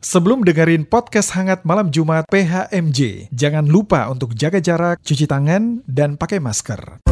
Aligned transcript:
Sebelum 0.00 0.48
dengerin 0.48 0.88
podcast 0.88 1.36
hangat 1.36 1.60
malam 1.68 1.92
Jumat 1.92 2.24
PHMJ, 2.32 3.28
jangan 3.36 3.68
lupa 3.68 4.08
untuk 4.08 4.32
jaga 4.32 4.56
jarak, 4.56 4.96
cuci 5.04 5.28
tangan, 5.28 5.84
dan 5.84 6.16
pakai 6.16 6.40
masker. 6.40 7.04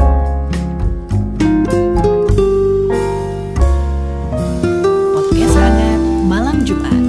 Podcast 5.12 5.56
hangat 5.60 6.00
malam 6.24 6.64
Jumat. 6.64 7.02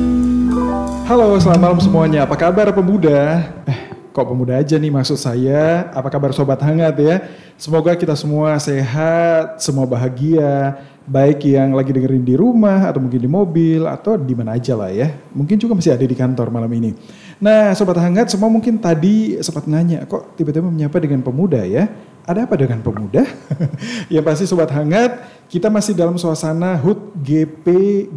Halo, 1.07 1.39
selamat 1.39 1.61
malam 1.63 1.79
semuanya. 1.79 2.27
Apa 2.27 2.35
kabar 2.35 2.75
pemuda? 2.75 3.47
Eh, 3.63 3.78
kok 4.19 4.35
pemuda 4.35 4.59
aja 4.59 4.75
nih 4.75 4.91
maksud 4.91 5.15
saya? 5.15 5.87
Apa 5.95 6.11
kabar 6.11 6.35
sobat 6.35 6.59
hangat 6.59 6.99
ya? 6.99 7.23
Semoga 7.55 7.95
kita 7.95 8.19
semua 8.19 8.59
sehat, 8.59 9.63
semua 9.63 9.87
bahagia, 9.87 10.75
baik 11.07 11.47
yang 11.47 11.71
lagi 11.71 11.95
dengerin 11.95 12.27
di 12.27 12.35
rumah 12.35 12.91
atau 12.91 12.99
mungkin 12.99 13.15
di 13.15 13.31
mobil 13.31 13.87
atau 13.87 14.19
di 14.19 14.35
mana 14.35 14.59
aja 14.59 14.75
lah 14.75 14.91
ya. 14.91 15.15
Mungkin 15.31 15.55
juga 15.55 15.71
masih 15.71 15.95
ada 15.95 16.03
di 16.03 16.11
kantor 16.11 16.51
malam 16.51 16.67
ini. 16.75 16.91
Nah, 17.39 17.71
sobat 17.79 17.95
hangat 18.03 18.27
semua 18.27 18.51
mungkin 18.51 18.75
tadi 18.75 19.39
sempat 19.39 19.63
nanya, 19.71 20.03
kok 20.03 20.35
tiba-tiba 20.35 20.67
menyapa 20.67 20.99
dengan 20.99 21.23
pemuda 21.23 21.63
ya? 21.63 21.87
Ada 22.27 22.43
apa 22.43 22.59
dengan 22.59 22.83
pemuda? 22.83 23.23
yang 24.13 24.27
pasti 24.27 24.43
sobat 24.43 24.67
hangat, 24.75 25.15
kita 25.47 25.71
masih 25.71 25.95
dalam 25.95 26.19
suasana 26.19 26.75
HUT 26.75 27.15
GP 27.23 27.67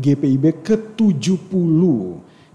GPIB 0.03 0.67
ke-70. 0.67 1.83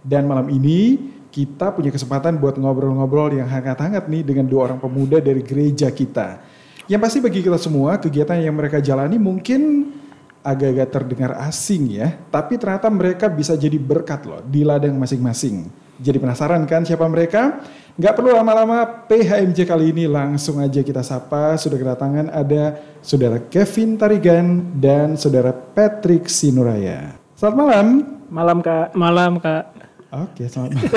Dan 0.03 0.27
malam 0.27 0.51
ini 0.51 1.15
kita 1.37 1.69
punya 1.69 1.93
kesempatan 1.93 2.41
buat 2.41 2.57
ngobrol-ngobrol 2.57 3.37
yang 3.37 3.45
hangat-hangat 3.45 4.09
nih 4.09 4.25
dengan 4.25 4.49
dua 4.49 4.73
orang 4.73 4.81
pemuda 4.81 5.21
dari 5.21 5.45
gereja 5.45 5.93
kita. 5.93 6.41
Yang 6.89 7.01
pasti 7.05 7.17
bagi 7.21 7.45
kita 7.45 7.61
semua, 7.61 8.01
kegiatan 8.01 8.41
yang 8.41 8.57
mereka 8.57 8.81
jalani 8.81 9.21
mungkin 9.21 9.93
agak-agak 10.41 10.89
terdengar 10.89 11.31
asing 11.45 11.93
ya, 11.93 12.09
tapi 12.33 12.57
ternyata 12.57 12.89
mereka 12.89 13.29
bisa 13.29 13.53
jadi 13.53 13.77
berkat 13.77 14.25
loh 14.25 14.41
di 14.41 14.65
ladang 14.65 14.97
masing-masing. 14.97 15.69
Jadi 16.01 16.17
penasaran 16.17 16.65
kan 16.65 16.81
siapa 16.81 17.05
mereka? 17.05 17.61
Nggak 17.97 18.13
perlu 18.17 18.33
lama-lama 18.33 19.05
PHMJ 19.05 19.65
kali 19.65 19.93
ini 19.93 20.09
langsung 20.09 20.57
aja 20.57 20.81
kita 20.81 21.05
sapa. 21.05 21.53
Sudah 21.57 21.77
kedatangan 21.77 22.33
ada 22.33 22.81
saudara 23.01 23.41
Kevin 23.45 23.97
Tarigan 23.97 24.73
dan 24.77 25.17
saudara 25.17 25.53
Patrick 25.53 26.29
Sinuraya. 26.29 27.17
Selamat 27.37 27.57
malam. 27.57 27.87
Malam 28.29 28.57
kak. 28.61 28.87
Malam 28.97 29.33
kak. 29.37 29.86
Oke, 30.07 30.47
selamat 30.47 30.71
malam. 30.71 30.87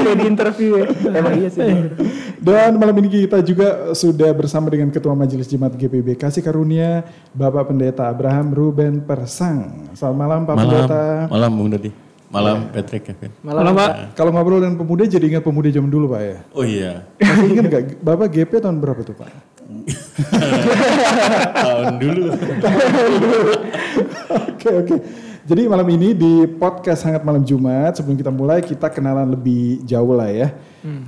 Kayak 0.00 0.16
di 0.16 0.24
interview 0.24 0.80
ya. 0.80 0.86
Emang 1.12 1.36
iya 1.36 1.52
sih. 1.52 1.92
Dan 2.40 2.80
malam 2.80 2.96
ini 3.04 3.28
kita 3.28 3.44
juga 3.44 3.92
sudah 3.92 4.32
bersama 4.32 4.72
dengan 4.72 4.88
Ketua 4.88 5.12
Majelis 5.12 5.44
Jemaat 5.44 5.76
GPB 5.76 6.16
Kasih 6.16 6.40
Karunia, 6.40 7.04
Bapak 7.36 7.68
Pendeta 7.68 8.08
Abraham 8.08 8.56
Ruben 8.56 9.04
Persang. 9.04 9.92
Selamat 9.92 10.16
malam 10.16 10.40
Pak 10.48 10.54
Malam, 10.56 10.64
Pendeta. 10.64 11.04
malam 11.28 11.50
Bung 11.52 11.68
Dodi. 11.68 11.92
Malam 12.32 12.56
Patrick 12.72 13.12
Kevin. 13.12 13.30
Malam, 13.46 13.76
pak. 13.78 14.16
Kalau 14.18 14.34
ngobrol 14.34 14.58
dengan 14.58 14.74
pemuda 14.80 15.06
jadi 15.06 15.22
ingat 15.22 15.46
pemuda 15.46 15.70
zaman 15.70 15.86
dulu 15.86 16.10
Pak 16.16 16.22
ya? 16.24 16.38
Oh 16.50 16.66
iya, 16.66 17.06
Masih 17.22 17.46
ingat 17.54 17.64
nggak? 17.70 17.82
Bapak 18.02 18.26
GP 18.32 18.58
tahun 18.58 18.82
berapa 18.82 19.06
tuh 19.06 19.14
Pak? 19.14 19.30
tahun 21.62 21.94
dulu. 22.02 22.34
Oke 24.34 24.68
oke. 24.74 24.96
Jadi 25.44 25.68
malam 25.68 25.84
ini 25.92 26.16
di 26.16 26.48
podcast 26.56 27.04
Hangat 27.04 27.20
Malam 27.20 27.44
Jumat 27.44 28.00
sebelum 28.00 28.16
kita 28.16 28.32
mulai 28.32 28.64
kita 28.64 28.88
kenalan 28.88 29.28
lebih 29.28 29.84
jauh 29.84 30.16
lah 30.16 30.32
ya. 30.32 30.56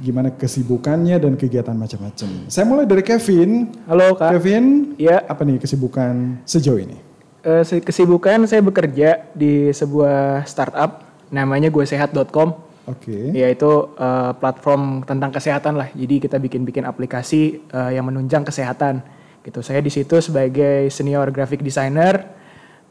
Gimana 0.05 0.29
kesibukannya 0.29 1.17
dan 1.17 1.41
kegiatan 1.41 1.73
macam-macam. 1.73 2.29
Saya 2.45 2.69
mulai 2.69 2.85
dari 2.85 3.01
Kevin. 3.01 3.73
Halo 3.89 4.13
kak. 4.13 4.37
Kevin, 4.37 4.93
Iya. 5.01 5.25
apa 5.25 5.41
nih 5.41 5.57
kesibukan 5.57 6.45
sejauh 6.45 6.77
ini? 6.77 7.01
Eh, 7.49 7.65
kesibukan 7.81 8.45
saya 8.45 8.61
bekerja 8.61 9.25
di 9.33 9.73
sebuah 9.73 10.45
startup 10.45 11.01
namanya 11.33 11.73
guesehat.com. 11.73 12.61
Oke. 12.93 13.33
Yaitu 13.33 13.73
eh, 13.97 14.33
platform 14.37 15.01
tentang 15.09 15.33
kesehatan 15.33 15.81
lah. 15.81 15.89
Jadi 15.97 16.21
kita 16.21 16.37
bikin-bikin 16.37 16.85
aplikasi 16.85 17.65
eh, 17.73 17.91
yang 17.97 18.05
menunjang 18.05 18.45
kesehatan. 18.45 19.01
Gitu. 19.41 19.65
Saya 19.65 19.81
di 19.81 19.89
situ 19.89 20.21
sebagai 20.21 20.93
senior 20.93 21.33
graphic 21.33 21.65
designer. 21.65 22.37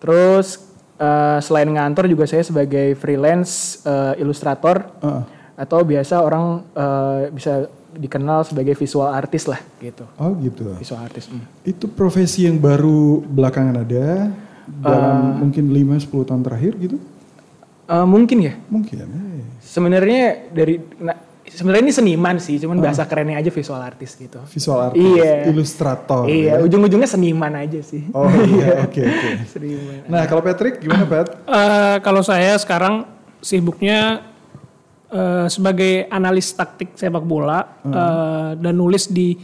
Terus 0.02 0.74
eh, 0.96 1.40
selain 1.40 1.70
ngantor 1.70 2.06
juga 2.08 2.26
saya 2.26 2.42
sebagai 2.42 2.96
freelance 2.96 3.82
eh, 3.84 4.22
ilustrator. 4.22 4.88
Heeh. 5.02 5.24
Atau 5.56 5.88
biasa 5.88 6.20
orang 6.20 6.68
eh, 6.76 7.32
bisa 7.32 7.68
dikenal 7.96 8.44
sebagai 8.44 8.76
visual 8.76 9.08
artist 9.08 9.48
lah 9.48 9.60
gitu. 9.80 10.04
Oh 10.20 10.36
gitu. 10.36 10.76
Visual 10.76 11.00
artist. 11.00 11.32
mm. 11.32 11.64
Itu 11.64 11.88
profesi 11.88 12.44
yang 12.44 12.60
baru 12.60 13.24
belakangan 13.24 13.88
ada 13.88 14.36
dalam 14.68 15.16
Eh. 15.16 15.36
mungkin 15.46 15.64
5-10 15.72 16.28
tahun 16.28 16.42
terakhir 16.44 16.74
gitu? 16.76 16.98
Eh, 17.88 18.06
mungkin 18.10 18.38
ya. 18.44 18.54
Mungkin. 18.68 18.98
Sebenarnya 19.64 20.52
dari 20.52 20.82
nah, 21.00 21.16
sebenarnya 21.46 21.84
ini 21.86 21.94
seniman 21.94 22.36
sih, 22.38 22.58
cuman 22.58 22.78
bahasa 22.78 23.06
kerennya 23.06 23.38
aja 23.38 23.50
visual 23.50 23.78
artist 23.78 24.18
gitu. 24.18 24.40
Visual 24.50 24.80
artist, 24.82 25.06
Iya. 25.18 25.34
ilustrator. 25.48 26.24
iya, 26.26 26.58
ya. 26.58 26.64
ujung-ujungnya 26.64 27.06
seniman 27.06 27.54
aja 27.54 27.80
sih. 27.80 28.10
Oh 28.12 28.26
iya, 28.28 28.80
oke 28.86 29.02
oke. 29.02 29.30
Seniman. 29.48 30.06
Nah 30.08 30.26
kalau 30.26 30.42
Patrick 30.42 30.80
gimana 30.80 31.06
Pat? 31.12 31.28
Eh, 31.46 31.98
kalau 32.00 32.22
saya 32.22 32.58
sekarang 32.58 33.06
sibuknya 33.40 34.26
eh, 35.08 35.46
sebagai 35.48 36.10
analis 36.10 36.50
taktik 36.52 36.94
sepak 36.94 37.22
bola 37.22 37.62
eh, 37.82 38.50
dan 38.58 38.74
nulis 38.74 39.06
di 39.06 39.38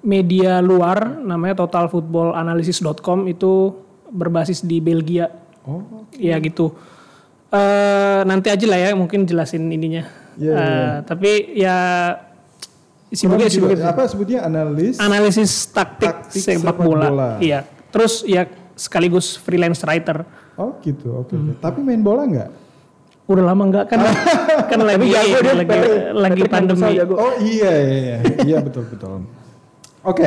media 0.00 0.60
luar 0.60 1.18
namanya 1.18 1.58
totalfootballanalysis.com 1.58 3.26
itu 3.26 3.74
berbasis 4.06 4.62
di 4.62 4.78
Belgia. 4.78 5.26
Oh, 5.66 6.06
Ya 6.14 6.38
gitu. 6.38 6.70
Eh, 7.48 8.20
nanti 8.22 8.50
aja 8.50 8.66
lah 8.66 8.78
ya 8.78 8.90
mungkin 8.92 9.24
jelasin 9.24 9.66
ininya. 9.66 10.25
Iya, 10.36 10.52
iya, 10.52 10.60
Eh, 10.60 10.94
Tapi 11.02 11.30
ya 11.54 11.76
sibuknya 13.08 13.48
sibuknya 13.48 13.86
apa 13.86 14.02
sebutnya 14.04 14.38
analis? 14.42 14.98
analisis 14.98 15.66
taktik, 15.66 16.10
Taktik 16.28 16.42
sepak, 16.42 16.76
sepak 16.76 16.76
bola. 16.78 17.06
bola. 17.08 17.30
Iya. 17.38 17.64
Terus 17.88 18.20
ya 18.22 18.44
sekaligus 18.74 19.36
freelance 19.36 19.80
writer. 19.82 20.26
Oh 20.54 20.76
gitu, 20.80 21.12
oke. 21.16 21.32
oke. 21.32 21.52
Tapi 21.56 21.78
main 21.80 22.00
bola 22.00 22.24
nggak? 22.24 22.50
Udah 23.26 23.44
lama 23.44 23.62
enggak 23.64 23.88
kan? 23.88 23.98
kan 24.70 24.78
lagi 24.80 25.08
jago 25.08 25.38
dia, 25.42 25.52
lagi, 25.52 25.66
Patrick. 25.66 26.00
lagi 26.14 26.42
pandemi. 26.46 26.90
jago. 26.94 27.14
Oh 27.16 27.32
iya 27.40 27.72
iya 27.74 27.96
iya, 27.96 28.16
iya 28.44 28.58
betul 28.60 28.86
betul. 28.86 29.26
Oke, 30.00 30.26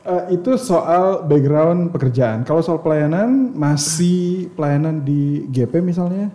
eh, 0.00 0.22
itu 0.32 0.56
soal 0.56 1.28
background 1.28 1.92
pekerjaan. 1.92 2.40
Kalau 2.42 2.64
soal 2.64 2.80
pelayanan 2.80 3.52
masih 3.52 4.48
pelayanan 4.54 5.04
di 5.04 5.44
GP 5.48 5.84
misalnya? 5.84 6.32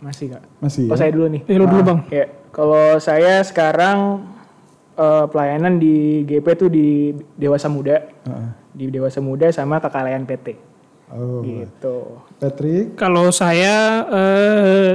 Masih 0.00 0.34
kak. 0.34 0.42
Masih. 0.58 0.86
Oh 0.90 0.96
ya? 0.96 1.00
saya 1.00 1.10
dulu 1.10 1.26
nih. 1.30 1.42
Eh, 1.46 1.56
lu 1.56 1.66
dulu 1.66 1.82
bang. 1.82 1.98
Ya, 2.10 2.24
kalau 2.50 2.98
saya 2.98 3.42
sekarang 3.42 4.26
eh, 4.94 5.24
pelayanan 5.28 5.76
di 5.76 6.22
GP 6.24 6.46
tuh 6.56 6.68
di 6.68 7.12
Dewasa 7.34 7.66
Muda, 7.66 8.02
Heeh. 8.24 8.48
di 8.74 8.84
Dewasa 8.90 9.18
Muda 9.18 9.50
sama 9.50 9.78
KKLN 9.78 10.24
PT. 10.24 10.46
Oh, 11.14 11.44
Gitu. 11.44 11.96
Patrick. 12.40 12.96
Kalau 12.96 13.30
saya 13.30 13.74
eh, 14.08 14.92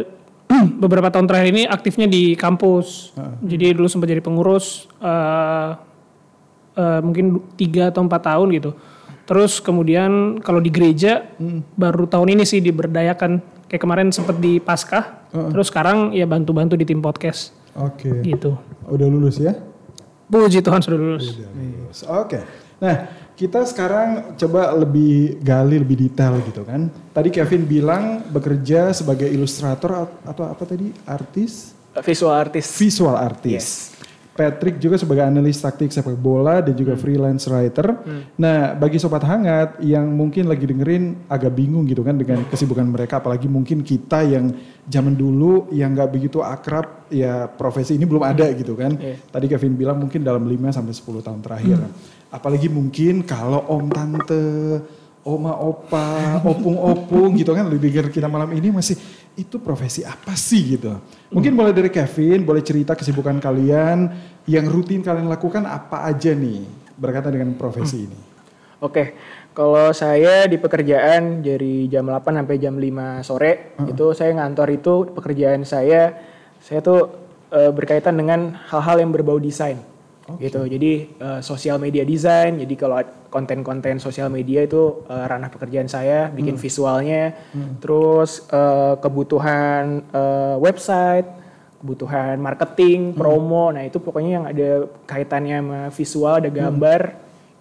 beberapa 0.81 1.07
tahun 1.07 1.29
terakhir 1.29 1.49
ini 1.53 1.63
aktifnya 1.63 2.07
di 2.09 2.33
kampus. 2.33 3.13
Jadi 3.39 3.77
dulu 3.77 3.88
sempat 3.88 4.09
jadi 4.09 4.19
pengurus 4.19 4.89
eh, 4.99 5.69
eh, 6.75 6.99
mungkin 6.99 7.39
tiga 7.55 7.93
atau 7.93 8.03
empat 8.03 8.21
tahun 8.25 8.49
gitu. 8.57 8.71
Terus 9.29 9.61
kemudian 9.61 10.41
kalau 10.41 10.57
di 10.57 10.73
gereja 10.73 11.21
baru 11.77 12.09
tahun 12.09 12.33
ini 12.33 12.43
sih 12.43 12.59
diberdayakan. 12.59 13.58
Kayak 13.69 13.81
kemarin 13.85 14.09
sempat 14.09 14.41
di 14.41 14.57
Paskah. 14.57 15.30
Terus 15.30 15.69
sekarang 15.69 16.09
ya 16.12 16.25
bantu-bantu 16.25 16.74
di 16.74 16.90
tim 16.90 17.00
podcast 17.00 17.53
Oke. 17.78 18.09
gitu. 18.25 18.57
Udah 18.90 19.06
lulus 19.06 19.38
ya? 19.38 19.53
Puji 20.25 20.66
Tuhan 20.66 20.81
sudah 20.81 20.97
lulus. 20.97 21.38
Udah 21.38 21.50
lulus. 21.53 21.97
Oke. 22.06 22.40
Nah, 22.81 22.96
kita 23.38 23.62
sekarang 23.66 24.34
coba 24.35 24.74
lebih 24.74 25.38
gali 25.40 25.78
lebih 25.78 26.02
detail 26.02 26.41
gitu 26.44 26.66
kan. 26.66 26.90
Tadi 27.13 27.30
Kevin 27.30 27.63
bilang 27.69 28.25
bekerja 28.25 28.90
sebagai 28.90 29.30
ilustrator 29.30 30.09
at- 30.09 30.34
atau 30.34 30.50
apa 30.50 30.63
tadi? 30.66 30.89
Artis? 31.06 31.77
Visual 32.00 32.33
artist. 32.33 32.69
Visual 32.77 33.13
artis. 33.13 33.88
Patrick 34.39 34.80
juga 34.80 34.95
sebagai 34.95 35.27
analis 35.27 35.59
taktik 35.59 35.91
sepak 35.91 36.15
bola 36.15 36.63
dan 36.63 36.71
juga 36.71 36.95
freelance 36.95 37.44
writer. 37.51 37.91
Nah, 38.39 38.71
bagi 38.71 38.95
sobat 38.95 39.27
hangat 39.27 39.83
yang 39.83 40.07
mungkin 40.15 40.47
lagi 40.47 40.63
dengerin 40.63 41.27
agak 41.27 41.51
bingung 41.51 41.83
gitu 41.83 42.07
kan 42.07 42.15
dengan 42.15 42.47
kesibukan 42.47 42.88
mereka, 42.88 43.19
apalagi 43.19 43.51
mungkin 43.51 43.83
kita 43.83 44.24
yang 44.24 44.56
zaman 44.88 45.19
dulu 45.19 45.68
yang 45.75 45.91
nggak 45.91 46.07
begitu 46.07 46.39
akrab, 46.39 47.12
ya 47.12 47.51
profesi 47.51 48.00
ini 48.00 48.07
belum 48.07 48.24
ada 48.24 48.47
gitu 48.56 48.80
kan. 48.80 48.95
Iya. 48.95 49.19
Tadi 49.27 49.45
Kevin 49.51 49.75
bilang 49.75 50.00
mungkin 50.00 50.24
dalam 50.24 50.47
5 50.47 50.71
sampai 50.71 50.95
10 50.95 51.19
tahun 51.19 51.39
terakhir. 51.44 51.77
Apalagi 52.31 52.71
mungkin 52.71 53.27
kalau 53.27 53.65
om 53.68 53.91
tante, 53.91 54.80
oma 55.29 55.53
opa, 55.61 56.41
opung 56.49 56.77
opung 56.81 57.37
gitu 57.37 57.53
kan 57.53 57.69
lebih 57.69 57.93
kita 58.09 58.25
malam 58.25 58.49
ini 58.57 58.73
masih 58.73 58.97
itu 59.37 59.61
profesi 59.61 60.01
apa 60.01 60.33
sih? 60.33 60.75
gitu. 60.75 60.97
Mungkin 61.29 61.53
mulai 61.53 61.71
dari 61.71 61.93
Kevin 61.93 62.41
boleh 62.41 62.65
cerita 62.65 62.97
kesibukan 62.97 63.37
kalian 63.37 64.09
yang 64.49 64.65
rutin 64.65 65.05
kalian 65.05 65.29
lakukan 65.29 65.63
apa 65.69 66.09
aja 66.09 66.33
nih 66.33 66.65
berkaitan 66.97 67.31
dengan 67.37 67.53
profesi 67.53 68.09
ini. 68.09 68.19
Oke, 68.81 69.13
Kalau 69.49 69.91
saya 69.91 70.47
di 70.47 70.55
pekerjaan 70.55 71.43
dari 71.43 71.91
jam 71.91 72.07
8 72.07 72.31
sampai 72.31 72.55
jam 72.63 72.79
5 72.79 73.27
sore 73.27 73.75
itu 73.91 74.05
saya 74.15 74.31
ngantor 74.39 74.67
itu 74.71 74.93
pekerjaan 75.11 75.67
saya 75.67 76.15
saya 76.63 76.79
tuh 76.79 77.11
eh, 77.51 77.67
berkaitan 77.67 78.15
dengan 78.15 78.55
hal-hal 78.71 79.03
yang 79.03 79.11
berbau 79.11 79.35
desain 79.35 79.83
gitu. 80.37 80.61
Jadi 80.69 80.91
eh, 81.17 81.41
sosial 81.41 81.81
media 81.81 82.05
design. 82.05 82.61
Jadi 82.61 82.75
kalau 82.77 83.01
konten-konten 83.33 83.97
sosial 83.97 84.29
media 84.29 84.61
itu 84.67 85.01
eh, 85.09 85.25
ranah 85.25 85.49
pekerjaan 85.49 85.89
saya, 85.89 86.29
bikin 86.29 86.59
visualnya. 86.61 87.33
Terus 87.81 88.45
eh, 88.51 88.93
kebutuhan 89.01 90.05
eh, 90.13 90.55
website, 90.61 91.27
kebutuhan 91.79 92.37
marketing, 92.37 93.15
promo. 93.15 93.71
Nah, 93.71 93.87
itu 93.87 93.97
pokoknya 93.97 94.31
yang 94.37 94.45
ada 94.45 94.69
kaitannya 95.07 95.57
sama 95.63 95.81
visual, 95.89 96.35
ada 96.43 96.51
gambar 96.51 97.01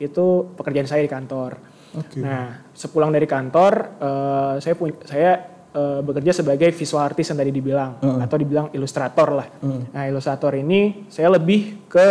itu 0.03 0.27
pekerjaan 0.59 0.91
saya 0.91 1.07
di 1.07 1.11
kantor. 1.11 1.59
Oke. 1.97 2.21
Nah, 2.21 2.69
sepulang 2.75 3.15
dari 3.15 3.25
kantor, 3.25 3.73
eh, 4.03 4.55
saya 4.61 4.75
pun 4.77 4.93
saya 5.07 5.58
eh, 5.73 6.01
bekerja 6.01 6.33
sebagai 6.33 6.71
visual 6.73 7.03
artist 7.03 7.33
yang 7.33 7.41
tadi 7.41 7.53
dibilang 7.53 8.01
atau 8.01 8.37
dibilang 8.37 8.67
ilustrator 8.73 9.29
lah. 9.35 9.49
Nah, 9.93 10.03
ilustrator 10.07 10.55
ini 10.55 11.07
saya 11.09 11.33
lebih 11.33 11.89
ke 11.89 12.09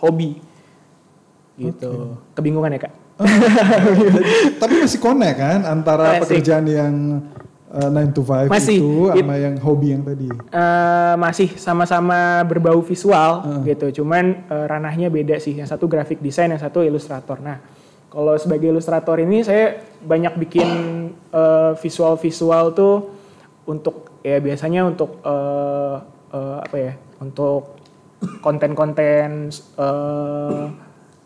hobi, 0.00 0.38
gitu. 1.58 2.16
Kebingungan 2.32 2.72
ya 2.76 2.80
kak? 2.88 2.94
Tapi 4.60 4.74
masih 4.80 4.96
connect 4.96 5.36
kan 5.36 5.60
antara 5.68 6.16
Masih. 6.16 6.20
pekerjaan 6.24 6.64
yang 6.64 6.94
9 7.70 8.16
to 8.16 8.26
5 8.26 8.50
Masih. 8.50 8.78
itu 8.82 8.92
It- 9.14 9.22
sama 9.22 9.36
yang 9.38 9.54
hobi 9.62 9.86
yang 9.94 10.02
tadi. 10.02 10.26
Eh, 10.26 11.14
masih 11.14 11.48
sama-sama 11.54 12.42
berbau 12.42 12.82
visual 12.82 13.62
gitu, 13.62 14.02
cuman 14.02 14.42
eh, 14.48 14.64
ranahnya 14.66 15.06
beda 15.06 15.38
sih. 15.38 15.54
Yang 15.54 15.76
satu 15.76 15.86
graphic 15.86 16.18
design, 16.18 16.50
yang 16.50 16.58
satu 16.58 16.82
ilustrator. 16.82 17.38
Nah, 17.38 17.62
kalau 18.10 18.34
sebagai 18.34 18.74
ilustrator 18.74 19.22
ini 19.22 19.46
saya 19.46 19.78
banyak 20.02 20.34
bikin 20.40 20.68
eh, 21.30 21.72
visual-visual 21.78 22.74
tuh 22.74 22.96
untuk 23.66 24.20
ya 24.20 24.36
biasanya 24.42 24.84
untuk 24.86 25.22
eh, 25.24 25.96
eh, 26.34 26.58
apa 26.66 26.76
ya? 26.76 26.92
Untuk 27.22 27.80
konten-konten 28.44 29.48
eh, 29.54 30.64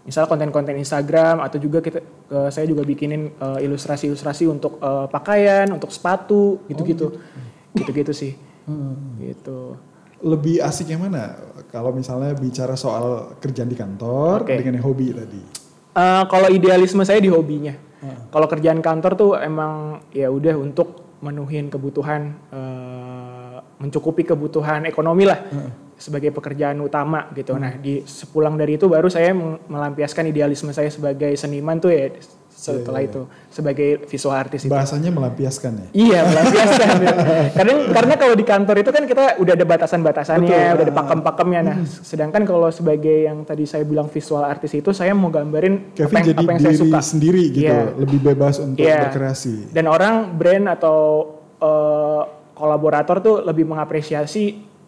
misal 0.05 0.29
konten-konten 0.29 0.77
Instagram 0.77 1.41
atau 1.41 1.57
juga 1.57 1.81
kita 1.81 2.01
eh, 2.31 2.49
saya 2.53 2.69
juga 2.69 2.85
bikinin 2.85 3.35
ilustrasi-ilustrasi 3.41 4.45
untuk 4.47 4.79
eh, 4.79 5.07
pakaian, 5.09 5.69
untuk 5.73 5.91
sepatu 5.91 6.63
gitu-gitu. 6.69 7.19
Gitu-gitu 7.75 8.13
sih. 8.15 8.33
Gitu. 9.19 9.77
Lebih 10.25 10.65
asik 10.65 10.89
yang 10.89 11.05
mana? 11.05 11.37
Kalau 11.69 11.93
misalnya 11.93 12.33
bicara 12.33 12.79
soal 12.81 13.37
kerjaan 13.43 13.69
di 13.69 13.77
kantor 13.77 14.47
Oke. 14.47 14.57
dengan 14.57 14.81
hobi 14.81 15.13
tadi. 15.13 15.43
Eh, 15.95 16.25
kalau 16.27 16.49
idealisme 16.51 17.05
saya 17.07 17.23
di 17.23 17.31
hobinya. 17.31 17.75
Kalau 18.33 18.47
kerjaan 18.51 18.81
kantor 18.85 19.13
tuh 19.17 19.31
emang 19.39 20.03
ya 20.13 20.29
udah 20.29 20.55
untuk 20.59 21.19
menuhin 21.25 21.73
kebutuhan 21.73 22.37
eh, 22.53 22.94
mencukupi 23.79 24.23
kebutuhan 24.23 24.87
ekonomi 24.87 25.27
lah 25.27 25.39
sebagai 25.95 26.35
pekerjaan 26.35 26.79
utama 26.81 27.31
gitu. 27.33 27.55
Nah, 27.55 27.79
di 27.79 28.03
sepulang 28.03 28.59
dari 28.59 28.75
itu 28.75 28.91
baru 28.91 29.07
saya 29.07 29.31
melampiaskan 29.71 30.27
idealisme 30.27 30.75
saya 30.75 30.91
sebagai 30.91 31.31
seniman 31.35 31.79
tuh 31.79 31.95
ya 31.95 32.11
setelah 32.55 33.03
itu 33.03 33.29
sebagai 33.51 34.09
visual 34.09 34.33
artist 34.33 34.65
itu. 34.65 34.73
Bahasanya 34.73 35.11
melampiaskan 35.13 35.73
ya. 35.75 35.89
Iya, 35.93 36.21
melampiaskan. 36.25 36.89
Kadang 37.61 37.79
karena 37.93 38.15
kalau 38.17 38.35
di 38.35 38.45
kantor 38.47 38.77
itu 38.81 38.91
kan 38.91 39.05
kita 39.05 39.25
udah 39.37 39.53
ada 39.53 39.67
batasan-batasannya, 39.69 40.49
Betul. 40.49 40.75
udah 40.81 40.85
ada 40.89 40.95
pakem-pakemnya. 40.95 41.61
Nah, 41.61 41.77
sedangkan 41.85 42.43
kalau 42.49 42.73
sebagai 42.73 43.29
yang 43.29 43.45
tadi 43.45 43.69
saya 43.69 43.85
bilang 43.85 44.09
visual 44.09 44.41
artist 44.41 44.75
itu 44.75 44.91
saya 44.97 45.13
mau 45.13 45.29
gambarin 45.29 45.93
Kevin 45.93 46.09
apa 46.09 46.17
yang, 46.17 46.27
jadi 46.33 46.41
apa 46.41 46.51
yang 46.51 46.61
saya 46.63 46.73
diri 46.73 46.83
suka. 46.89 47.01
sendiri 47.05 47.43
gitu, 47.53 47.69
Iya. 47.69 47.81
lebih 48.01 48.19
bebas 48.23 48.55
untuk 48.59 48.81
Iya. 48.81 48.99
berkreasi. 49.11 49.55
Dan 49.71 49.85
orang 49.87 50.15
brand 50.33 50.67
atau 50.73 50.99
eh, 51.61 52.23
kolaborator 52.55 53.21
tuh 53.21 53.35
lebih 53.43 53.67
mengapresiasi 53.67 54.45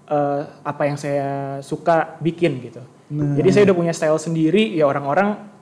eh, 0.07 0.43
apa 0.63 0.83
yang 0.87 0.97
saya 0.97 1.59
suka 1.61 2.17
bikin 2.23 2.63
gitu. 2.63 2.83
Nah. 3.13 3.39
Jadi 3.39 3.49
saya 3.55 3.63
udah 3.71 3.77
punya 3.77 3.93
style 3.95 4.19
sendiri, 4.19 4.75
ya 4.75 4.87
orang-orang 4.87 5.55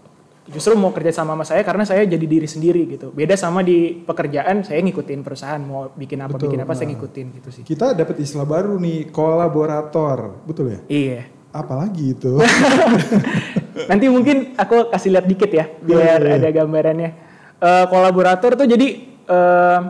justru 0.45 0.77
mau 0.77 0.93
kerja 0.93 1.09
sama 1.09 1.33
sama 1.33 1.45
saya 1.49 1.65
karena 1.65 1.89
saya 1.89 2.05
jadi 2.05 2.25
diri 2.25 2.45
sendiri 2.45 2.85
gitu. 2.85 3.12
Beda 3.12 3.33
sama 3.37 3.65
di 3.65 4.05
pekerjaan 4.05 4.61
saya 4.65 4.81
ngikutin 4.85 5.21
perusahaan 5.25 5.61
mau 5.61 5.89
bikin 5.97 6.21
apa 6.21 6.37
Betul, 6.37 6.53
bikin 6.53 6.61
apa 6.65 6.73
saya 6.77 6.87
nah. 6.89 6.93
ngikutin 6.97 7.27
gitu 7.41 7.49
sih. 7.53 7.62
Kita 7.65 7.97
dapat 7.97 8.21
istilah 8.21 8.49
baru 8.49 8.77
nih, 8.77 9.09
kolaborator. 9.09 10.45
Betul 10.45 10.77
ya? 10.77 10.81
Iya. 10.89 11.21
Apalagi 11.55 12.17
itu? 12.17 12.33
Nanti 13.91 14.06
mungkin 14.11 14.56
aku 14.59 14.93
kasih 14.93 15.17
lihat 15.17 15.27
dikit 15.27 15.51
ya 15.51 15.67
biar 15.83 16.21
iya, 16.21 16.37
iya. 16.37 16.37
ada 16.41 16.49
gambarannya. 16.53 17.11
Eh, 17.65 17.85
kolaborator 17.89 18.59
tuh 18.59 18.67
jadi 18.69 18.89
eh, 19.25 19.81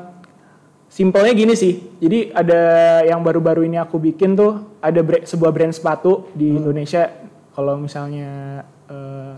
simpelnya 0.94 1.34
gini 1.34 1.54
sih. 1.54 1.98
Jadi 1.98 2.30
ada 2.30 2.60
yang 3.02 3.18
baru-baru 3.18 3.66
ini 3.66 3.74
aku 3.76 3.98
bikin 3.98 4.38
tuh 4.38 4.78
ada 4.78 5.02
bre- 5.02 5.26
sebuah 5.26 5.50
brand 5.50 5.74
sepatu 5.74 6.30
di 6.30 6.54
Hmm. 6.54 6.62
Indonesia. 6.62 7.10
Kalau 7.50 7.74
misalnya 7.76 8.62
eh, 8.86 9.34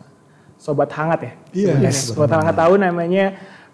sobat 0.56 0.92
hangat 0.92 1.20
ya. 1.20 1.32
Iya, 1.54 1.66
sebenarnya. 1.72 1.88
yes, 1.88 1.98
sobat 2.10 2.28
hangat 2.28 2.54
tahu 2.54 2.76
namanya 2.76 3.24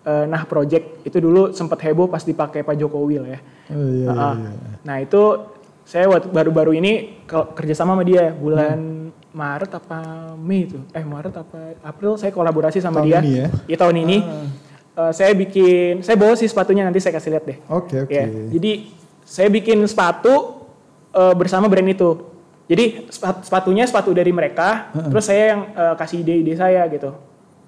eh, 0.02 0.24
Nah 0.30 0.46
Project. 0.46 1.02
Itu 1.02 1.18
dulu 1.18 1.50
sempat 1.50 1.82
heboh 1.82 2.06
pas 2.06 2.22
dipakai 2.22 2.62
Pak 2.62 2.78
Jokowi 2.78 3.18
lah 3.18 3.30
ya. 3.34 3.40
Oh, 3.70 3.82
iya, 3.90 4.06
iya, 4.06 4.10
Ah, 4.12 4.34
iya. 4.38 4.50
Nah 4.82 4.96
itu 4.98 5.22
saya 5.82 6.06
baru-baru 6.06 6.78
ini 6.78 7.26
kalau 7.26 7.50
kerja 7.50 7.74
sama 7.74 7.98
sama 7.98 8.06
dia 8.06 8.30
bulan 8.30 9.10
Maret 9.32 9.72
apa 9.72 9.98
Mei 10.36 10.68
itu, 10.68 10.78
eh 10.92 11.02
Maret 11.02 11.34
apa 11.34 11.74
April 11.82 12.14
saya 12.14 12.30
kolaborasi 12.30 12.78
sama 12.78 13.00
Tahun 13.00 13.08
dia. 13.08 13.18
ini 13.18 13.32
ya? 13.34 13.46
Iya, 13.66 13.76
tahun 13.80 13.96
ini. 13.98 14.16
Eh, 14.92 15.12
saya 15.16 15.32
bikin, 15.32 16.04
saya 16.04 16.20
bawa 16.20 16.36
sih 16.36 16.44
sepatunya 16.44 16.84
nanti 16.84 17.00
saya 17.00 17.16
kasih 17.16 17.32
lihat 17.32 17.44
deh. 17.48 17.58
Oke, 17.64 18.04
oke. 18.04 18.12
Ya, 18.12 18.28
jadi 18.28 18.92
saya 19.24 19.48
bikin 19.48 19.80
sepatu 19.88 20.68
eh, 21.16 21.32
bersama 21.32 21.64
brand 21.64 21.88
itu. 21.88 22.28
Jadi 22.68 23.08
sepat- 23.08 23.40
sepatunya 23.40 23.88
sepatu 23.88 24.12
dari 24.12 24.28
mereka, 24.32 24.92
terus 24.92 25.24
saya 25.24 25.56
yang 25.56 25.60
eh, 25.72 25.94
kasih 25.96 26.20
ide-ide 26.20 26.52
saya 26.60 26.84
gitu. 26.92 27.08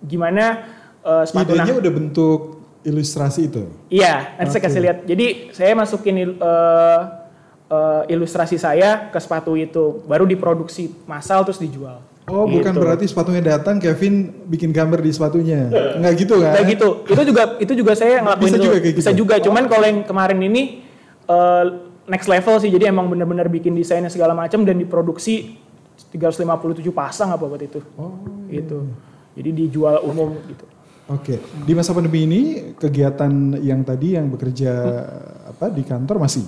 Gimana 0.04 0.68
eh, 1.00 1.24
sepatu 1.24 1.56
nah 1.56 1.64
Idenya 1.64 1.80
udah 1.80 1.92
bentuk 1.96 2.40
ilustrasi 2.84 3.48
itu. 3.48 3.72
Iya, 3.88 4.36
nanti 4.36 4.52
saya 4.52 4.60
Oke. 4.60 4.66
kasih 4.68 4.80
lihat. 4.84 4.98
Jadi 5.08 5.26
saya 5.56 5.72
masukin 5.72 6.16
il- 6.20 6.36
eh, 6.36 7.00
eh, 7.72 8.02
ilustrasi 8.12 8.60
saya 8.60 9.08
ke 9.08 9.16
sepatu 9.16 9.56
itu, 9.56 10.04
baru 10.04 10.28
diproduksi 10.28 10.92
massal 11.08 11.40
terus 11.48 11.56
dijual. 11.56 12.04
Oh, 12.24 12.48
bukan 12.48 12.72
Gitu. 12.72 12.80
berarti 12.80 13.04
sepatunya 13.04 13.44
datang, 13.44 13.76
Kevin 13.76 14.32
bikin 14.48 14.72
gambar 14.72 14.96
di 14.98 15.12
sepatunya. 15.12 15.68
Enggak 15.68 16.12
gitu 16.24 16.40
kan? 16.40 16.56
Kayak 16.56 16.66
gitu. 16.72 16.88
Itu 17.04 17.22
juga 17.28 17.42
itu 17.60 17.72
juga 17.76 17.92
saya 17.92 18.24
ngelakuin 18.24 18.44
Bisa 18.48 18.56
dulu. 18.56 18.64
juga 18.64 18.76
kayak 18.80 18.96
Bisa 18.96 19.10
gitu? 19.12 19.20
juga. 19.20 19.34
Cuman 19.44 19.64
kalau 19.68 19.84
yang 19.84 20.00
kemarin 20.02 20.40
ini 20.40 20.62
eh, 21.24 21.64
next 22.04 22.24
level 22.24 22.56
sih. 22.58 22.68
Jadi 22.68 22.84
emang 22.88 23.12
bener-bener 23.12 23.48
bikin 23.48 23.76
desainnya 23.76 24.08
segala 24.08 24.32
macam 24.32 24.64
dan 24.64 24.76
diproduksi 24.76 25.60
357 26.10 26.88
pasang 26.90 27.28
apa 27.28 27.44
buat 27.44 27.60
itu. 27.60 27.84
Oh. 27.96 28.16
Gitu. 28.48 28.88
Jadi 29.34 29.50
dijual 29.52 30.00
umum 30.00 30.32
gitu. 30.46 30.64
Oke, 31.04 31.36
di 31.36 31.76
masa 31.76 31.92
pandemi 31.92 32.24
ini 32.24 32.40
kegiatan 32.72 33.28
yang 33.60 33.84
tadi 33.84 34.16
yang 34.16 34.32
bekerja 34.32 34.72
apa 35.44 35.68
di 35.68 35.84
kantor 35.84 36.16
masih. 36.16 36.40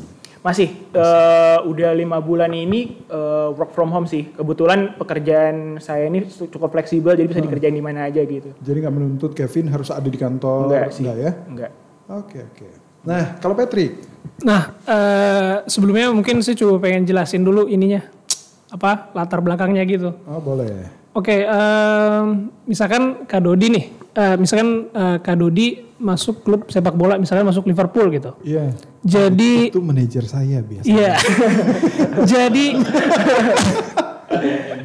Masih, 0.47 0.71
eh, 0.95 1.59
udah 1.67 1.91
lima 1.91 2.23
bulan 2.23 2.55
ini 2.55 3.03
eh, 3.11 3.49
work 3.51 3.75
from 3.75 3.91
home 3.91 4.07
sih. 4.07 4.31
Kebetulan 4.31 4.95
pekerjaan 4.95 5.83
saya 5.83 6.07
ini 6.07 6.23
cukup 6.31 6.71
fleksibel, 6.71 7.19
jadi 7.19 7.27
bisa 7.27 7.43
dikerjain 7.43 7.75
di 7.75 7.83
mana 7.83 8.07
aja 8.07 8.23
gitu. 8.23 8.55
Jadi 8.63 8.79
nggak 8.79 8.95
menuntut 8.95 9.35
Kevin 9.35 9.67
harus 9.75 9.91
ada 9.91 10.07
di 10.07 10.15
kantor, 10.15 10.71
Enggak 10.71 10.95
sih. 10.95 11.03
ya? 11.03 11.35
Enggak. 11.51 11.75
Oke 12.07 12.47
oke. 12.47 12.69
Nah 13.03 13.43
kalau 13.43 13.59
Patrick, 13.59 13.99
Nah, 14.47 14.75
eh, 14.87 15.57
sebelumnya 15.67 16.15
mungkin 16.15 16.39
saya 16.47 16.55
coba 16.59 16.87
pengen 16.87 17.03
jelasin 17.09 17.43
dulu 17.43 17.67
ininya. 17.67 18.07
Apa 18.71 19.11
latar 19.19 19.43
belakangnya 19.43 19.83
gitu. 19.83 20.15
oh 20.27 20.39
boleh. 20.39 20.87
Oke, 21.17 21.49
em, 21.49 22.25
misalkan 22.69 23.25
Kak 23.25 23.41
Dodi 23.41 23.73
nih, 23.73 23.85
eh, 24.13 24.37
misalkan 24.37 24.93
eh, 24.93 25.17
Kak 25.25 25.37
Dodi 25.41 25.81
masuk 25.97 26.45
klub 26.45 26.69
sepak 26.69 26.93
bola, 26.93 27.17
misalkan 27.17 27.49
masuk 27.49 27.65
Liverpool 27.65 28.13
gitu. 28.13 28.37
Iya. 28.45 28.77
Jadi, 29.01 29.73
Itu 29.73 29.81
manajer 29.81 30.29
saya 30.29 30.61
biasa. 30.61 30.85
iya. 30.85 31.17
Jadi, 32.37 32.67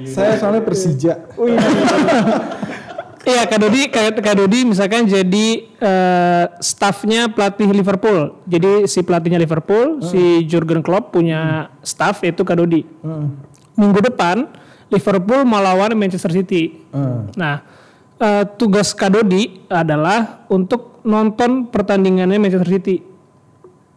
Saya 0.08 0.40
soalnya 0.40 0.64
Persija. 0.64 1.14
iya 3.22 3.42
Kak 3.44 3.60
Dodi, 3.60 3.92
Kak, 3.92 4.24
Kak 4.24 4.36
Dodi 4.40 4.60
misalkan 4.64 5.04
jadi 5.06 5.48
eh, 5.68 6.46
staffnya 6.64 7.28
pelatih 7.28 7.70
Liverpool. 7.70 8.40
Jadi 8.48 8.88
si 8.88 9.04
pelatihnya 9.04 9.36
Liverpool, 9.36 10.00
si 10.00 10.48
Jurgen 10.48 10.80
Klopp 10.80 11.12
punya 11.12 11.68
staff 11.84 12.24
yaitu 12.24 12.48
Kak 12.48 12.56
Dodi. 12.56 12.88
Heeh. 12.88 13.26
Minggu 13.76 14.00
depan 14.00 14.48
Liverpool 14.92 15.48
melawan 15.48 15.96
Manchester 15.96 16.36
City. 16.36 16.84
Heeh. 16.92 17.20
Nah, 17.40 17.64
eh, 18.20 18.44
tugas 18.60 18.92
Kadodi 18.92 19.64
adalah 19.72 20.46
untuk 20.52 21.00
nonton 21.08 21.72
pertandingannya 21.72 22.38
Manchester 22.38 22.70
City. 22.70 23.02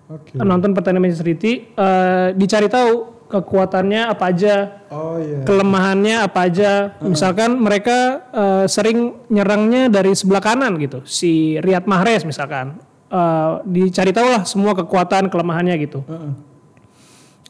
Oke. 0.08 0.38
Nonton 0.38 0.72
pertandingan 0.72 1.10
Manchester 1.10 1.28
City, 1.34 1.66
eh, 1.74 2.28
dicari 2.38 2.70
tahu 2.70 3.12
kekuatannya 3.24 4.14
apa 4.14 4.30
aja, 4.30 4.84
Oh 4.94 5.18
iya. 5.18 5.42
kelemahannya 5.42 6.22
apa 6.22 6.46
aja. 6.46 6.94
Misalkan 7.02 7.58
mereka 7.58 8.22
eh, 8.30 8.64
sering 8.70 9.26
nyerangnya 9.26 9.90
dari 9.90 10.14
sebelah 10.14 10.44
kanan 10.44 10.78
gitu. 10.78 11.02
Si 11.02 11.58
Riyad 11.58 11.90
Mahrez 11.90 12.22
misalkan. 12.22 12.78
Eh, 13.10 13.50
dicari 13.66 14.14
tahu 14.14 14.28
lah 14.30 14.42
semua 14.46 14.72
kekuatan 14.78 15.26
kelemahannya 15.32 15.74
gitu. 15.82 16.06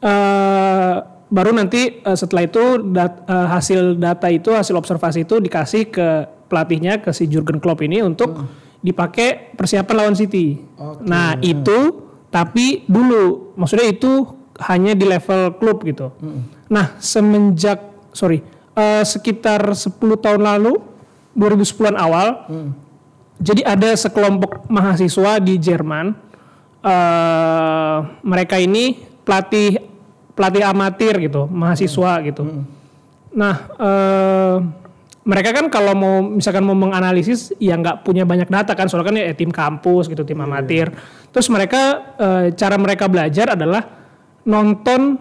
Eh, 0.01 0.95
baru 1.35 1.51
nanti 1.51 1.99
eh, 1.99 2.15
setelah 2.15 2.43
itu 2.43 2.63
dat- 2.87 3.27
eh, 3.27 3.47
hasil 3.49 3.81
data 3.97 4.27
itu 4.29 4.49
hasil 4.49 4.71
observasi 4.73 5.19
itu 5.21 5.37
dikasih 5.37 5.83
ke 5.85 6.07
pelatihnya 6.47 6.97
ke 6.97 7.11
si 7.11 7.25
Jurgen 7.25 7.59
Klopp 7.59 7.81
ini 7.81 7.99
untuk 7.99 8.39
dipakai 8.79 9.27
persiapan 9.51 9.95
lawan 9.97 10.15
City. 10.15 10.61
Nah 11.01 11.35
itu 11.43 11.79
tapi 12.29 12.65
dulu 12.85 13.51
maksudnya 13.55 13.87
itu 13.87 14.23
hanya 14.61 14.93
di 14.93 15.03
level 15.03 15.55
klub 15.55 15.83
gitu. 15.83 16.15
Nah 16.67 16.95
semenjak 16.97 17.81
sorry 18.11 18.39
eh, 18.71 19.03
sekitar 19.03 19.59
10 19.67 19.91
tahun 20.15 20.39
lalu 20.39 20.79
2010-an 21.33 21.97
awal 21.97 22.27
jadi 23.35 23.67
ada 23.67 23.91
sekelompok 23.93 24.69
mahasiswa 24.69 25.37
di 25.37 25.57
Jerman. 25.57 26.15
eh 26.85 27.97
mereka 28.21 28.55
ini 28.55 28.93
pelatih 29.25 29.81
pelatih 30.35 30.63
amatir 30.67 31.15
gitu, 31.23 31.47
mahasiswa 31.47 32.21
gitu. 32.27 32.43
Nah, 33.33 33.55
eh 33.79 34.57
mereka 35.25 35.57
kan 35.57 35.65
kalau 35.73 35.97
mau 35.97 36.21
misalkan 36.21 36.61
mau 36.61 36.77
menganalisis 36.77 37.49
ya 37.57 37.73
nggak 37.73 38.05
punya 38.05 38.29
banyak 38.29 38.45
data 38.45 38.77
kan, 38.77 38.85
soalnya 38.85 39.09
kan 39.09 39.17
ya 39.17 39.33
tim 39.33 39.49
kampus 39.49 40.05
gitu, 40.05 40.21
tim 40.21 40.37
amatir. 40.37 40.93
Terus 41.33 41.49
mereka 41.49 42.13
eh, 42.21 42.45
cara 42.53 42.77
mereka 42.77 43.09
belajar 43.09 43.57
adalah 43.57 43.81
nonton 44.45 45.17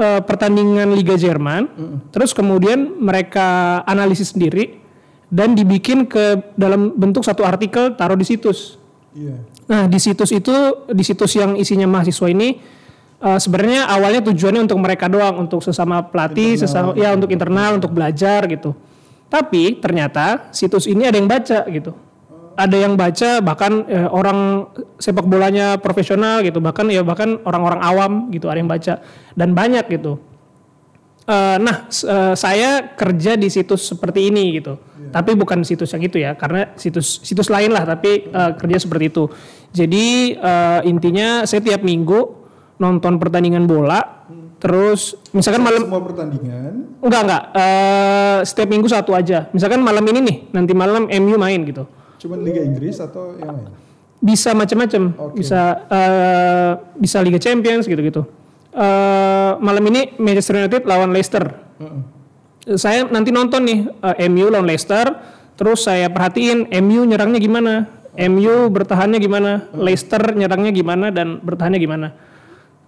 eh, 0.00 0.22
pertandingan 0.24 0.96
Liga 0.96 1.20
Jerman, 1.20 1.68
terus 2.08 2.32
kemudian 2.32 2.96
mereka 2.96 3.82
analisis 3.84 4.32
sendiri 4.32 4.80
dan 5.28 5.52
dibikin 5.52 6.08
ke 6.08 6.54
dalam 6.56 6.96
bentuk 6.96 7.20
satu 7.20 7.44
artikel 7.44 7.92
taruh 8.00 8.16
di 8.16 8.24
situs. 8.24 8.80
Iya. 9.12 9.36
Nah 9.68 9.84
di 9.90 9.98
situs 10.00 10.32
itu 10.32 10.54
di 10.88 11.04
situs 11.04 11.36
yang 11.36 11.58
isinya 11.60 11.84
mahasiswa 11.84 12.32
ini 12.32 12.60
eh, 13.24 13.38
sebenarnya 13.40 13.88
awalnya 13.88 14.20
tujuannya 14.28 14.68
untuk 14.68 14.78
mereka 14.84 15.08
doang 15.08 15.48
untuk 15.48 15.64
sesama 15.64 16.04
pelatih, 16.04 16.60
sesama 16.60 16.92
ya 16.92 17.16
untuk 17.16 17.32
internal 17.32 17.80
untuk 17.80 17.90
belajar 17.96 18.44
gitu. 18.46 18.76
Tapi 19.32 19.80
ternyata 19.80 20.52
situs 20.52 20.84
ini 20.84 21.08
ada 21.08 21.16
yang 21.16 21.26
baca 21.26 21.64
gitu. 21.66 21.96
Ada 22.54 22.76
yang 22.86 22.94
baca 22.94 23.42
bahkan 23.42 23.82
eh, 23.90 24.06
orang 24.06 24.70
sepak 25.00 25.26
bolanya 25.26 25.80
profesional 25.80 26.44
gitu, 26.46 26.62
bahkan 26.62 26.86
ya 26.86 27.02
bahkan 27.02 27.42
orang-orang 27.42 27.80
awam 27.82 28.12
gitu 28.30 28.46
ada 28.46 28.62
yang 28.62 28.70
baca 28.70 29.02
dan 29.34 29.50
banyak 29.56 29.88
gitu. 29.90 30.22
Eh, 31.24 31.56
nah, 31.56 31.88
eh, 31.88 32.34
saya 32.36 32.94
kerja 32.94 33.34
di 33.40 33.48
situs 33.48 33.88
seperti 33.88 34.28
ini 34.28 34.60
gitu. 34.60 34.76
Tapi 35.08 35.32
bukan 35.38 35.64
situs 35.64 35.94
yang 35.94 36.04
itu 36.04 36.20
ya, 36.20 36.36
karena 36.36 36.74
situs 36.76 37.22
situs 37.24 37.48
lain 37.48 37.72
lah 37.72 37.88
tapi 37.88 38.28
eh, 38.28 38.52
kerja 38.60 38.76
seperti 38.76 39.04
itu. 39.08 39.24
Jadi 39.72 40.36
eh, 40.36 40.80
intinya 40.84 41.48
saya 41.48 41.64
tiap 41.64 41.80
minggu 41.80 42.43
nonton 42.84 43.16
pertandingan 43.16 43.64
bola 43.64 44.24
terus 44.60 45.12
misalkan 45.36 45.60
malam 45.60 45.84
Semua 45.84 46.00
pertandingan. 46.00 46.72
enggak 47.04 47.20
enggak 47.28 47.42
eh, 47.52 48.38
setiap 48.48 48.68
minggu 48.72 48.88
satu 48.88 49.12
aja. 49.12 49.48
Misalkan 49.52 49.84
malam 49.84 50.00
ini 50.08 50.20
nih, 50.24 50.36
nanti 50.56 50.72
malam 50.72 51.04
MU 51.04 51.36
main 51.36 51.60
gitu. 51.68 51.84
Cuman 52.24 52.40
Liga 52.40 52.64
Inggris 52.64 52.96
atau 52.96 53.36
yang 53.36 53.52
lain? 53.52 53.68
Bisa 54.24 54.56
macam-macam. 54.56 55.02
Oke. 55.20 55.44
Bisa 55.44 55.60
eh, 55.84 56.72
bisa 56.96 57.20
Liga 57.20 57.36
Champions 57.36 57.84
gitu-gitu. 57.84 58.24
Eh, 58.72 59.52
malam 59.60 59.84
ini 59.92 60.16
Manchester 60.16 60.64
United 60.64 60.88
lawan 60.88 61.12
Leicester. 61.12 61.44
Saya 62.80 63.04
nanti 63.12 63.28
nonton 63.28 63.68
nih 63.68 63.78
eh, 64.16 64.24
MU 64.32 64.48
lawan 64.48 64.64
Leicester, 64.64 65.12
terus 65.60 65.84
saya 65.84 66.08
perhatiin 66.08 66.72
MU 66.80 67.04
nyerangnya 67.04 67.36
gimana, 67.36 67.84
MU 68.16 68.72
bertahannya 68.72 69.20
gimana, 69.20 69.68
Leicester 69.76 70.32
nyerangnya 70.32 70.72
gimana 70.72 71.12
dan 71.12 71.44
bertahannya 71.44 71.76
gimana. 71.76 72.16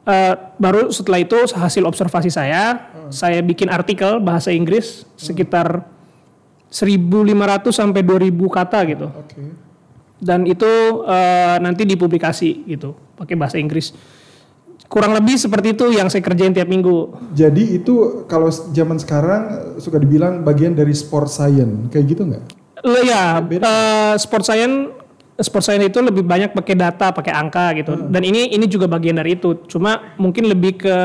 Eh, 0.06 0.34
baru 0.62 0.94
setelah 0.94 1.18
itu 1.18 1.34
hasil 1.50 1.82
observasi 1.82 2.30
saya, 2.30 2.94
saya 3.10 3.42
bikin 3.42 3.66
artikel 3.66 4.22
bahasa 4.22 4.54
Inggris 4.54 5.02
sekitar 5.18 5.82
1.500 6.70 7.74
sampai 7.74 8.06
2.000 8.06 8.30
kata 8.46 8.78
gitu. 8.86 9.08
Oke. 9.10 9.66
dan 10.16 10.48
itu 10.48 10.72
eh, 11.04 11.56
nanti 11.60 11.84
dipublikasi 11.84 12.64
gitu 12.64 12.96
pakai 13.20 13.36
bahasa 13.36 13.60
Inggris. 13.60 13.92
Kurang 14.88 15.12
lebih 15.12 15.36
seperti 15.36 15.76
itu 15.76 15.92
yang 15.92 16.08
saya 16.08 16.24
kerjain 16.24 16.56
tiap 16.56 16.70
minggu. 16.70 17.28
Jadi 17.36 17.76
itu 17.76 18.24
kalau 18.24 18.48
zaman 18.48 18.96
sekarang 18.96 19.42
eh, 19.76 19.82
suka 19.82 20.00
dibilang 20.00 20.40
bagian 20.40 20.72
dari 20.72 20.96
sport 20.96 21.28
science, 21.28 21.92
kayak 21.92 22.16
gitu 22.16 22.22
nggak? 22.32 22.44
Lo 22.86 23.00
ya 23.04 23.44
eh, 23.44 24.14
sport 24.16 24.48
science 24.48 24.95
sport 25.36 25.64
science 25.64 25.92
itu 25.92 25.98
lebih 26.00 26.24
banyak 26.24 26.56
pakai 26.56 26.74
data 26.76 27.12
pakai 27.12 27.32
angka 27.32 27.76
gitu. 27.76 27.92
Dan 28.08 28.24
ini 28.24 28.52
ini 28.52 28.64
juga 28.64 28.88
bagian 28.88 29.20
dari 29.20 29.36
itu. 29.36 29.68
Cuma 29.68 30.16
mungkin 30.16 30.48
lebih 30.48 30.80
ke 30.80 30.96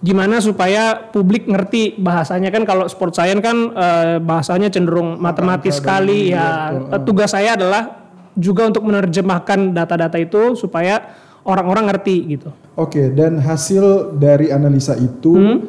gimana 0.00 0.40
supaya 0.40 0.96
publik 1.12 1.44
ngerti 1.44 2.00
bahasanya. 2.00 2.48
Kan 2.48 2.64
kalau 2.64 2.88
sport 2.88 3.12
science 3.12 3.44
kan 3.44 3.56
eh, 3.76 4.16
bahasanya 4.20 4.72
cenderung 4.72 5.20
matematis 5.20 5.76
sekali 5.76 6.32
ya. 6.32 6.72
Eh, 6.72 7.00
tugas 7.04 7.36
saya 7.36 7.56
adalah 7.56 8.00
juga 8.32 8.64
untuk 8.64 8.88
menerjemahkan 8.88 9.76
data-data 9.76 10.16
itu 10.16 10.56
supaya 10.56 11.12
orang-orang 11.44 11.92
ngerti 11.92 12.16
gitu. 12.36 12.48
Oke, 12.80 13.12
dan 13.12 13.36
hasil 13.42 14.16
dari 14.16 14.48
analisa 14.48 14.96
itu 14.96 15.60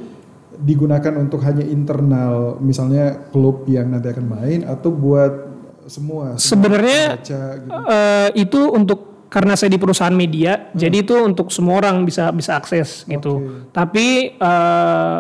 digunakan 0.61 1.11
untuk 1.17 1.41
hanya 1.41 1.65
internal, 1.65 2.61
misalnya 2.61 3.17
klub 3.33 3.65
yang 3.65 3.89
nanti 3.91 4.13
akan 4.13 4.25
main 4.29 4.59
atau 4.63 4.93
buat 4.93 5.50
semua. 5.87 6.35
Sebenarnya 6.37 7.17
baca 7.17 7.41
gitu. 7.57 7.69
eh, 7.89 8.29
itu 8.37 8.61
untuk 8.69 8.99
karena 9.31 9.55
saya 9.55 9.71
di 9.71 9.79
perusahaan 9.79 10.11
media, 10.11 10.69
jadi 10.75 11.07
itu 11.07 11.15
untuk 11.15 11.55
semua 11.55 11.79
orang 11.79 12.03
bisa 12.03 12.35
bisa 12.35 12.59
akses 12.59 13.07
gitu. 13.07 13.63
Tapi 13.71 14.35
eh, 14.35 15.19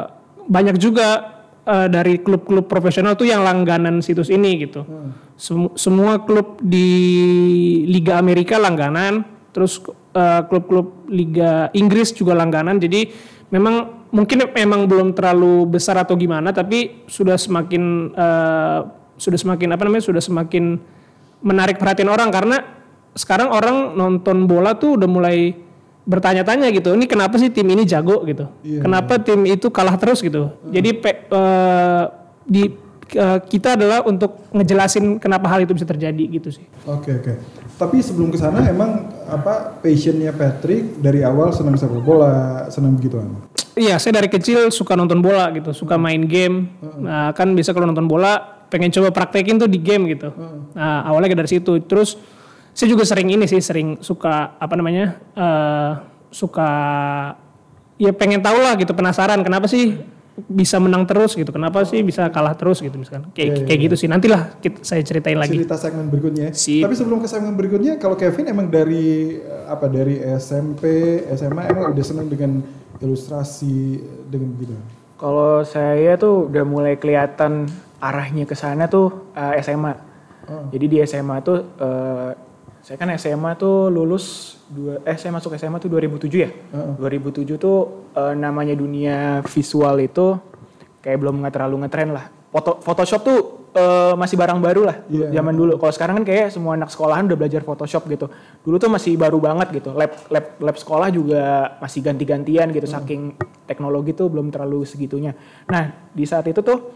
banyak 0.51 0.75
juga 0.75 1.07
eh, 1.63 1.87
dari 1.87 2.19
klub-klub 2.19 2.67
profesional 2.67 3.15
tuh 3.15 3.31
yang 3.31 3.41
langganan 3.41 4.03
situs 4.03 4.27
ini 4.27 4.67
gitu. 4.67 4.83
Semu- 5.39 5.73
semua 5.73 6.21
klub 6.21 6.59
di 6.59 6.89
Liga 7.87 8.19
Amerika 8.19 8.59
langganan, 8.61 9.25
terus 9.55 9.79
klub-klub 10.51 11.07
Liga 11.07 11.71
Inggris 11.71 12.11
juga 12.11 12.35
langganan. 12.35 12.83
Jadi 12.83 13.07
memang 13.47 14.05
mungkin 14.11 14.43
memang 14.51 14.91
belum 14.91 15.15
terlalu 15.15 15.71
besar 15.71 15.95
atau 16.03 16.19
gimana, 16.19 16.51
tapi 16.51 17.07
sudah 17.07 17.39
semakin 17.39 18.11
eh, 18.11 18.79
sudah 19.21 19.37
semakin 19.37 19.77
apa 19.77 19.85
namanya 19.85 20.01
sudah 20.01 20.17
semakin 20.17 20.81
menarik 21.45 21.77
perhatian 21.77 22.09
orang 22.09 22.33
karena 22.33 22.57
sekarang 23.13 23.53
orang 23.53 23.93
nonton 23.93 24.49
bola 24.49 24.73
tuh 24.73 24.97
udah 24.97 25.05
mulai 25.05 25.53
bertanya-tanya 26.01 26.73
gitu. 26.73 26.97
Ini 26.97 27.05
kenapa 27.05 27.37
sih 27.37 27.53
tim 27.53 27.69
ini 27.69 27.85
jago 27.85 28.25
gitu? 28.25 28.49
Kenapa 28.81 29.21
tim 29.21 29.45
itu 29.45 29.69
kalah 29.69 29.93
terus 30.01 30.25
gitu? 30.25 30.57
Jadi 30.73 30.89
pe- 30.97 31.29
eh, 31.29 32.03
di 32.49 32.63
eh, 33.13 33.39
kita 33.45 33.77
adalah 33.77 34.01
untuk 34.09 34.49
ngejelasin 34.49 35.21
kenapa 35.21 35.45
hal 35.51 35.61
itu 35.61 35.77
bisa 35.77 35.85
terjadi 35.85 36.23
gitu 36.41 36.49
sih. 36.49 36.65
Oke 36.89 37.21
oke. 37.21 37.33
Tapi 37.77 37.97
sebelum 38.01 38.33
ke 38.33 38.37
sana 38.41 38.65
emang 38.65 39.09
apa 39.29 39.77
passionnya 39.81 40.33
Patrick 40.33 40.97
dari 41.01 41.21
awal 41.21 41.53
senang 41.53 41.77
sepak 41.77 42.01
bola, 42.01 42.65
senang 42.73 42.97
begituan. 42.97 43.37
Iya, 43.73 43.97
saya 43.97 44.21
dari 44.21 44.29
kecil 44.29 44.69
suka 44.69 44.93
nonton 44.93 45.23
bola 45.23 45.49
gitu, 45.55 45.71
suka 45.73 45.97
main 45.97 46.27
game. 46.29 46.69
Nah, 47.01 47.31
kan 47.33 47.55
bisa 47.57 47.73
kalau 47.73 47.89
nonton 47.89 48.05
bola 48.05 48.60
pengen 48.71 48.89
coba 48.89 49.11
praktekin 49.11 49.59
tuh 49.59 49.67
di 49.67 49.77
game 49.77 50.07
gitu. 50.15 50.31
Nah, 50.71 51.03
awalnya 51.03 51.35
dari 51.35 51.51
situ. 51.51 51.83
Terus 51.83 52.15
saya 52.71 52.87
juga 52.87 53.03
sering 53.03 53.27
ini 53.35 53.43
sih, 53.45 53.59
sering 53.59 53.99
suka 53.99 54.55
apa 54.55 54.73
namanya? 54.79 55.19
eh 55.35 55.91
suka 56.31 56.69
ya 57.99 58.15
pengen 58.15 58.39
tahu 58.39 58.55
lah 58.63 58.79
gitu, 58.79 58.95
penasaran 58.95 59.43
kenapa 59.43 59.67
sih 59.67 59.99
bisa 60.47 60.79
menang 60.79 61.03
terus 61.03 61.35
gitu. 61.35 61.51
Kenapa 61.51 61.83
sih 61.83 61.99
bisa 62.01 62.31
kalah 62.31 62.55
terus 62.55 62.79
gitu 62.79 62.95
misalkan. 62.95 63.29
Kayak 63.35 63.67
kayak 63.67 63.79
gitu 63.91 63.95
sih. 63.99 64.07
Nantilah 64.07 64.57
kita, 64.63 64.79
saya 64.81 65.03
ceritain 65.03 65.35
lagi. 65.35 65.59
Cerita 65.59 65.75
segmen 65.75 66.07
berikutnya. 66.07 66.55
Sip. 66.55 66.87
Tapi 66.87 66.95
sebelum 66.95 67.19
ke 67.19 67.27
segmen 67.27 67.53
berikutnya, 67.59 67.99
kalau 67.99 68.15
Kevin 68.15 68.47
emang 68.47 68.71
dari 68.71 69.37
eh, 69.43 69.65
apa 69.67 69.91
dari 69.91 70.23
SMP, 70.39 70.83
SMA 71.35 71.67
emang 71.67 71.91
udah 71.91 72.05
senang 72.05 72.31
dengan 72.31 72.63
ilustrasi 73.03 73.99
dengan 74.31 74.55
gitu. 74.55 74.73
Kalau 75.19 75.61
saya 75.61 76.17
tuh 76.17 76.49
udah 76.49 76.63
mulai 76.65 76.97
kelihatan 76.97 77.69
arahnya 78.01 78.43
ke 78.43 78.53
sana 78.53 78.89
tuh 78.89 79.31
eh, 79.31 79.61
SMA. 79.61 79.93
Jadi 80.73 80.85
di 80.89 80.97
SMA 81.05 81.37
tuh 81.39 81.57
eh, 81.77 82.31
saya 82.81 82.97
kan 82.97 83.13
SMA 83.13 83.53
tuh 83.55 83.87
lulus 83.87 84.57
dua 84.67 85.05
eh 85.05 85.13
saya 85.15 85.29
masuk 85.31 85.53
SMA 85.53 85.77
tuh 85.77 85.87
2007 85.87 86.27
ya. 86.33 86.49
2007 86.97 87.55
tuh 87.55 87.77
eh, 88.11 88.33
namanya 88.33 88.73
dunia 88.73 89.45
visual 89.45 90.01
itu 90.01 90.35
kayak 90.99 91.17
belum 91.17 91.39
nggak 91.39 91.53
terlalu 91.53 91.85
ngetren 91.85 92.11
lah. 92.11 92.25
Foto 92.51 92.83
Photoshop 92.83 93.21
tuh 93.23 93.39
eh, 93.71 94.13
masih 94.17 94.35
barang 94.35 94.59
baru 94.59 94.81
lah 94.83 94.97
Iya. 95.07 95.31
zaman 95.31 95.53
dulu. 95.55 95.77
Kalau 95.77 95.93
sekarang 95.93 96.15
kan 96.19 96.25
kayak 96.27 96.51
semua 96.51 96.75
anak 96.75 96.89
sekolahan 96.91 97.29
udah 97.29 97.37
belajar 97.37 97.61
Photoshop 97.63 98.03
gitu. 98.09 98.27
Dulu 98.59 98.75
tuh 98.75 98.89
masih 98.91 99.15
baru 99.15 99.37
banget 99.39 99.71
gitu. 99.71 99.93
Lab 99.93 100.11
lab 100.27 100.45
lab 100.59 100.75
sekolah 100.75 101.07
juga 101.13 101.41
masih 101.79 102.01
ganti-gantian 102.01 102.67
gitu 102.73 102.89
Hmm. 102.89 102.95
saking 102.97 103.21
teknologi 103.63 104.11
tuh 104.11 104.27
belum 104.27 104.51
terlalu 104.51 104.83
segitunya. 104.83 105.31
Nah, 105.69 106.11
di 106.11 106.25
saat 106.27 106.43
itu 106.43 106.59
tuh 106.59 106.91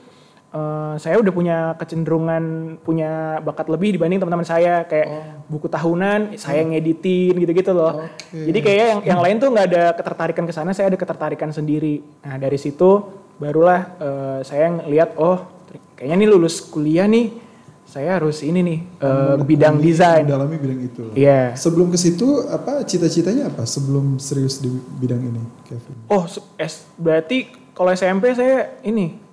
eh, 0.56 0.96
saya 0.96 1.16
udah 1.20 1.34
punya 1.36 1.58
kecenderungan 1.76 2.44
punya 2.80 3.44
bakat 3.44 3.68
lebih 3.68 4.00
dibanding 4.00 4.24
teman-teman 4.24 4.48
saya 4.48 4.88
kayak 4.88 5.44
buku 5.52 5.68
tahunan 5.68 6.40
saya 6.40 6.64
ngeditin 6.64 7.36
gitu-gitu 7.36 7.76
loh. 7.76 7.92
Oh. 7.92 8.08
Oke. 8.08 8.48
Jadi 8.48 8.60
kayak 8.64 8.80
yang 8.80 9.00
yang 9.04 9.20
lain 9.20 9.36
tuh 9.38 9.50
nggak 9.52 9.68
ada 9.68 9.84
ketertarikan 9.94 10.46
ke 10.48 10.54
sana, 10.56 10.72
saya 10.72 10.88
ada 10.90 10.98
ketertarikan 11.00 11.52
sendiri. 11.52 12.00
Nah 12.24 12.40
dari 12.40 12.56
situ 12.56 13.04
barulah 13.36 14.00
eh, 14.00 14.40
saya 14.48 14.72
ngeliat 14.72 15.20
oh 15.20 15.68
kayaknya 16.00 16.16
nih 16.24 16.30
lulus 16.32 16.64
kuliah 16.64 17.04
nih 17.04 17.44
saya 17.86 18.18
harus 18.18 18.42
ini 18.42 18.60
nih 18.66 18.80
eh, 19.04 19.36
bidang 19.44 19.78
desain. 19.80 20.24
Mendalami 20.26 20.56
bidang 20.58 20.80
itu. 20.84 21.02
loh. 21.06 21.14
Iya. 21.16 21.54
Sebelum 21.56 21.92
ke 21.94 21.98
situ 22.00 22.48
apa 22.48 22.84
cita-citanya 22.84 23.52
apa 23.52 23.64
sebelum 23.68 24.18
serius 24.18 24.60
di 24.60 24.72
bidang 24.72 25.22
ini, 25.22 25.44
Kevin? 25.68 25.96
Oh 26.10 26.26
es 26.60 26.88
berarti 26.96 27.52
kalau 27.76 27.92
SMP 27.92 28.32
saya 28.32 28.80
ini 28.82 29.25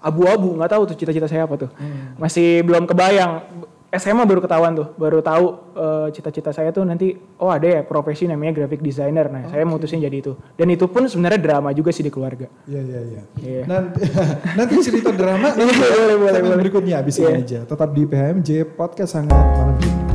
abu-abu 0.00 0.56
nggak 0.56 0.70
tahu 0.70 0.82
tuh 0.88 0.96
cita-cita 0.96 1.24
saya 1.24 1.44
apa 1.44 1.54
tuh. 1.56 1.70
Masih 2.16 2.64
belum 2.64 2.84
kebayang. 2.84 3.44
SMA 3.90 4.22
baru 4.22 4.38
ketahuan 4.38 4.70
tuh, 4.70 4.94
baru 4.94 5.18
tahu 5.18 5.46
eh, 5.74 6.08
cita-cita 6.14 6.54
saya 6.54 6.70
tuh 6.70 6.86
nanti 6.86 7.10
oh 7.36 7.50
ada 7.50 7.66
ya 7.66 7.80
profesi 7.82 8.22
namanya 8.22 8.54
graphic 8.54 8.78
designer. 8.78 9.26
Nah, 9.26 9.50
saya 9.50 9.66
mutusin 9.66 9.98
jadi 9.98 10.14
itu. 10.14 10.38
Dan 10.54 10.70
itu 10.70 10.86
pun 10.86 11.10
sebenarnya 11.10 11.42
drama 11.42 11.74
juga 11.74 11.90
sih 11.90 12.00
di 12.00 12.10
keluarga. 12.14 12.46
Iya 12.70 12.80
iya 12.86 13.00
iya. 13.02 13.22
Iya. 13.42 13.62
Nanti 13.66 14.00
nanti 14.62 14.72
cerita 14.78 15.10
drama 15.10 15.50
nanti 15.50 15.74
Boleh, 15.74 15.90
boleh, 15.90 16.16
boleh, 16.16 16.40
boleh. 16.40 16.56
berikutnya 16.62 17.02
abis 17.02 17.18
Iya. 17.18 17.34
ini 17.34 17.42
aja. 17.42 17.58
Tetap 17.66 17.90
di 17.90 18.02
PHMJ 18.06 18.50
podcast 18.78 19.10
sangat 19.10 19.34
malam 19.34 19.74
ini. 19.76 20.09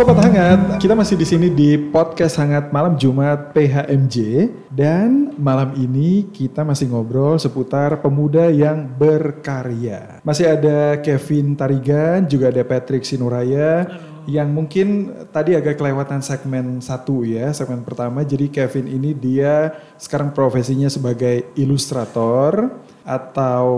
Sobat 0.00 0.16
hangat, 0.16 0.80
kita 0.80 0.96
masih 0.96 1.12
di 1.12 1.28
sini 1.28 1.52
di 1.52 1.76
podcast 1.76 2.40
hangat 2.40 2.72
malam 2.72 2.96
Jumat 2.96 3.52
PHMJ 3.52 4.48
dan 4.72 5.36
malam 5.36 5.76
ini 5.76 6.24
kita 6.32 6.64
masih 6.64 6.88
ngobrol 6.88 7.36
seputar 7.36 8.00
pemuda 8.00 8.48
yang 8.48 8.88
berkarya. 8.96 10.24
Masih 10.24 10.56
ada 10.56 10.96
Kevin 11.04 11.52
Tarigan, 11.52 12.24
juga 12.24 12.48
ada 12.48 12.64
Patrick 12.64 13.04
Sinuraya 13.04 13.92
yang 14.24 14.48
mungkin 14.48 15.12
tadi 15.28 15.52
agak 15.52 15.76
kelewatan 15.76 16.24
segmen 16.24 16.80
satu 16.80 17.20
ya, 17.20 17.52
segmen 17.52 17.84
pertama. 17.84 18.24
Jadi 18.24 18.48
Kevin 18.48 18.88
ini 18.88 19.12
dia 19.12 19.68
sekarang 20.00 20.32
profesinya 20.32 20.88
sebagai 20.88 21.52
ilustrator 21.60 22.72
atau 23.04 23.68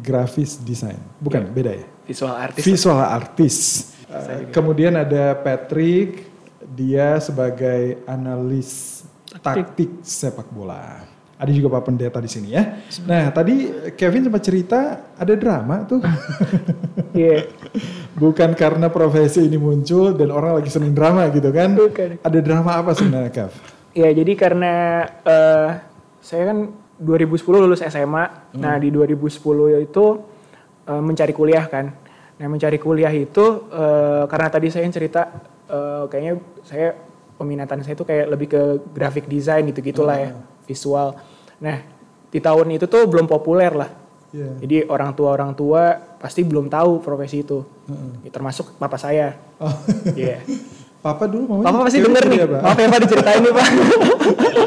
grafis 0.00 0.56
design. 0.56 0.96
Bukan, 1.20 1.52
beda 1.52 1.76
ya? 1.76 1.84
Visual 2.08 2.32
artist. 2.32 2.64
visual 2.64 2.96
artist. 3.04 3.99
Uh, 4.10 4.50
kemudian 4.50 4.98
ada 4.98 5.38
Patrick, 5.38 6.26
dia 6.66 7.22
sebagai 7.22 8.02
analis 8.10 9.00
taktik 9.38 10.02
sepak 10.02 10.50
bola. 10.50 11.06
Ada 11.40 11.56
juga 11.56 11.80
Pak 11.80 11.88
Pendeta 11.88 12.20
di 12.20 12.28
sini 12.28 12.52
ya. 12.52 12.76
Nah, 13.08 13.32
tadi 13.32 13.70
Kevin 13.96 14.28
sempat 14.28 14.42
cerita 14.44 14.78
ada 15.16 15.34
drama 15.38 15.86
tuh. 15.86 16.02
Iya. 17.10 17.50
Bukan 18.14 18.54
karena 18.54 18.86
profesi 18.86 19.42
ini 19.42 19.58
muncul 19.58 20.14
dan 20.14 20.30
orang 20.30 20.62
lagi 20.62 20.70
seneng 20.70 20.94
drama 20.94 21.26
gitu 21.34 21.50
kan. 21.50 21.74
Bukan. 21.74 22.22
Ada 22.22 22.38
drama 22.38 22.78
apa 22.78 22.94
sebenarnya, 22.94 23.34
Kev? 23.34 23.50
Ya 23.98 24.14
jadi 24.14 24.32
karena 24.38 25.02
eh, 25.26 25.68
saya 26.22 26.54
kan 26.54 26.70
2010 27.02 27.66
lulus 27.66 27.82
SMA. 27.82 28.54
Nah 28.54 28.78
di 28.78 28.94
2010 28.94 29.82
itu 29.82 30.04
eh, 30.86 31.02
mencari 31.02 31.34
kuliah 31.34 31.66
kan. 31.66 31.90
Nah 32.40 32.46
mencari 32.48 32.80
kuliah 32.80 33.12
itu 33.12 33.68
eh, 33.68 34.24
karena 34.24 34.48
tadi 34.48 34.72
saya 34.72 34.88
yang 34.88 34.96
cerita 34.96 35.28
eh, 35.68 36.04
kayaknya 36.08 36.34
saya 36.64 36.96
peminatan 37.36 37.84
saya 37.84 37.92
itu 37.92 38.04
kayak 38.08 38.26
lebih 38.32 38.48
ke 38.48 38.62
graphic 38.96 39.28
design 39.28 39.68
gitu 39.68 39.84
gitulah 39.84 40.16
ya 40.16 40.30
visual. 40.64 41.20
Nah 41.60 41.84
di 42.32 42.40
tahun 42.40 42.80
itu 42.80 42.88
tuh 42.88 43.04
belum 43.04 43.28
populer 43.28 43.76
lah. 43.76 43.90
Iya. 44.32 44.50
Jadi 44.62 44.76
orang 44.88 45.12
tua 45.12 45.36
orang 45.36 45.52
tua 45.52 46.00
pasti 46.16 46.40
belum 46.46 46.72
tahu 46.72 47.04
profesi 47.04 47.44
itu. 47.44 47.60
Ya, 48.22 48.30
termasuk 48.30 48.78
papa 48.80 48.96
saya. 48.96 49.36
Oh. 49.60 49.74
Iya. 50.16 50.40
Papa 51.00 51.24
dulu 51.24 51.64
Papa 51.64 51.88
pasti 51.88 52.04
denger 52.04 52.24
nih. 52.28 52.38
apa? 52.44 52.58
Maaf 52.60 52.76
ya 52.76 52.86
Pak 52.92 53.00
diceritain 53.08 53.40
nih 53.40 53.52
Pak. 53.56 53.66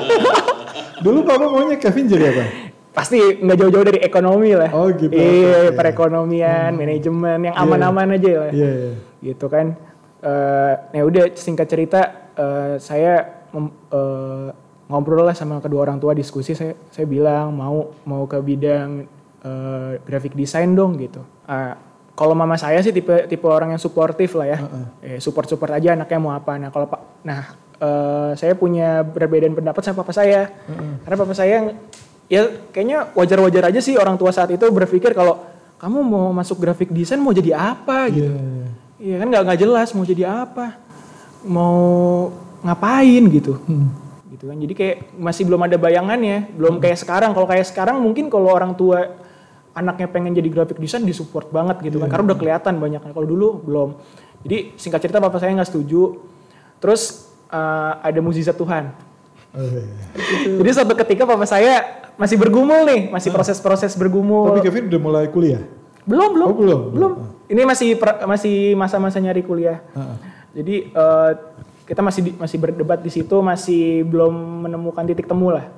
Dulu 1.06 1.20
Papa 1.22 1.46
maunya 1.46 1.78
Kevin 1.78 2.10
jadi 2.10 2.34
apa? 2.34 2.73
Pasti 2.94 3.18
nggak 3.42 3.58
jauh-jauh 3.58 3.86
dari 3.90 4.00
ekonomi 4.06 4.54
lah. 4.54 4.70
Oh, 4.72 4.88
gitu, 4.94 5.10
Iya, 5.12 5.74
oke. 5.74 5.82
perekonomian, 5.82 6.78
manajemen 6.78 7.50
yang 7.50 7.56
aman-aman 7.58 8.16
aja 8.16 8.32
lah. 8.48 8.52
Iya, 8.54 8.72
iya. 8.72 8.94
Gitu 9.34 9.46
kan. 9.50 9.74
Eh, 10.24 10.74
ya 10.96 11.04
udah 11.04 11.24
singkat 11.36 11.68
cerita 11.68 12.00
eh, 12.38 12.80
saya 12.80 13.44
eh, 13.52 14.48
ngobrol 14.88 15.26
lah 15.26 15.36
sama 15.36 15.60
kedua 15.60 15.84
orang 15.90 16.00
tua 16.00 16.16
diskusi 16.16 16.54
saya 16.56 16.78
saya 16.94 17.04
bilang 17.04 17.52
mau 17.52 17.92
mau 18.08 18.24
ke 18.24 18.40
bidang 18.40 19.04
eh, 19.44 19.92
graphic 20.06 20.38
design 20.38 20.78
dong 20.78 20.96
gitu. 20.96 21.20
Ah, 21.44 21.76
kalau 22.14 22.38
mama 22.38 22.56
saya 22.56 22.78
sih 22.80 22.94
tipe 22.94 23.26
tipe 23.28 23.44
orang 23.50 23.74
yang 23.76 23.82
suportif 23.82 24.38
lah 24.38 24.48
ya. 24.48 24.58
Eh, 25.02 25.18
support 25.20 25.50
support 25.50 25.74
aja 25.74 25.98
anaknya 25.98 26.20
mau 26.22 26.32
apa. 26.32 26.56
Nah 26.56 26.70
kalau 26.72 26.88
pak, 26.88 27.02
nah 27.26 27.42
eh, 27.82 28.32
saya 28.38 28.54
punya 28.56 29.04
perbedaan 29.04 29.58
pendapat 29.58 29.82
sama 29.84 30.06
papa 30.06 30.14
saya. 30.16 30.54
Karena 31.04 31.18
papa 31.20 31.34
saya 31.36 31.74
ya 32.32 32.50
kayaknya 32.72 33.12
wajar-wajar 33.14 33.70
aja 33.70 33.80
sih 33.84 34.00
orang 34.00 34.16
tua 34.16 34.32
saat 34.32 34.52
itu 34.52 34.64
berpikir 34.70 35.12
kalau 35.12 35.44
kamu 35.84 36.00
mau 36.00 36.32
masuk 36.32 36.64
graphic 36.64 36.90
design 36.96 37.20
mau 37.20 37.36
jadi 37.36 37.60
apa 37.60 38.08
gitu. 38.08 38.32
Iya, 38.32 38.40
iya. 38.40 38.68
Iya 39.04 39.16
kan 39.20 39.28
nggak 39.28 39.44
nggak 39.44 39.60
jelas 39.60 39.92
mau 39.92 40.06
jadi 40.08 40.24
apa, 40.48 40.80
mau 41.44 41.76
ngapain 42.64 43.24
gitu. 43.28 43.60
Gitu 44.32 44.44
kan. 44.48 44.58
Jadi 44.58 44.74
kayak 44.74 44.98
masih 45.20 45.44
belum 45.44 45.62
ada 45.68 45.76
bayangannya, 45.76 46.56
belum 46.56 46.80
kayak 46.80 47.04
sekarang. 47.04 47.36
Kalau 47.36 47.44
kayak 47.44 47.68
sekarang 47.68 48.00
mungkin 48.00 48.32
kalau 48.32 48.48
orang 48.48 48.80
tua 48.80 49.20
anaknya 49.76 50.08
pengen 50.08 50.32
jadi 50.32 50.48
graphic 50.48 50.80
design 50.80 51.04
disupport 51.04 51.52
banget 51.52 51.84
gitu 51.84 52.00
kan. 52.00 52.08
Karena 52.08 52.32
udah 52.32 52.40
kelihatan 52.40 52.80
banyaknya. 52.80 53.12
Kalau 53.12 53.28
dulu 53.28 53.60
belum. 53.60 53.90
Jadi 54.48 54.80
singkat 54.80 55.04
cerita 55.04 55.20
papa 55.20 55.36
saya 55.36 55.52
nggak 55.52 55.68
setuju. 55.68 56.24
Terus 56.80 57.28
eh, 57.52 57.94
ada 58.08 58.20
mukjizat 58.24 58.56
Tuhan. 58.56 58.96
Jadi 60.60 60.70
suatu 60.74 60.94
ketika 60.98 61.30
papa 61.30 61.46
saya 61.46 61.86
masih 62.18 62.38
bergumul 62.38 62.86
nih, 62.86 63.10
masih 63.10 63.30
proses-proses 63.30 63.94
bergumul. 63.94 64.50
Tapi 64.50 64.66
Kevin 64.66 64.90
udah 64.90 65.02
mulai 65.02 65.26
kuliah? 65.30 65.62
Belum, 66.04 66.30
belum. 66.34 66.48
Oh, 66.50 66.56
belum, 66.58 66.80
Belum. 66.92 67.12
Ini 67.48 67.62
masih 67.64 67.90
masih 68.26 68.56
masa-masa 68.74 69.22
nyari 69.22 69.46
kuliah. 69.46 69.80
Jadi 70.54 70.90
eh, 70.90 71.32
kita 71.86 72.02
masih 72.02 72.22
di- 72.24 72.36
masih 72.36 72.58
berdebat 72.58 73.00
di 73.00 73.12
situ, 73.14 73.36
masih 73.42 74.02
belum 74.06 74.66
menemukan 74.66 75.06
titik 75.06 75.30
temu 75.30 75.54
lah. 75.54 75.70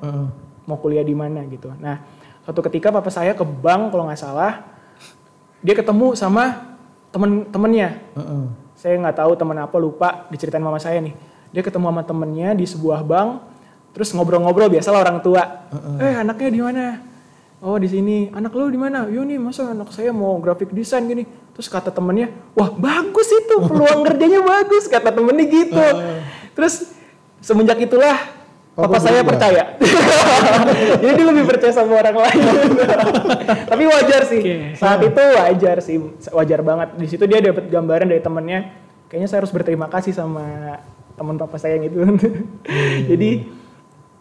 Mau 0.66 0.80
kuliah 0.80 1.04
di 1.04 1.14
mana 1.14 1.44
gitu. 1.46 1.70
Nah, 1.78 2.00
suatu 2.42 2.64
ketika 2.64 2.90
papa 2.90 3.12
saya 3.12 3.36
ke 3.36 3.44
bank 3.44 3.92
kalau 3.92 4.08
nggak 4.08 4.18
salah, 4.18 4.66
dia 5.60 5.76
ketemu 5.76 6.16
sama 6.16 6.74
temen-temennya. 7.12 8.00
Saya 8.76 9.00
nggak 9.00 9.18
tahu 9.18 9.32
temen 9.36 9.58
apa 9.58 9.78
lupa 9.78 10.28
diceritain 10.30 10.64
mama 10.64 10.78
saya 10.78 11.00
nih. 11.00 11.16
Dia 11.52 11.64
ketemu 11.64 11.88
sama 11.88 12.04
temennya 12.04 12.52
di 12.52 12.66
sebuah 12.68 13.02
bank, 13.02 13.30
terus 13.96 14.12
ngobrol-ngobrol 14.12 14.68
biasalah 14.68 15.08
orang 15.08 15.24
tua. 15.24 15.72
Eh 16.04 16.20
anaknya 16.20 16.50
di 16.52 16.60
mana? 16.60 16.86
Oh 17.64 17.80
di 17.80 17.88
sini. 17.88 18.28
Anak 18.36 18.52
lu 18.52 18.68
di 18.68 18.76
mana? 18.76 19.08
Yo 19.08 19.24
nih 19.24 19.40
masa 19.40 19.72
anak 19.72 19.96
saya 19.96 20.12
mau 20.12 20.36
graphic 20.44 20.76
design 20.76 21.08
gini. 21.08 21.24
Terus 21.56 21.72
kata 21.72 21.88
temennya, 21.88 22.36
wah 22.52 22.68
bagus 22.76 23.32
itu 23.32 23.56
peluang 23.72 24.04
kerjanya 24.04 24.44
bagus 24.44 24.92
kata 24.92 25.16
temennya 25.16 25.46
gitu. 25.48 25.86
Terus 26.52 26.92
semenjak 27.40 27.80
itulah 27.80 28.36
Papa 28.76 28.92
Papa 28.92 29.08
saya 29.08 29.24
percaya. 29.24 29.64
Jadi 31.02 31.12
dia 31.16 31.26
lebih 31.32 31.48
percaya 31.48 31.72
sama 31.72 31.96
orang 31.96 32.28
lain. 32.28 32.44
Tapi 33.72 33.84
wajar 33.88 34.22
sih. 34.28 34.42
Saat 34.76 35.00
itu 35.00 35.24
wajar 35.40 35.78
sih, 35.80 35.96
wajar 36.36 36.60
banget. 36.60 37.00
Di 37.00 37.08
situ 37.08 37.24
dia 37.24 37.40
dapat 37.40 37.72
gambaran 37.72 38.12
dari 38.12 38.20
temennya. 38.20 38.76
Kayaknya 39.08 39.28
saya 39.32 39.40
harus 39.48 39.56
berterima 39.56 39.88
kasih 39.88 40.12
sama 40.12 40.76
teman 41.16 41.40
papa 41.40 41.56
saya 41.56 41.80
yang 41.80 41.88
itu. 41.88 42.04
Jadi 43.16 43.48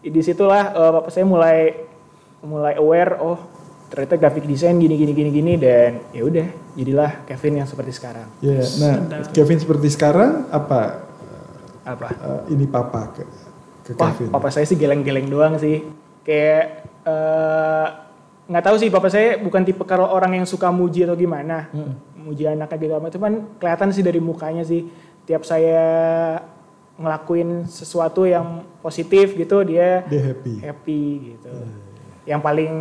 di 0.05 0.21
situlah 0.21 0.73
eh, 0.73 0.91
papa 1.01 1.09
saya 1.09 1.25
mulai 1.25 1.73
mulai 2.45 2.77
aware. 2.77 3.17
Oh 3.19 3.39
ternyata 3.85 4.17
graphic 4.17 4.45
design 4.49 4.81
gini 4.81 4.97
gini 4.97 5.13
gini 5.13 5.29
gini 5.29 5.53
dan 5.61 6.01
ya 6.09 6.25
udah 6.25 6.47
jadilah 6.73 7.11
Kevin 7.29 7.63
yang 7.63 7.67
seperti 7.69 7.91
sekarang. 7.93 8.27
Iya. 8.41 8.65
Nah, 8.81 8.95
Kevin 9.31 9.61
seperti 9.61 9.87
sekarang 9.93 10.49
apa 10.49 11.05
Apa? 11.85 12.07
eh, 12.11 12.41
ini 12.57 12.65
papa 12.65 13.13
ke, 13.13 13.23
ke 13.85 13.91
Wah, 13.95 14.09
Kevin? 14.11 14.33
papa 14.33 14.49
saya 14.49 14.65
sih 14.65 14.75
geleng-geleng 14.75 15.29
doang 15.29 15.55
sih. 15.61 15.85
Kayak 16.25 16.89
eh, 17.05 17.87
nggak 18.49 18.63
tahu 18.65 18.75
sih 18.81 18.89
papa 18.89 19.07
saya 19.13 19.37
bukan 19.37 19.61
tipe 19.61 19.85
kalau 19.85 20.09
orang 20.09 20.41
yang 20.41 20.45
suka 20.49 20.73
muji 20.73 21.05
atau 21.05 21.13
gimana. 21.13 21.69
Muji 22.17 22.49
anaknya 22.49 22.77
gitu 22.81 22.93
apa. 22.97 23.07
Cuman 23.13 23.31
kelihatan 23.61 23.93
sih 23.93 24.01
dari 24.01 24.17
mukanya 24.17 24.65
sih 24.65 24.89
tiap 25.29 25.45
saya 25.45 25.85
ngelakuin 26.95 27.65
sesuatu 27.65 28.23
yang 28.23 28.63
positif 28.79 29.33
gitu 29.33 29.61
dia 29.61 30.03
Dia 30.07 30.21
happy. 30.25 30.53
happy 30.59 31.01
gitu. 31.33 31.51
Yang 32.23 32.41
paling 32.41 32.73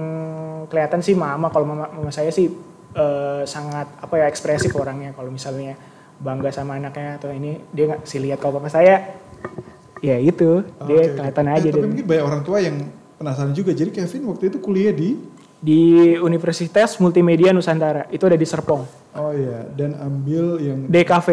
kelihatan 0.66 1.00
sih 1.00 1.12
mama 1.12 1.48
kalau 1.48 1.66
mama, 1.66 1.90
mama 1.90 2.08
saya 2.08 2.30
sih 2.30 2.48
eh, 2.94 3.42
sangat 3.44 3.90
apa 3.98 4.14
ya 4.16 4.26
ekspresif 4.26 4.70
orangnya 4.72 5.12
kalau 5.12 5.28
misalnya 5.28 5.74
bangga 6.14 6.48
sama 6.48 6.78
anaknya 6.78 7.18
atau 7.18 7.28
ini 7.28 7.58
dia 7.68 7.90
nggak 7.90 8.06
sih 8.06 8.22
lihat 8.22 8.38
kalau 8.38 8.56
papa 8.56 8.70
saya 8.70 9.18
ya 9.98 10.16
itu 10.16 10.62
dia 10.84 10.94
Oke, 10.94 11.04
oke. 11.04 11.14
kelihatan 11.16 11.44
Eh, 11.44 11.54
aja 11.54 11.68
Tapi 11.68 11.76
deh. 11.76 11.88
mungkin 11.90 12.06
banyak 12.06 12.24
orang 12.24 12.42
tua 12.42 12.58
yang 12.60 12.76
penasaran 13.14 13.50
juga. 13.50 13.72
Jadi 13.72 13.90
Kevin 13.90 14.22
waktu 14.28 14.44
itu 14.46 14.58
kuliah 14.58 14.92
di 14.92 15.18
di 15.58 15.80
Universitas 16.14 16.96
Multimedia 16.96 17.48
Nusantara 17.50 18.04
itu 18.08 18.20
ada 18.22 18.36
di 18.36 18.44
Serpong 18.44 18.84
Oh 19.12 19.32
iya, 19.32 19.64
dan 19.70 19.96
ambil 19.96 20.60
yang 20.60 20.78
DKV 20.86 21.28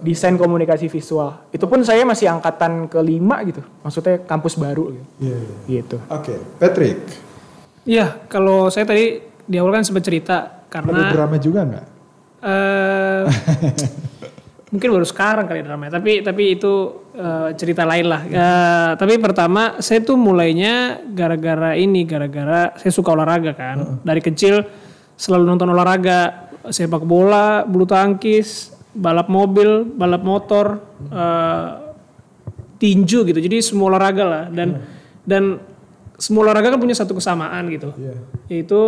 desain 0.00 0.34
komunikasi 0.34 0.86
visual. 0.86 1.48
Itu 1.50 1.66
pun 1.66 1.82
saya 1.82 2.02
masih 2.02 2.30
angkatan 2.30 2.86
kelima 2.86 3.42
gitu. 3.42 3.60
Maksudnya 3.82 4.22
kampus 4.22 4.54
baru 4.54 4.94
gitu, 4.94 5.06
Iya, 5.20 5.36
iya. 5.38 5.56
gitu. 5.80 5.96
Oke, 6.08 6.34
Patrick, 6.56 6.98
Iya, 7.88 8.20
kalau 8.28 8.68
saya 8.68 8.84
tadi 8.84 9.16
di 9.48 9.56
awal 9.56 9.80
kan 9.80 9.84
sempat 9.84 10.04
cerita 10.04 10.36
ada 10.68 10.68
karena 10.68 11.08
drama 11.08 11.36
juga 11.40 11.60
nggak? 11.64 11.86
eh 12.38 13.24
mungkin 14.70 14.88
baru 14.94 15.02
sekarang 15.02 15.48
kali 15.48 15.64
drama 15.66 15.90
tapi 15.90 16.20
tapi 16.20 16.54
itu 16.54 17.02
eh, 17.16 17.56
cerita 17.56 17.88
lain 17.88 18.06
lah. 18.06 18.22
Eh, 18.28 18.90
tapi 18.94 19.16
pertama 19.16 19.80
saya 19.80 20.04
tuh 20.04 20.14
mulainya 20.14 21.00
gara-gara 21.08 21.74
ini 21.74 22.04
gara-gara 22.04 22.76
saya 22.76 22.92
suka 22.92 23.16
olahraga 23.16 23.56
kan. 23.56 24.04
Dari 24.04 24.20
kecil 24.20 24.60
selalu 25.16 25.44
nonton 25.48 25.72
olahraga. 25.72 26.46
Sepak 26.68 27.00
bola 27.08 27.64
bulu 27.64 27.88
tangkis 27.88 28.76
balap 28.98 29.30
mobil 29.30 29.86
balap 29.86 30.22
motor 30.26 30.82
eh, 31.08 31.68
tinju 32.78 33.26
gitu. 33.26 33.38
Jadi 33.38 33.58
semua 33.62 33.94
olahraga 33.94 34.24
lah. 34.26 34.44
Dan 34.50 34.82
dan 35.22 35.62
semua 36.18 36.50
olahraga 36.50 36.74
kan 36.74 36.80
punya 36.82 36.98
satu 36.98 37.14
kesamaan 37.14 37.70
gitu. 37.70 37.94
Iya. 37.94 38.16
yaitu 38.50 38.80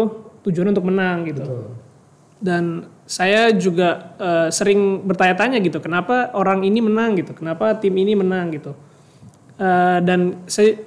tujuan 0.42 0.73
untuk 0.73 0.88
menang 0.88 1.29
gitu. 1.31 1.44
Dan 2.40 2.88
saya 3.05 3.51
juga 3.55 4.16
eh, 4.18 4.49
sering 4.51 5.05
bertanya-tanya 5.05 5.59
gitu 5.61 5.79
kenapa 5.83 6.33
orang 6.35 6.64
ini 6.66 6.81
menang 6.81 7.18
gitu? 7.18 7.37
Kenapa 7.37 7.77
tim 7.79 7.94
ini 7.99 8.16
menang 8.16 8.51
gitu? 8.55 8.73
Eh, 9.61 9.99
dan 10.01 10.46
saya 10.49 10.81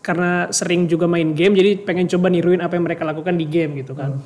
karena 0.00 0.48
sering 0.48 0.88
juga 0.88 1.04
main 1.04 1.36
game 1.36 1.52
jadi 1.52 1.84
pengen 1.84 2.08
coba 2.08 2.32
niruin 2.32 2.64
apa 2.64 2.80
yang 2.80 2.88
mereka 2.88 3.04
lakukan 3.04 3.36
di 3.36 3.44
game 3.44 3.84
gitu 3.84 3.92
kan. 3.92 4.16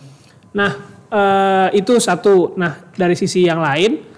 Nah 0.54 0.70
eh, 1.10 1.68
itu 1.82 1.98
satu. 1.98 2.54
Nah 2.54 2.92
dari 2.94 3.18
sisi 3.18 3.42
yang 3.42 3.58
lain 3.58 4.11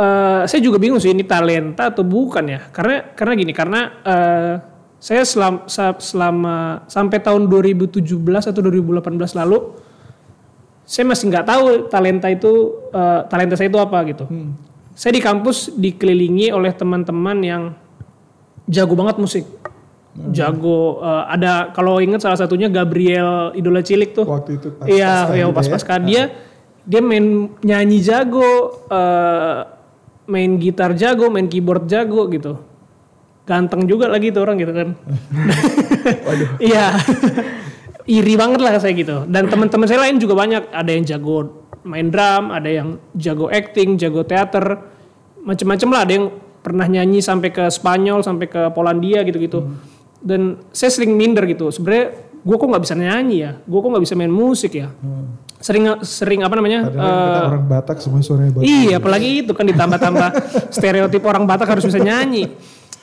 eh, 0.00 0.42
saya 0.48 0.60
juga 0.64 0.80
bingung 0.80 0.96
sih 0.96 1.12
ini 1.12 1.28
talenta 1.28 1.92
atau 1.92 2.00
bukan 2.00 2.44
ya 2.48 2.60
karena 2.72 3.12
karena 3.12 3.32
gini 3.36 3.52
karena 3.52 3.80
eh, 4.00 4.54
saya 5.00 5.24
selama, 5.24 5.64
selama 5.96 6.56
sampai 6.84 7.18
tahun 7.20 7.48
2017 7.48 8.04
atau 8.52 8.60
2018 8.60 9.00
lalu 9.32 9.58
saya 10.84 11.06
masih 11.06 11.30
nggak 11.30 11.46
tahu 11.46 11.66
talenta 11.86 12.26
itu 12.28 12.52
eh, 12.90 13.20
talenta 13.30 13.54
saya 13.54 13.70
itu 13.70 13.78
apa 13.78 13.98
gitu. 14.10 14.24
Saya 14.90 15.16
di 15.16 15.22
kampus 15.22 15.72
dikelilingi 15.78 16.50
oleh 16.50 16.74
teman-teman 16.74 17.38
yang 17.40 17.62
jago 18.66 18.98
banget 18.98 19.16
musik. 19.22 19.44
Jago 20.34 20.98
eh, 20.98 21.24
ada 21.30 21.70
kalau 21.70 22.02
ingat 22.02 22.26
salah 22.26 22.36
satunya 22.36 22.66
Gabriel 22.66 23.54
Idola 23.54 23.80
Cilik 23.86 24.12
tuh. 24.12 24.26
Waktu 24.26 24.58
itu 24.58 24.68
pas 24.74 24.84
Iya, 24.90 25.14
pasca 25.30 25.34
iya 25.38 25.44
gitu 25.46 25.54
pas 25.54 25.66
ya. 25.66 25.72
pasca 25.72 25.94
dia 26.02 26.22
dia 26.82 27.00
main 27.00 27.54
nyanyi 27.62 28.02
jago, 28.02 28.82
eh, 28.90 29.58
main 30.30 30.56
gitar 30.62 30.94
jago, 30.94 31.26
main 31.26 31.50
keyboard 31.50 31.90
jago 31.90 32.30
gitu. 32.30 32.62
Ganteng 33.42 33.90
juga 33.90 34.06
lagi 34.06 34.30
tuh 34.30 34.46
orang 34.46 34.56
gitu 34.62 34.72
kan. 34.72 34.88
Iya. 36.62 36.96
Iri 38.08 38.34
banget 38.38 38.64
lah 38.64 38.80
saya 38.80 38.96
gitu. 38.96 39.28
Dan 39.28 39.52
teman-teman 39.52 39.84
saya 39.84 40.00
lain 40.06 40.16
juga 40.16 40.32
banyak. 40.38 40.72
Ada 40.72 40.90
yang 40.96 41.04
jago 41.04 41.36
main 41.84 42.08
drum, 42.08 42.54
ada 42.54 42.70
yang 42.70 42.96
jago 43.12 43.52
acting, 43.52 44.00
jago 44.00 44.24
teater, 44.24 44.80
macem-macem 45.44 45.88
lah. 45.92 46.00
Ada 46.08 46.12
yang 46.16 46.26
pernah 46.64 46.86
nyanyi 46.88 47.20
sampai 47.20 47.52
ke 47.52 47.68
Spanyol, 47.68 48.24
sampai 48.24 48.46
ke 48.48 48.72
Polandia 48.72 49.20
gitu-gitu. 49.26 49.76
Dan 50.20 50.60
saya 50.72 50.88
sering 50.88 51.12
minder 51.16 51.44
gitu. 51.44 51.68
Sebenarnya 51.68 52.16
gue 52.40 52.56
kok 52.56 52.68
nggak 52.68 52.84
bisa 52.88 52.96
nyanyi 52.96 53.36
ya, 53.44 53.52
gue 53.60 53.78
kok 53.80 53.90
nggak 53.92 54.04
bisa 54.08 54.14
main 54.16 54.32
musik 54.32 54.72
ya. 54.72 54.88
Sering 55.60 55.84
sering 56.00 56.40
apa 56.40 56.56
namanya? 56.56 56.88
Padahal 56.88 57.20
kita 57.20 57.40
eh, 57.40 57.50
orang 57.52 57.64
Batak 57.68 57.96
semua 58.00 58.24
suaranya 58.24 58.52
bagus. 58.56 58.64
Iya, 58.64 58.96
apalagi 58.96 59.44
itu 59.44 59.52
kan 59.52 59.68
ditambah-tambah 59.68 60.28
stereotip 60.76 61.22
orang 61.28 61.44
Batak 61.44 61.68
harus 61.68 61.84
bisa 61.84 62.00
nyanyi. 62.00 62.48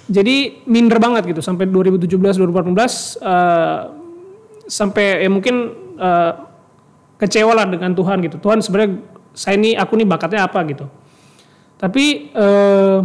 Jadi 0.09 0.65
minder 0.65 0.97
banget 0.97 1.29
gitu 1.29 1.41
sampai 1.43 1.69
2017 1.69 2.17
2018 2.17 2.73
eh, 3.21 3.79
sampai 4.65 5.05
ya 5.21 5.29
mungkin 5.29 5.55
eh, 6.01 6.33
kecewa 7.21 7.53
lah 7.53 7.65
dengan 7.69 7.93
Tuhan 7.93 8.25
gitu. 8.25 8.41
Tuhan 8.41 8.65
sebenarnya 8.65 9.05
saya 9.37 9.53
ini 9.53 9.77
aku 9.77 9.93
nih 9.93 10.07
bakatnya 10.09 10.49
apa 10.49 10.59
gitu. 10.65 10.89
Tapi 11.77 12.33
eh, 12.33 12.99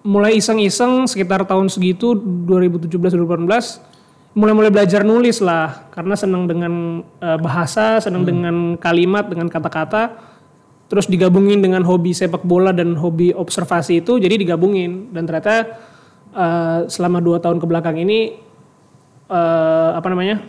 mulai 0.00 0.40
iseng-iseng 0.40 1.04
sekitar 1.04 1.44
tahun 1.44 1.68
segitu 1.68 2.16
2017 2.16 2.88
2018 3.20 3.89
mulai-mulai 4.30 4.70
belajar 4.70 5.02
nulis 5.02 5.42
lah 5.42 5.90
karena 5.90 6.14
senang 6.14 6.46
dengan 6.46 7.02
eh, 7.18 7.38
bahasa, 7.42 7.98
senang 7.98 8.22
dengan 8.22 8.78
kalimat, 8.78 9.26
dengan 9.26 9.50
kata-kata. 9.50 10.30
Terus 10.90 11.06
digabungin 11.06 11.62
dengan 11.62 11.86
hobi 11.86 12.10
sepak 12.10 12.42
bola 12.42 12.74
dan 12.74 12.98
hobi 12.98 13.30
observasi 13.30 14.02
itu 14.02 14.18
jadi 14.18 14.34
digabungin 14.34 15.14
dan 15.14 15.26
ternyata 15.26 15.78
eh, 16.34 16.78
selama 16.90 17.22
dua 17.22 17.38
tahun 17.38 17.62
ke 17.62 17.66
belakang 17.66 17.96
ini 17.98 18.38
eh, 19.30 19.90
apa 19.94 20.08
namanya 20.10 20.42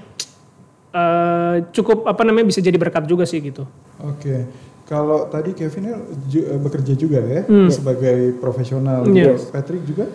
eh, 0.94 1.56
cukup 1.74 2.10
apa 2.10 2.22
namanya 2.26 2.50
bisa 2.50 2.62
jadi 2.62 2.78
berkat 2.78 3.06
juga 3.06 3.26
sih 3.26 3.42
gitu. 3.42 3.66
Oke. 4.02 4.50
Kalau 4.90 5.30
tadi 5.32 5.56
Kevin 5.56 5.88
ya 5.88 5.98
eh, 6.42 6.60
bekerja 6.60 6.94
juga 6.98 7.22
ya 7.22 7.46
sebagai 7.70 8.38
profesional. 8.38 9.06
Iya. 9.10 9.38
Juga. 9.38 9.54
Patrick 9.54 9.84
juga? 9.90 10.06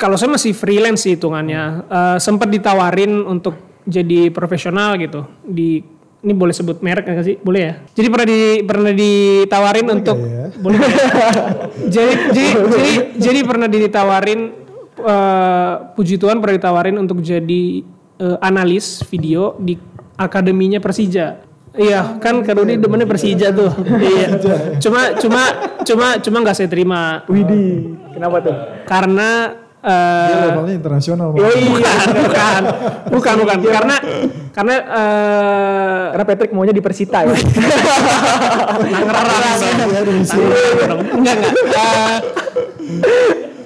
Kalau 0.00 0.16
saya 0.16 0.32
masih 0.32 0.56
freelance 0.56 1.04
sih 1.04 1.20
hitungannya. 1.20 1.84
Eh, 1.84 2.16
sempat 2.16 2.48
ditawarin 2.48 3.20
untuk 3.28 3.84
jadi 3.84 4.32
profesional 4.32 4.96
gitu 4.96 5.28
di 5.44 5.84
ini 6.20 6.32
boleh 6.36 6.52
sebut 6.52 6.84
merek 6.84 7.08
nggak 7.08 7.24
sih? 7.24 7.36
Boleh 7.40 7.60
ya? 7.64 7.74
Jadi 7.96 8.08
pernah 8.12 8.26
di 8.28 8.40
pernah 8.64 8.92
ditawarin 8.92 9.86
untuk 9.88 10.16
nggak 10.20 10.32
ya? 10.32 10.48
boleh 10.60 10.78
ya? 10.78 10.90
jadi, 12.00 12.12
jadi 12.32 12.48
jadi 12.60 12.92
jadi 13.16 13.38
pernah 13.44 13.68
ditawarin 13.68 14.40
eh, 15.00 15.74
puji 15.96 16.20
Tuhan 16.20 16.40
pernah 16.44 16.56
ditawarin 16.60 16.96
untuk 17.00 17.24
jadi 17.24 17.64
eh, 18.20 18.38
analis 18.44 19.00
video 19.08 19.56
di 19.60 19.76
akademinya 20.20 20.76
Persija. 20.80 21.48
Iya, 21.70 22.18
kan 22.18 22.42
Kak 22.42 22.58
Rudi 22.58 22.82
demennya 22.82 23.06
Persija 23.06 23.54
tuh. 23.54 23.70
iya. 24.10 24.36
Cuma 24.82 25.14
cuma 25.16 25.42
cuma 25.86 26.06
cuma 26.20 26.36
nggak 26.42 26.56
saya 26.56 26.68
terima. 26.68 27.24
Widih, 27.30 27.96
kenapa 28.12 28.36
tuh? 28.42 28.56
Karena 28.84 29.54
Dia 29.80 30.36
eh 30.36 30.40
levelnya 30.52 30.74
internasional. 30.76 31.32
Oh 31.32 31.40
iya, 31.40 31.96
bukan, 32.12 32.62
bukan, 33.16 33.34
bukan, 33.40 33.58
karena 33.64 33.96
karena 34.52 34.74
eh 34.76 36.04
Karena 36.10 36.24
Patrick 36.26 36.52
maunya 36.52 36.74
di 36.76 36.84
Persita 36.84 37.24
ya. 37.24 37.32
enggak 41.16 41.34
enggak. 41.40 42.20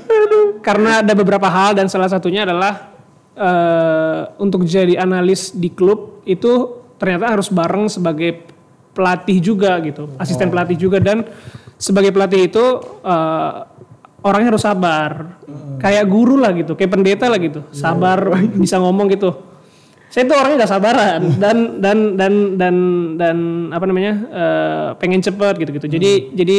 Eh, 0.06 0.46
karena 0.62 1.02
ada 1.02 1.12
beberapa 1.18 1.50
hal 1.50 1.74
dan 1.74 1.90
salah 1.90 2.06
satunya 2.06 2.46
adalah 2.46 2.94
eh 3.34 4.20
untuk 4.38 4.62
jadi 4.62 5.02
analis 5.02 5.50
di 5.50 5.74
klub 5.74 6.22
itu 6.22 6.78
ternyata 6.94 7.34
harus 7.34 7.50
bareng 7.50 7.90
sebagai 7.90 8.46
pelatih 8.94 9.42
juga 9.42 9.82
gitu, 9.82 10.14
asisten 10.22 10.46
pelatih 10.46 10.78
juga. 10.78 11.02
Dan 11.02 11.26
sebagai 11.74 12.14
pelatih 12.14 12.46
itu 12.46 12.64
eh, 13.02 13.52
orangnya 14.22 14.54
harus 14.54 14.62
sabar, 14.62 15.42
kayak 15.84 16.04
guru 16.08 16.40
lah 16.40 16.56
gitu, 16.56 16.72
kayak 16.72 16.96
pendeta 16.96 17.28
lah 17.28 17.36
gitu, 17.36 17.60
sabar 17.68 18.32
bisa 18.56 18.80
ngomong 18.80 19.12
gitu. 19.12 19.52
Saya 20.08 20.30
tuh 20.30 20.36
orangnya 20.38 20.62
gak 20.62 20.72
sabaran 20.78 21.20
dan 21.42 21.82
dan 21.82 21.98
dan 22.14 22.34
dan 22.54 22.74
dan 23.18 23.36
apa 23.74 23.84
namanya 23.84 24.12
eh, 24.30 24.88
pengen 25.02 25.18
cepet 25.20 25.54
gitu 25.60 25.70
gitu. 25.74 25.86
Jadi 25.90 26.10
jadi 26.32 26.58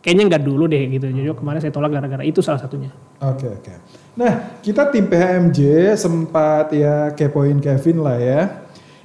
kayaknya 0.00 0.24
nggak 0.32 0.42
dulu 0.42 0.64
deh 0.66 0.80
gitu. 0.88 1.04
Jadi 1.04 1.28
kemarin 1.36 1.60
saya 1.60 1.68
tolak 1.68 1.92
gara-gara 1.92 2.24
itu 2.24 2.40
salah 2.40 2.58
satunya. 2.58 2.88
Oke 3.20 3.44
oke. 3.44 3.72
Nah 4.16 4.58
kita 4.64 4.88
tim 4.88 5.04
PHMJ 5.04 5.60
sempat 6.00 6.72
ya 6.72 7.12
kepoin 7.12 7.60
Kevin 7.60 8.00
lah 8.00 8.16
ya. 8.16 8.40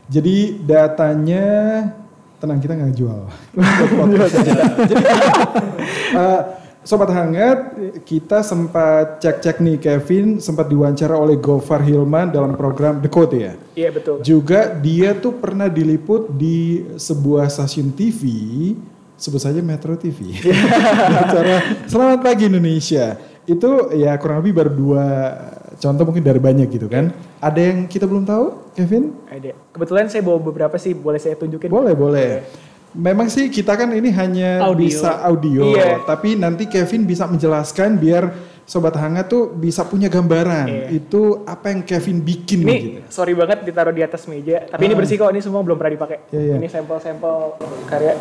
Jadi 0.07 0.63
datanya 0.63 1.45
tenang 2.39 2.63
kita 2.63 2.71
nggak 2.71 2.95
jual. 2.95 3.21
Jadi 4.89 5.03
eh, 6.15 6.41
sobat 6.87 7.11
hangat 7.11 7.75
kita 8.07 8.39
sempat 8.47 9.19
cek-cek 9.19 9.59
nih 9.59 9.75
Kevin 9.75 10.39
sempat 10.39 10.71
diwawancara 10.71 11.19
oleh 11.19 11.35
Gofar 11.35 11.83
Hilman 11.83 12.31
dalam 12.31 12.55
program 12.55 13.03
The 13.03 13.11
Code 13.11 13.35
ya. 13.35 13.53
Iya 13.75 13.89
betul. 13.91 14.23
Juga 14.23 14.71
dia 14.71 15.11
tuh 15.11 15.35
pernah 15.35 15.67
diliput 15.67 16.31
di 16.31 16.87
sebuah 16.95 17.51
stasiun 17.51 17.91
TV, 17.91 18.23
sebut 19.19 19.43
saja 19.43 19.59
Metro 19.59 19.99
TV. 19.99 20.39
Acara 21.27 21.83
Selamat 21.91 22.23
Pagi 22.23 22.47
Indonesia. 22.47 23.19
Itu 23.43 23.91
ya 23.91 24.15
kurang 24.15 24.39
lebih 24.39 24.55
baru 24.55 24.71
dua 24.71 25.05
contoh 25.75 26.03
mungkin 26.07 26.23
dari 26.23 26.39
banyak 26.39 26.71
gitu 26.71 26.87
kan. 26.87 27.11
Ada 27.43 27.59
yang 27.67 27.85
kita 27.91 28.07
belum 28.07 28.23
tahu, 28.23 28.73
Kevin? 28.79 29.11
Ada. 29.27 29.53
Kebetulan 29.75 30.07
saya 30.07 30.23
bawa 30.23 30.39
beberapa 30.39 30.79
sih, 30.79 30.95
boleh 30.95 31.19
saya 31.19 31.35
tunjukin? 31.35 31.69
Boleh, 31.69 31.93
boleh. 31.93 32.47
Memang 32.97 33.29
sih 33.29 33.45
kita 33.47 33.77
kan 33.77 33.93
ini 33.93 34.09
hanya 34.09 34.65
Audio. 34.65 34.81
bisa 34.81 35.21
audio, 35.21 35.69
Iya. 35.69 36.01
tapi 36.01 36.33
nanti 36.33 36.65
Kevin 36.65 37.05
bisa 37.05 37.23
menjelaskan 37.23 37.93
biar 37.95 38.33
sobat 38.65 38.97
hangat 38.97 39.29
tuh 39.29 39.47
bisa 39.47 39.85
punya 39.85 40.09
gambaran. 40.09 40.65
Iya. 40.65 40.85
Itu 40.97 41.45
apa 41.45 41.69
yang 41.69 41.85
Kevin 41.85 42.19
bikin 42.19 42.65
Ini 42.65 42.73
gitu. 42.73 42.99
sorry 43.07 43.31
banget 43.31 43.63
ditaruh 43.63 43.93
di 43.93 44.01
atas 44.01 44.25
meja, 44.25 44.65
tapi 44.65 44.83
ini 44.83 44.97
bersih 44.97 45.15
kok. 45.15 45.29
Ini 45.29 45.39
semua 45.39 45.61
belum 45.61 45.77
pernah 45.77 45.93
dipakai. 45.93 46.17
Iya, 46.33 46.41
iya. 46.41 46.53
Ini 46.57 46.67
sampel-sampel 46.67 47.35
karya. 47.85 48.17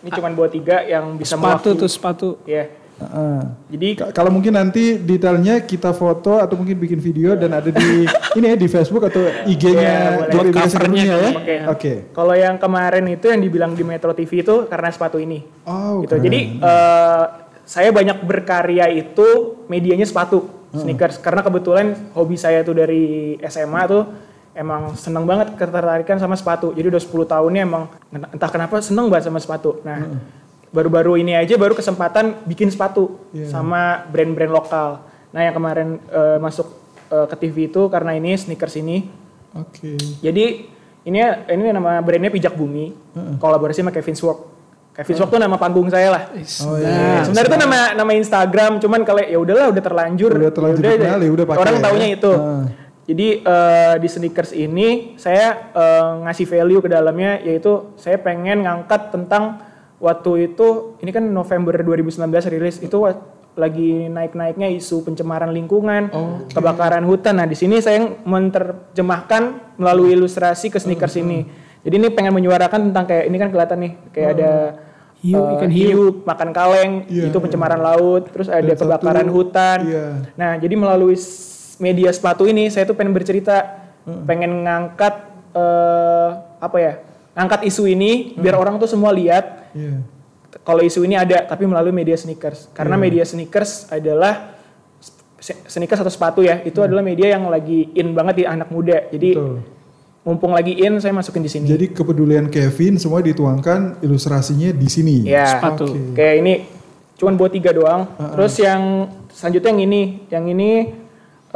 Ini 0.00 0.10
cuma 0.14 0.30
buat 0.30 0.48
tiga 0.48 0.80
yang 0.80 1.18
bisa 1.18 1.34
sepatu 1.34 1.44
mewakili. 1.68 1.80
tuh 1.82 1.90
sepatu. 1.90 2.28
Iya. 2.46 2.64
Heeh. 3.00 3.40
Jadi 3.72 3.88
Ka- 3.96 4.12
Kalau 4.12 4.28
mungkin 4.28 4.52
nanti 4.52 4.96
detailnya 4.96 5.64
kita 5.64 5.90
foto 5.90 6.36
atau 6.36 6.54
mungkin 6.54 6.76
bikin 6.76 7.00
video 7.00 7.32
dan 7.32 7.50
ada 7.50 7.68
di 7.68 8.04
ini 8.38 8.46
ya 8.46 8.56
di 8.56 8.68
Facebook 8.68 9.08
atau 9.08 9.24
Iya, 9.24 9.48
IG-nya 9.48 9.94
Bella 10.28 10.52
Covernya 10.52 10.68
Sedunia 10.68 11.04
ya. 11.08 11.16
Oke. 11.32 11.56
Oke. 11.66 11.92
Kalau 12.12 12.34
yang 12.34 12.56
kemarin 12.56 13.04
itu 13.08 13.26
yang 13.26 13.40
dibilang 13.40 13.72
di 13.72 13.82
Metro 13.82 14.12
TV 14.12 14.44
itu 14.44 14.68
karena 14.68 14.88
sepatu 14.88 15.16
ini. 15.16 15.40
Oh, 15.64 16.04
gitu. 16.04 16.14
keren. 16.14 16.24
Jadi 16.28 16.40
eh, 16.60 17.24
saya 17.64 17.88
banyak 17.88 18.20
berkarya 18.20 18.90
itu 18.90 19.26
medianya 19.66 20.04
sepatu, 20.04 20.44
sneakers. 20.70 21.16
Karena 21.16 21.40
kebetulan 21.40 22.12
hobi 22.12 22.34
saya 22.34 22.60
tuh 22.60 22.74
dari 22.74 23.34
SMA 23.40 23.82
tuh 23.86 24.02
emang 24.50 24.92
seneng 24.92 25.22
banget 25.22 25.54
ketertarikan 25.54 26.18
sama 26.18 26.34
sepatu. 26.34 26.74
Jadi 26.74 26.90
udah 26.90 26.98
10 26.98 27.32
tahunnya 27.32 27.62
emang 27.62 27.86
entah 28.10 28.50
kenapa 28.50 28.82
seneng 28.82 29.06
banget 29.06 29.30
sama 29.30 29.38
sepatu. 29.38 29.78
Nah, 29.80 30.18
baru-baru 30.70 31.18
ini 31.18 31.34
aja 31.34 31.54
baru 31.54 31.74
kesempatan 31.74 32.42
bikin 32.44 32.70
sepatu 32.70 33.18
Iya. 33.30 33.50
sama 33.50 34.06
brand-brand 34.06 34.50
lokal. 34.50 35.02
Nah, 35.30 35.40
yang 35.40 35.52
kemarin 35.52 35.98
eh, 36.04 36.38
masuk 36.38 36.66
eh, 37.08 37.26
ke 37.26 37.36
TV 37.38 37.56
itu 37.66 37.82
karena 37.86 38.12
ini 38.12 38.34
sneakers 38.34 38.74
ini 38.76 39.10
Oke. 39.52 39.98
jadi 40.20 40.44
ini 41.00 41.18
ini 41.48 41.62
nama 41.70 41.98
brandnya 41.98 42.28
Pijak 42.28 42.54
Bumi, 42.54 42.92
kolaborasi 43.36 43.80
sama 43.80 43.90
Kevin 43.90 44.14
Sword. 44.14 44.38
Kevin 44.92 45.16
Sword 45.16 45.30
tuh 45.30 45.40
nama 45.40 45.56
panggung 45.56 45.88
saya 45.88 46.12
lah. 46.12 46.22
Oh 46.60 46.76
Nah, 46.76 46.76
iya. 46.76 47.24
sebenarnya 47.24 47.48
itu 47.48 47.58
nama 47.58 47.78
nama 47.96 48.12
Instagram, 48.12 48.72
cuman 48.78 49.00
kalau 49.00 49.22
ya 49.22 49.38
udahlah 49.38 49.70
udah 49.70 49.80
terlanjur. 49.80 50.30
Udah 50.30 50.52
terlanjur 50.52 50.82
dikenal, 50.84 51.18
ya 51.18 51.30
udah 51.32 51.46
pakai 51.46 51.60
Orang 51.62 51.74
ya. 51.74 51.82
taunya 51.82 52.08
itu. 52.12 52.30
Ah. 52.30 52.64
Jadi 53.08 53.28
eh, 53.40 53.94
di 53.96 54.08
sneakers 54.08 54.52
ini 54.52 54.88
saya 55.16 55.72
eh, 55.72 56.10
ngasih 56.20 56.46
value 56.46 56.78
ke 56.78 56.88
dalamnya 56.88 57.40
yaitu 57.40 57.96
saya 57.96 58.20
pengen 58.20 58.62
ngangkat 58.62 59.08
tentang 59.10 59.58
waktu 60.00 60.50
itu 60.50 60.96
ini 60.98 61.10
kan 61.12 61.22
November 61.22 61.76
2019 61.76 62.16
rilis 62.48 62.80
itu 62.80 62.96
lagi 63.54 64.08
naik-naiknya 64.08 64.72
isu 64.72 65.04
pencemaran 65.04 65.52
lingkungan, 65.52 66.08
kebakaran 66.48 67.04
hutan. 67.04 67.36
Nah, 67.36 67.46
di 67.46 67.54
sini 67.54 67.76
saya 67.78 68.00
menerjemahkan 68.24 69.74
melalui 69.76 70.16
ilustrasi 70.16 70.70
ke 70.70 70.78
sneakers 70.80 71.18
ini. 71.18 71.44
Jadi 71.80 71.94
ini 71.96 72.08
pengen 72.08 72.32
menyuarakan 72.32 72.88
tentang 72.90 73.04
kayak 73.04 73.24
ini 73.26 73.36
kan 73.36 73.48
kelihatan 73.50 73.78
nih 73.80 73.92
kayak 74.12 74.30
ada 74.36 74.52
Hiu, 75.20 75.36
eh, 75.36 75.52
ikan 75.60 75.68
hiu. 75.68 76.24
makan 76.24 76.48
kaleng, 76.48 76.92
Iya, 77.04 77.28
itu 77.28 77.36
pencemaran 77.36 77.76
laut, 77.76 78.32
terus 78.32 78.48
ada 78.48 78.64
Dan 78.64 78.72
satu, 78.72 78.88
kebakaran 78.88 79.28
hutan. 79.28 79.78
iya. 79.84 80.06
Nah, 80.32 80.56
jadi 80.56 80.72
melalui 80.80 81.12
media 81.76 82.08
sepatu 82.08 82.48
ini 82.48 82.72
saya 82.72 82.88
tuh 82.88 82.96
pengen 82.96 83.12
bercerita, 83.12 83.84
pengen 84.24 84.64
ngangkat 84.64 85.28
eh, 85.52 86.28
apa 86.56 86.76
ya? 86.80 86.92
Ngangkat 87.36 87.68
isu 87.68 87.84
ini 87.84 88.32
biar 88.32 88.56
orang 88.56 88.80
tuh 88.80 88.88
semua 88.88 89.12
lihat 89.12 89.59
Iya. 89.76 90.02
kalau 90.66 90.82
isu 90.82 91.06
ini 91.06 91.14
ada 91.14 91.46
tapi 91.46 91.62
melalui 91.62 91.94
media 91.94 92.18
sneakers. 92.18 92.74
Karena 92.74 92.98
Iya. 92.98 93.04
media 93.06 93.24
sneakers 93.24 93.86
adalah 93.86 94.58
sneakers 95.40 96.02
atau 96.02 96.10
sepatu 96.10 96.42
ya, 96.42 96.58
itu 96.66 96.82
adalah 96.82 97.06
media 97.06 97.38
yang 97.38 97.46
lagi 97.46 97.94
in 97.94 98.10
banget 98.12 98.42
di 98.42 98.44
anak 98.44 98.68
muda. 98.68 99.06
Jadi. 99.14 99.30
Betul. 99.38 99.78
mumpung 100.20 100.52
lagi 100.52 100.76
in 100.76 101.00
saya 101.00 101.16
masukin 101.16 101.40
di 101.40 101.48
sini. 101.48 101.64
Jadi 101.64 101.96
kepedulian 101.96 102.52
Kevin 102.52 103.00
semua 103.00 103.24
dituangkan 103.24 104.04
ilustrasinya 104.04 104.68
di 104.68 104.84
sini. 104.84 105.24
Ya. 105.24 105.56
Sepatu. 105.56 105.88
Oke. 105.88 106.12
Kayak 106.12 106.34
ini 106.44 106.52
cuman 107.16 107.40
buat 107.40 107.52
tiga 107.52 107.72
doang. 107.72 108.04
Terus 108.36 108.54
yang 108.60 109.08
selanjutnya 109.32 109.72
yang 109.72 109.82
ini, 109.88 110.02
yang 110.28 110.44
ini 110.44 110.70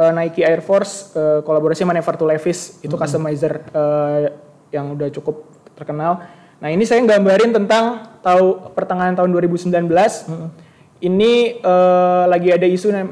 eh, 0.01 0.11
Nike 0.17 0.41
Air 0.41 0.65
Force 0.65 1.13
eh, 1.13 1.45
kolaborasi 1.45 1.85
sama 1.85 1.93
Never 1.93 2.15
to 2.17 2.25
Levis 2.25 2.81
itu 2.81 2.93
customizer 2.97 3.69
eh, 3.69 4.33
yang 4.73 4.97
udah 4.97 5.13
cukup 5.13 5.45
terkenal. 5.77 6.25
Nah 6.55 6.69
ini 6.71 6.83
saya 6.83 7.03
gambarin 7.03 7.51
tentang 7.51 8.15
tahu 8.19 8.71
pertengahan 8.73 9.13
tahun 9.13 9.29
2019. 9.31 9.85
Ini 10.95 11.31
eh, 11.59 12.23
lagi 12.25 12.49
ada 12.49 12.65
isu 12.65 12.87
eh, 12.89 13.05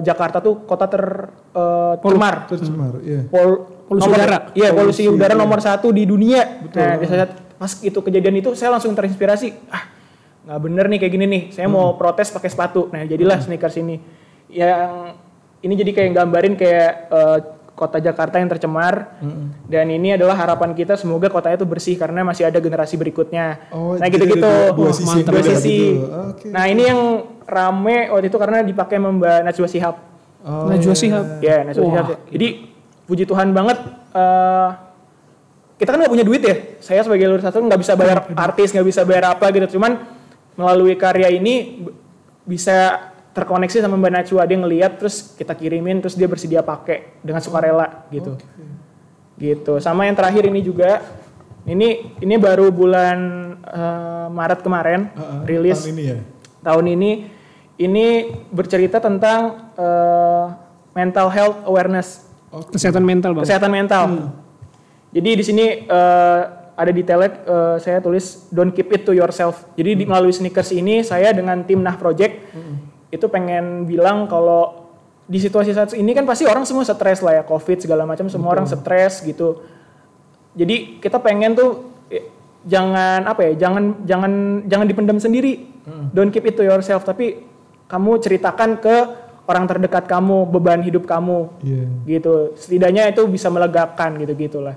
Jakarta 0.00 0.40
tuh 0.40 0.64
kota 0.64 0.88
ter 0.88 1.28
eh, 1.52 1.94
tercemar. 2.00 2.48
Tercemar, 2.48 2.92
iya. 3.04 3.28
Pol- 3.28 3.78
Polusi 3.88 4.04
nomor- 4.04 4.20
udara. 4.20 4.38
Iya, 4.52 4.68
polusi, 4.72 5.02
Polusi, 5.04 5.16
udara 5.16 5.32
iya. 5.32 5.40
nomor 5.40 5.58
satu 5.64 5.88
di 5.88 6.04
dunia. 6.04 6.60
Nah, 6.68 7.00
di 7.00 7.06
saat 7.08 7.30
pas 7.56 7.72
itu 7.80 7.96
kejadian 7.96 8.36
itu 8.36 8.52
saya 8.52 8.76
langsung 8.76 8.92
terinspirasi. 8.92 9.48
Ah, 9.72 9.88
nggak 10.44 10.60
bener 10.60 10.84
nih 10.92 10.98
kayak 11.00 11.12
gini 11.12 11.24
nih. 11.24 11.42
Saya 11.56 11.68
mau 11.68 11.96
protes 11.96 12.28
pakai 12.28 12.52
sepatu. 12.52 12.92
Nah, 12.92 13.04
jadilah 13.04 13.40
sneakers 13.40 13.80
ini. 13.80 13.96
Yang 14.48 15.16
ini 15.64 15.72
jadi 15.76 15.90
kayak 15.96 16.10
gambarin 16.16 16.54
kayak 16.56 16.90
eh, 17.08 17.38
kota 17.78 18.02
Jakarta 18.02 18.42
yang 18.42 18.50
tercemar. 18.50 19.22
Dan 19.70 19.86
ini 19.94 20.18
adalah 20.18 20.34
harapan 20.34 20.74
kita 20.74 20.98
semoga 20.98 21.30
kotanya 21.30 21.62
itu 21.62 21.68
bersih 21.70 21.94
karena 21.94 22.26
masih 22.26 22.50
ada 22.50 22.58
generasi 22.58 22.98
berikutnya. 22.98 23.70
Oh, 23.70 23.94
nah, 23.94 24.10
gitu-gitu. 24.10 24.50
dua 24.74 24.90
Wah, 24.90 24.94
sisi 24.94 25.22
Dua. 25.22 26.34
Nah, 26.50 26.64
ini 26.66 26.82
yang 26.90 27.00
rame 27.46 28.10
waktu 28.10 28.26
itu 28.26 28.38
karena 28.42 28.66
dipakai 28.66 28.98
Mbak 28.98 29.38
Najwa 29.46 29.68
Shihab. 29.70 29.96
Oh, 30.42 30.66
Najwa 30.66 30.94
Shihab. 30.98 31.38
Ya, 31.38 31.62
Najwa 31.62 31.82
Wah. 31.86 31.90
Shihab. 31.94 32.06
Jadi 32.34 32.48
puji 33.06 33.22
Tuhan 33.22 33.54
banget. 33.54 33.78
eh, 34.08 34.68
kita 35.78 35.94
kan 35.94 35.98
nggak 36.02 36.10
punya 36.10 36.26
duit 36.26 36.42
ya. 36.42 36.56
Saya 36.82 37.06
sebagai 37.06 37.38
satu 37.38 37.62
nggak 37.62 37.80
bisa 37.80 37.94
bayar 37.94 38.26
artis, 38.34 38.74
nggak 38.74 38.86
bisa 38.88 39.06
bayar 39.06 39.38
apa 39.38 39.46
gitu. 39.54 39.78
Cuman 39.78 40.02
melalui 40.58 40.98
karya 40.98 41.30
ini 41.30 41.86
bisa 42.42 43.12
terkoneksi 43.32 43.80
sama 43.80 43.94
Mbak 43.96 44.12
Najwa 44.12 44.42
dia 44.44 44.58
ngeliat 44.58 44.92
terus 44.98 45.34
kita 45.36 45.54
kirimin 45.54 46.00
terus 46.02 46.18
dia 46.18 46.26
bersedia 46.26 46.60
pakai 46.60 47.20
dengan 47.22 47.40
sukarela 47.40 48.06
gitu. 48.10 48.34
Gitu. 49.38 49.72
Sama 49.78 50.06
yang 50.08 50.16
terakhir 50.18 50.46
ini 50.46 50.60
juga. 50.60 51.02
Ini 51.68 52.16
ini 52.24 52.34
baru 52.40 52.72
bulan 52.72 53.18
eh, 53.60 54.26
Maret 54.32 54.64
kemarin 54.64 55.12
Heeh, 55.12 55.38
rilis 55.44 55.84
tahun 55.84 55.92
ini 55.92 56.02
ya. 56.08 56.16
tahun 56.64 56.84
ini 56.96 57.10
ini 57.76 58.06
bercerita 58.48 58.96
tentang 59.04 59.68
eh, 59.76 60.44
mental 60.96 61.28
health 61.28 61.60
awareness 61.68 62.24
Kesehatan 62.72 63.04
mental 63.04 63.36
bang. 63.36 63.44
kesehatan 63.44 63.68
mental. 63.68 64.02
Jadi 65.12 65.30
di 65.36 65.44
sini 65.44 65.66
eh, 65.84 66.40
ada 66.72 66.88
detailnya 66.88 67.30
eh, 67.36 67.76
saya 67.84 68.00
tulis 68.00 68.48
don't 68.48 68.72
keep 68.72 68.88
it 68.88 69.04
to 69.04 69.12
yourself. 69.12 69.68
Jadi 69.76 69.92
di, 69.92 70.04
melalui 70.08 70.32
sneakers 70.32 70.72
ini 70.72 71.04
saya 71.04 71.36
dengan 71.36 71.60
tim 71.68 71.84
Nah 71.84 72.00
Project 72.00 72.48
itu 73.08 73.26
pengen 73.26 73.88
bilang 73.88 74.28
kalau 74.28 74.88
di 75.28 75.36
situasi 75.36 75.72
saat 75.72 75.92
ini 75.92 76.16
kan 76.16 76.24
pasti 76.24 76.48
orang 76.48 76.64
semua 76.64 76.84
stres 76.84 77.20
lah 77.20 77.40
ya 77.40 77.42
covid 77.44 77.76
segala 77.80 78.08
macam 78.08 78.28
semua 78.28 78.52
orang 78.56 78.64
stres 78.64 79.20
gitu. 79.20 79.60
Jadi 80.56 80.98
kita 80.98 81.20
pengen 81.20 81.52
tuh 81.54 81.70
eh, 82.08 82.24
jangan 82.64 83.24
apa 83.28 83.48
ya 83.48 83.68
jangan 83.68 84.02
jangan 84.04 84.32
jangan 84.66 84.86
dipendam 84.88 85.18
sendiri. 85.20 85.68
Don't 86.12 86.28
keep 86.28 86.44
it 86.44 86.56
to 86.56 86.64
yourself 86.64 87.04
tapi 87.04 87.44
kamu 87.88 88.20
ceritakan 88.20 88.76
ke 88.76 88.96
orang 89.48 89.64
terdekat 89.64 90.04
kamu 90.04 90.44
beban 90.44 90.84
hidup 90.84 91.08
kamu 91.08 91.48
Iya. 91.64 91.84
gitu 92.04 92.52
setidaknya 92.52 93.08
itu 93.08 93.24
bisa 93.24 93.48
melegakan 93.48 94.20
gitu 94.20 94.36
gitulah 94.36 94.76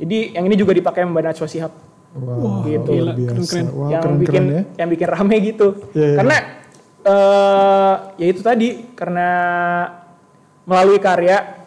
jadi 0.00 0.40
yang 0.40 0.48
ini 0.48 0.56
juga 0.56 0.72
dipakai 0.72 1.04
Mbak 1.04 1.22
Najwa 1.22 1.68
Wow, 2.16 2.64
gitu. 2.64 2.96
Gila, 2.96 3.12
biasa. 3.12 3.28
keren-keren. 3.28 3.66
Wow, 3.76 3.86
yang 3.92 4.00
keren-keren 4.00 4.24
bikin 4.24 4.44
ya. 4.48 4.62
yang 4.80 4.88
bikin 4.88 5.08
rame 5.12 5.36
gitu 5.44 5.66
Iya, 5.92 6.00
iya. 6.00 6.16
karena 6.16 6.36
eh 7.06 7.94
ya 8.18 8.26
itu 8.26 8.42
tadi 8.42 8.90
karena 8.92 9.28
melalui 10.66 10.98
karya 10.98 11.62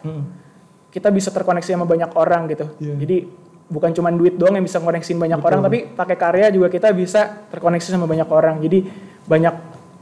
kita 0.92 1.08
bisa 1.08 1.32
terkoneksi 1.32 1.70
sama 1.70 1.88
banyak 1.88 2.12
orang 2.12 2.44
gitu 2.46 2.68
Iya. 2.76 2.94
jadi 3.00 3.16
bukan 3.70 3.90
cuma 3.94 4.10
duit 4.10 4.34
doang 4.36 4.52
yang 4.52 4.66
bisa 4.66 4.82
koneksiin 4.82 5.16
banyak 5.16 5.38
orang 5.38 5.62
tapi 5.62 5.86
pakai 5.88 6.16
karya 6.18 6.46
juga 6.50 6.68
kita 6.68 6.90
bisa 6.92 7.46
terkoneksi 7.48 7.88
sama 7.88 8.04
banyak 8.04 8.26
orang 8.26 8.60
jadi 8.60 8.84
banyak 9.24 9.54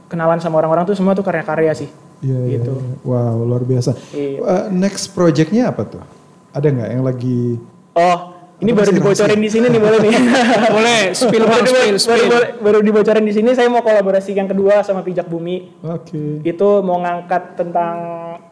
kenalan 0.09 0.41
sama 0.41 0.57
orang-orang 0.57 0.83
tuh 0.83 0.97
semua 0.97 1.13
tuh 1.13 1.23
karya-karya 1.23 1.71
sih 1.77 1.89
Iya, 2.19 2.35
iya, 2.43 2.59
gitu. 2.59 2.75
iya. 2.75 2.99
Wow, 3.07 3.47
luar 3.47 3.63
biasa. 3.63 3.95
Iya. 4.11 4.43
Eh, 4.43 4.63
next 4.75 5.15
projectnya 5.15 5.71
apa 5.71 5.87
tuh? 5.87 6.03
Ada 6.51 6.67
nggak 6.67 6.89
yang 6.91 7.03
lagi? 7.07 7.55
Oh, 7.95 8.19
ini 8.59 8.71
baru 8.71 8.91
dibocorin 8.91 9.39
di 9.39 9.47
sini 9.47 9.67
nih 9.67 9.79
boleh 9.79 9.99
nih. 9.99 10.13
Boleh, 10.75 11.01
spill 11.13 11.43
baru, 11.43 11.63
bang, 11.63 11.65
spill, 11.65 11.79
baru, 11.87 11.97
spill. 11.97 12.27
baru- 12.27 12.51
baru 12.59 12.79
dibocorin 12.81 13.23
di 13.23 13.31
sini. 13.31 13.49
Saya 13.51 13.67
mau 13.67 13.79
kolaborasi 13.79 14.31
yang 14.31 14.45
kedua 14.45 14.83
sama 14.83 14.99
Pijak 14.99 15.25
Bumi. 15.25 15.79
Oke. 15.81 16.43
Itu 16.43 16.79
mau 16.81 16.99
ngangkat 16.99 17.55
tentang 17.55 17.95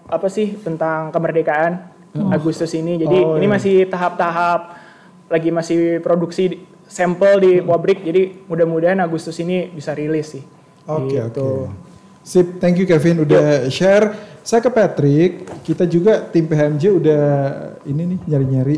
apa 0.03 0.27
sih? 0.27 0.55
Tentang 0.55 1.11
kemerdekaan 1.11 1.91
Agustus 2.31 2.71
ini. 2.71 2.95
Jadi 2.97 3.17
Oh, 3.19 3.35
ini 3.35 3.45
iya. 3.45 3.51
masih 3.51 3.75
tahap-tahap 3.85 4.79
lagi 5.27 5.51
masih 5.51 5.79
produksi 5.99 6.55
sampel 6.83 7.33
di 7.37 7.51
pabrik. 7.59 7.99
Jadi 7.99 8.47
mudah-mudahan 8.47 8.97
Agustus 8.97 9.35
ini 9.37 9.67
bisa 9.67 9.91
rilis 9.91 10.33
sih. 10.33 10.43
Oke, 10.87 11.13
Gitu. 11.13 11.67
oke. 11.67 11.85
Sip, 12.23 12.59
thank 12.59 12.75
you 12.75 12.83
Kevin 12.83 13.21
udah 13.21 13.67
share. 13.67 14.11
Saya 14.39 14.59
ke 14.59 14.71
Patrick, 14.71 15.31
kita 15.63 15.83
juga 15.83 16.23
tim 16.23 16.43
PHMJ 16.43 16.83
udah 16.89 17.23
ini 17.83 18.15
nih 18.15 18.19
nyari-nyari. 18.25 18.77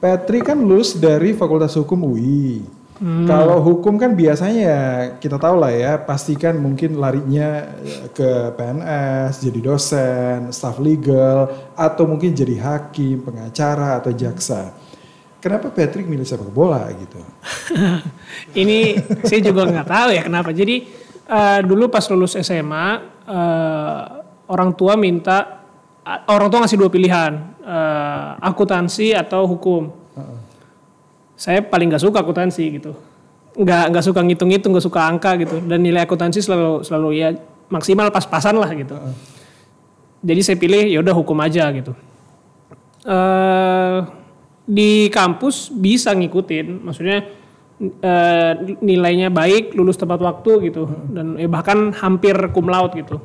Patrick 0.00 0.48
kan 0.48 0.56
lulus 0.56 0.96
dari 0.96 1.36
Fakultas 1.36 1.76
Hukum 1.76 2.08
UI. 2.08 2.64
Kalau 3.00 3.64
hukum 3.64 3.96
kan 3.96 4.12
biasanya 4.12 4.60
ya 4.60 4.80
kita 5.16 5.40
tahu 5.40 5.56
lah 5.56 5.72
ya, 5.72 5.96
pastikan 5.96 6.60
mungkin 6.60 7.00
larinya 7.00 7.72
eh, 7.80 8.12
ke 8.12 8.52
PNS, 8.52 9.40
jadi 9.40 9.60
dosen, 9.64 10.52
staff 10.52 10.76
legal, 10.76 11.48
atau 11.72 12.04
mungkin 12.04 12.36
jadi 12.36 12.60
hakim, 12.60 13.24
pengacara, 13.24 13.96
atau 14.04 14.12
jaksa. 14.12 14.76
Kenapa 15.40 15.72
Patrick 15.72 16.04
milih 16.04 16.28
sepak 16.28 16.52
bola 16.52 16.92
gitu? 16.92 17.24
Ini 18.60 19.00
saya 19.24 19.40
juga 19.40 19.64
nggak 19.64 19.88
tahu 19.88 20.08
ya 20.12 20.22
kenapa. 20.28 20.52
Jadi 20.52 20.84
eh, 21.24 21.60
dulu 21.64 21.88
pas 21.88 22.04
lulus 22.12 22.36
SMA 22.36 22.88
eh, 23.24 24.02
orang 24.44 24.76
tua 24.76 25.00
minta 25.00 25.64
a- 26.04 26.28
orang 26.28 26.52
tua 26.52 26.68
ngasih 26.68 26.76
dua 26.76 26.92
pilihan 26.92 27.49
eh, 27.70 28.28
akuntansi 28.42 29.14
atau 29.14 29.46
hukum. 29.46 29.94
Saya 31.38 31.62
paling 31.62 31.88
nggak 31.88 32.02
suka 32.02 32.20
akuntansi 32.20 32.82
gitu. 32.82 32.92
Nggak 33.56 33.84
nggak 33.94 34.04
suka 34.04 34.20
ngitung-ngitung, 34.20 34.74
nggak 34.74 34.86
suka 34.90 35.00
angka 35.06 35.38
gitu. 35.38 35.56
Dan 35.62 35.86
nilai 35.86 36.02
akuntansi 36.04 36.42
selalu 36.42 36.82
selalu 36.82 37.08
ya 37.16 37.28
maksimal 37.70 38.10
pas-pasan 38.10 38.58
lah 38.58 38.68
gitu. 38.74 38.98
Jadi 40.20 40.40
saya 40.44 40.56
pilih 40.60 40.84
ya 40.90 40.98
udah 41.00 41.14
hukum 41.14 41.38
aja 41.40 41.70
gitu. 41.72 41.94
eh 43.00 43.98
di 44.70 45.08
kampus 45.10 45.72
bisa 45.72 46.12
ngikutin, 46.14 46.84
maksudnya 46.84 47.24
eh, 47.80 48.52
nilainya 48.78 49.32
baik, 49.32 49.72
lulus 49.74 49.96
tepat 49.96 50.20
waktu 50.20 50.70
gitu, 50.70 50.84
dan 51.10 51.34
eh, 51.40 51.48
bahkan 51.48 51.90
hampir 51.96 52.36
cum 52.52 52.68
laude 52.68 52.94
gitu. 52.94 53.18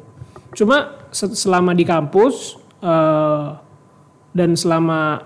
Cuma 0.55 0.95
se- 1.11 1.35
selama 1.35 1.75
di 1.75 1.83
kampus 1.83 2.55
eh, 2.79 3.47
dan 4.35 4.59
selama 4.59 5.23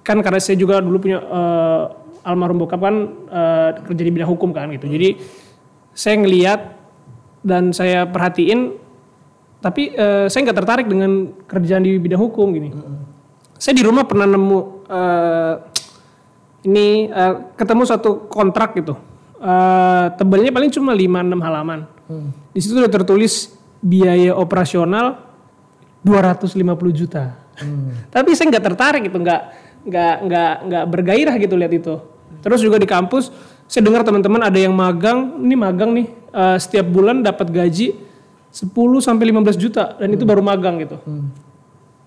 kan 0.00 0.18
karena 0.24 0.40
saya 0.40 0.56
juga 0.56 0.80
dulu 0.80 1.04
punya 1.04 1.20
eh, 1.20 1.82
almarhum 2.24 2.64
bokap 2.64 2.80
kan 2.80 2.96
eh, 3.28 3.70
kerja 3.84 4.02
di 4.02 4.10
bidang 4.10 4.30
hukum 4.32 4.56
kan 4.56 4.72
gitu, 4.72 4.88
jadi 4.88 5.20
saya 5.92 6.16
ngeliat 6.24 6.60
dan 7.44 7.76
saya 7.76 8.08
perhatiin, 8.08 8.80
tapi 9.60 9.92
eh, 9.92 10.26
saya 10.32 10.40
nggak 10.48 10.58
tertarik 10.64 10.86
dengan 10.88 11.36
kerjaan 11.44 11.84
di 11.84 12.00
bidang 12.00 12.22
hukum 12.24 12.48
gini. 12.56 12.72
Saya 13.60 13.76
di 13.76 13.84
rumah 13.84 14.08
pernah 14.08 14.26
nemu 14.26 14.58
eh, 14.88 15.54
ini 16.66 17.12
eh, 17.12 17.34
ketemu 17.54 17.82
satu 17.84 18.26
kontrak 18.32 18.74
gitu. 18.80 18.96
Eh, 19.42 20.06
tebalnya 20.16 20.54
paling 20.54 20.70
cuma 20.72 20.96
5-6 20.96 21.46
halaman. 21.46 21.80
Di 22.54 22.60
situ 22.62 22.78
udah 22.78 22.90
tertulis 22.90 23.52
biaya 23.82 24.38
operasional 24.38 25.18
250 26.06 26.54
juta 26.94 27.41
tapi 28.10 28.34
saya 28.36 28.52
nggak 28.52 28.64
tertarik 28.64 29.02
gitu 29.08 29.18
nggak 29.18 29.42
nggak 29.82 30.14
nggak 30.26 30.52
nggak 30.68 30.84
bergairah 30.88 31.34
gitu 31.38 31.54
lihat 31.58 31.72
itu. 31.74 31.94
Terus 32.42 32.58
juga 32.62 32.78
di 32.78 32.86
kampus 32.86 33.30
saya 33.66 33.82
dengar 33.88 34.04
teman-teman 34.04 34.42
ada 34.42 34.58
yang 34.58 34.74
magang 34.74 35.40
ini 35.42 35.54
magang 35.56 35.90
nih 35.96 36.06
eh, 36.34 36.56
setiap 36.58 36.86
bulan 36.90 37.22
dapat 37.22 37.48
gaji 37.48 37.96
10 38.52 38.68
sampai 39.00 39.24
15 39.32 39.56
juta 39.56 39.96
dan 39.96 40.08
itu 40.12 40.28
baru 40.28 40.44
magang 40.44 40.76
gitu. 40.82 41.00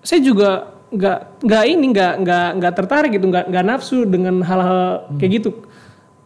Saya 0.00 0.22
juga 0.22 0.78
nggak 0.86 1.42
nggak 1.42 1.64
ini 1.66 1.86
nggak 1.90 2.12
nggak 2.22 2.48
nggak 2.62 2.72
tertarik 2.78 3.10
gitu 3.18 3.26
nggak 3.26 3.50
nggak 3.50 3.64
nafsu 3.66 4.06
dengan 4.06 4.40
hal-hal 4.46 5.10
kayak 5.18 5.42
gitu. 5.42 5.50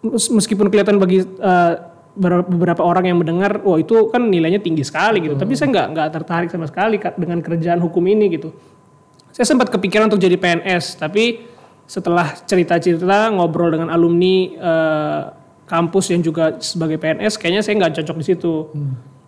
Mes- 0.05 0.29
meskipun 0.29 0.69
kelihatan 0.69 1.01
bagi 1.01 1.25
ber- 2.11 2.45
beberapa 2.45 2.85
orang 2.85 3.09
yang 3.09 3.17
mendengar 3.17 3.65
wah 3.65 3.81
itu 3.81 4.13
kan 4.13 4.29
nilainya 4.29 4.61
tinggi 4.61 4.85
sekali 4.85 5.25
gitu. 5.25 5.41
Tapi 5.41 5.57
saya 5.57 5.73
nggak 5.73 5.87
nggak 5.97 6.09
tertarik 6.21 6.49
sama 6.53 6.69
sekali 6.69 7.01
dengan 7.17 7.41
kerjaan 7.41 7.81
hukum 7.81 8.05
ini 8.05 8.37
gitu 8.37 8.53
saya 9.41 9.57
sempat 9.57 9.73
kepikiran 9.73 10.13
untuk 10.13 10.21
jadi 10.21 10.37
PNS 10.37 11.01
tapi 11.01 11.49
setelah 11.89 12.37
cerita-cerita 12.45 13.33
ngobrol 13.33 13.73
dengan 13.73 13.89
alumni 13.89 14.37
eh, 14.53 15.23
kampus 15.65 16.13
yang 16.13 16.21
juga 16.21 16.61
sebagai 16.61 17.01
PNS 17.01 17.41
kayaknya 17.41 17.65
saya 17.65 17.81
nggak 17.81 18.05
cocok 18.05 18.17
di 18.21 18.27
situ. 18.29 18.69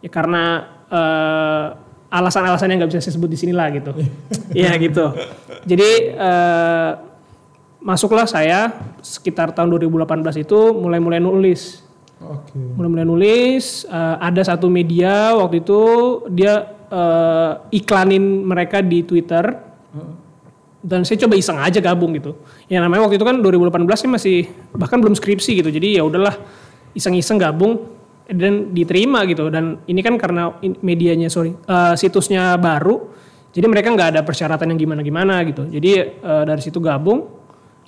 Ya 0.05 0.13
karena 0.13 0.69
eh, 0.93 1.67
alasan-alasan 2.13 2.69
yang 2.69 2.85
nggak 2.85 2.93
bisa 2.93 3.01
saya 3.01 3.17
sebut 3.17 3.33
di 3.33 3.41
sini 3.41 3.57
lah 3.57 3.73
gitu. 3.73 3.97
Iya 4.53 4.77
gitu. 4.77 5.17
Jadi 5.65 6.13
eh, 6.13 6.91
masuklah 7.81 8.29
saya 8.29 8.69
sekitar 9.01 9.57
tahun 9.57 9.81
2018 9.81 10.45
itu 10.45 10.77
mulai-mulai 10.77 11.25
nulis. 11.25 11.89
Oke. 12.23 12.55
mulai-mulai 12.55 13.03
nulis 13.03 13.89
eh, 13.89 14.17
ada 14.21 14.45
satu 14.45 14.69
media 14.69 15.35
waktu 15.41 15.65
itu 15.65 15.81
dia 16.29 16.69
eh, 16.93 17.81
iklanin 17.81 18.45
mereka 18.45 18.85
di 18.85 19.03
Twitter 19.03 19.72
dan 20.83 21.07
saya 21.07 21.19
coba 21.23 21.35
iseng 21.39 21.59
aja 21.63 21.79
gabung 21.79 22.13
gitu. 22.19 22.35
Ya 22.67 22.83
namanya 22.83 23.07
waktu 23.07 23.17
itu 23.17 23.27
kan 23.27 23.39
2018 23.39 23.87
sih 23.95 24.11
masih 24.11 24.37
bahkan 24.75 24.99
belum 24.99 25.15
skripsi 25.15 25.63
gitu. 25.63 25.71
Jadi 25.71 25.99
ya 25.99 26.03
udahlah 26.03 26.35
iseng-iseng 26.93 27.39
gabung 27.39 27.87
dan 28.27 28.75
diterima 28.75 29.23
gitu. 29.31 29.47
Dan 29.49 29.79
ini 29.87 30.03
kan 30.03 30.19
karena 30.19 30.53
medianya 30.83 31.31
sorry 31.31 31.55
eh, 31.55 31.95
situsnya 31.95 32.59
baru 32.59 33.13
jadi 33.53 33.67
mereka 33.69 33.93
nggak 33.93 34.09
ada 34.17 34.21
persyaratan 34.25 34.73
yang 34.73 34.81
gimana-gimana 34.81 35.45
gitu. 35.45 35.69
Jadi 35.69 35.91
eh, 36.01 36.45
dari 36.49 36.61
situ 36.65 36.81
gabung 36.81 37.29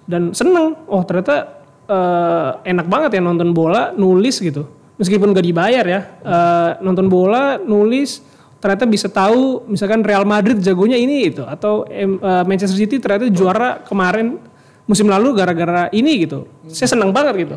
dan 0.05 0.37
seneng. 0.37 0.77
Oh 0.87 1.01
ternyata 1.09 1.65
eh, 1.89 2.51
enak 2.69 2.87
banget 2.87 3.17
ya 3.19 3.21
nonton 3.25 3.57
bola 3.57 3.97
nulis 3.97 4.39
gitu. 4.45 4.69
Meskipun 4.95 5.35
gak 5.35 5.43
dibayar 5.43 5.83
ya 5.83 6.01
eh, 6.23 6.71
nonton 6.85 7.09
bola 7.09 7.57
nulis 7.57 8.21
ternyata 8.65 8.89
bisa 8.89 9.13
tahu 9.13 9.69
misalkan 9.69 10.01
Real 10.01 10.25
Madrid 10.25 10.57
jagonya 10.57 10.97
ini 10.97 11.29
itu 11.29 11.45
atau 11.45 11.85
eh, 11.85 12.09
Manchester 12.49 12.81
City 12.81 12.97
ternyata 12.97 13.29
juara 13.29 13.85
kemarin 13.85 14.41
musim 14.89 15.05
lalu 15.05 15.37
gara-gara 15.37 15.93
ini 15.93 16.25
gitu. 16.25 16.49
Saya 16.73 16.97
senang 16.97 17.13
banget 17.13 17.45
gitu. 17.45 17.57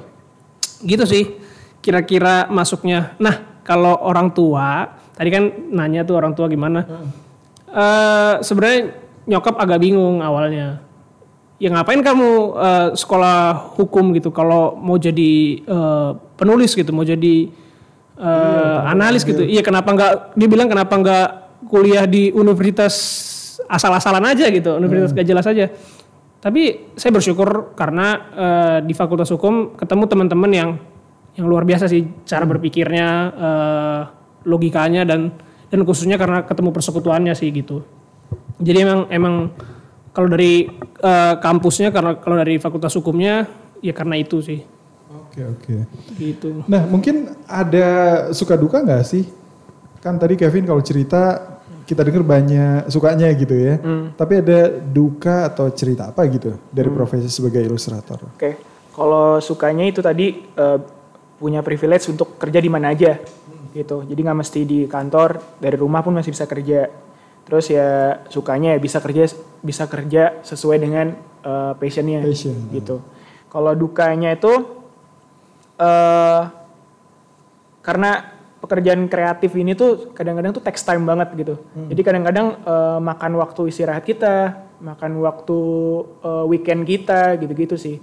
Gitu 0.84 1.04
sih 1.08 1.24
kira-kira 1.80 2.52
masuknya. 2.52 3.16
Nah 3.24 3.64
kalau 3.64 3.96
orang 4.04 4.36
tua 4.36 5.00
tadi 5.16 5.32
kan 5.32 5.48
nanya 5.72 6.04
tuh 6.04 6.20
orang 6.20 6.36
tua 6.36 6.52
gimana. 6.52 6.84
Eh, 7.72 8.34
sebenarnya 8.44 8.92
nyokap 9.32 9.56
agak 9.64 9.80
bingung 9.80 10.20
awalnya. 10.20 10.84
Ya 11.56 11.72
ngapain 11.72 12.04
kamu 12.04 12.30
eh, 12.52 12.88
sekolah 13.00 13.72
hukum 13.80 14.12
gitu 14.12 14.36
kalau 14.36 14.76
mau 14.76 15.00
jadi 15.00 15.64
eh, 15.64 16.10
penulis 16.36 16.76
gitu 16.76 16.92
mau 16.92 17.08
jadi 17.08 17.48
eh, 18.18 18.78
analis 18.90 19.22
gitu. 19.24 19.46
Iya 19.46 19.62
kenapa 19.62 19.94
nggak 19.94 20.12
dia 20.38 20.48
bilang 20.50 20.68
kenapa 20.68 20.94
nggak 20.98 21.28
kuliah 21.70 22.06
di 22.06 22.30
universitas 22.34 22.96
asal-asalan 23.66 24.22
aja 24.22 24.48
gitu 24.54 24.78
universitas 24.78 25.14
gak 25.14 25.28
jelas 25.28 25.46
aja. 25.50 25.66
Tapi 26.38 26.94
saya 26.94 27.12
bersyukur 27.12 27.74
karena 27.74 28.08
eh, 28.34 28.78
di 28.86 28.94
fakultas 28.94 29.34
hukum 29.34 29.74
ketemu 29.74 30.04
teman-teman 30.06 30.52
yang 30.54 30.70
yang 31.38 31.46
luar 31.46 31.66
biasa 31.66 31.90
sih 31.90 32.06
cara 32.26 32.46
berpikirnya 32.46 33.08
eh, 33.34 34.02
logikanya 34.46 35.06
dan 35.06 35.34
dan 35.68 35.80
khususnya 35.84 36.16
karena 36.16 36.46
ketemu 36.46 36.70
persekutuannya 36.72 37.34
sih 37.34 37.50
gitu. 37.50 37.82
Jadi 38.62 38.78
emang 38.86 39.00
emang 39.10 39.36
kalau 40.14 40.30
dari 40.30 40.70
eh, 41.02 41.36
kampusnya 41.42 41.90
karena 41.90 42.18
kalau 42.22 42.38
dari 42.38 42.62
fakultas 42.62 42.94
hukumnya 42.96 43.50
ya 43.82 43.94
karena 43.94 44.18
itu 44.18 44.42
sih 44.42 44.77
Oke 45.38 45.46
oke. 45.46 45.76
gitu 46.18 46.66
Nah 46.66 46.90
mungkin 46.90 47.38
ada 47.46 47.88
suka 48.34 48.58
duka 48.58 48.82
nggak 48.82 49.06
sih? 49.06 49.30
Kan 50.02 50.18
tadi 50.18 50.34
Kevin 50.34 50.66
kalau 50.66 50.82
cerita 50.82 51.54
kita 51.88 52.04
dengar 52.04 52.26
banyak 52.26 52.90
sukanya 52.90 53.30
gitu 53.38 53.54
ya. 53.54 53.78
Tapi 54.18 54.34
ada 54.42 54.74
duka 54.82 55.46
atau 55.46 55.70
cerita 55.70 56.10
apa 56.10 56.26
gitu 56.26 56.58
dari 56.74 56.90
profesi 56.90 57.30
sebagai 57.30 57.62
ilustrator? 57.64 58.34
Oke, 58.34 58.58
kalau 58.92 59.38
sukanya 59.40 59.86
itu 59.86 60.02
tadi 60.02 60.42
eh, 60.42 60.80
punya 61.38 61.62
privilege 61.62 62.10
untuk 62.10 62.36
kerja 62.42 62.58
di 62.58 62.68
mana 62.68 62.92
aja, 62.92 63.22
gitu. 63.72 64.04
Jadi 64.04 64.20
nggak 64.20 64.38
mesti 64.42 64.60
di 64.66 64.80
kantor, 64.90 65.62
dari 65.62 65.78
rumah 65.78 66.02
pun 66.02 66.18
masih 66.18 66.34
bisa 66.34 66.50
kerja. 66.50 66.90
Terus 67.48 67.72
ya 67.72 68.20
sukanya 68.28 68.76
ya 68.76 68.80
bisa 68.84 69.00
kerja 69.00 69.24
bisa 69.64 69.88
kerja 69.88 70.44
sesuai 70.44 70.78
dengan 70.82 71.16
eh, 71.46 71.74
passionnya, 71.80 72.26
Passion, 72.26 72.58
gitu. 72.74 73.00
Kalau 73.48 73.72
dukanya 73.78 74.36
itu 74.36 74.76
eh 75.78 76.42
karena 77.86 78.12
pekerjaan 78.58 79.08
kreatif 79.08 79.54
ini 79.56 79.78
tuh 79.78 80.12
kadang-kadang 80.12 80.52
tuh 80.52 80.64
text 80.66 80.84
time 80.84 81.08
banget 81.08 81.30
gitu. 81.40 81.56
Jadi 81.88 82.02
kadang-kadang 82.04 82.48
eh, 82.66 83.00
makan 83.00 83.32
waktu 83.40 83.72
istirahat 83.72 84.04
kita, 84.04 84.68
makan 84.84 85.24
waktu 85.24 85.60
eh, 86.26 86.46
weekend 86.50 86.84
kita 86.84 87.40
gitu-gitu 87.40 87.80
sih. 87.80 88.02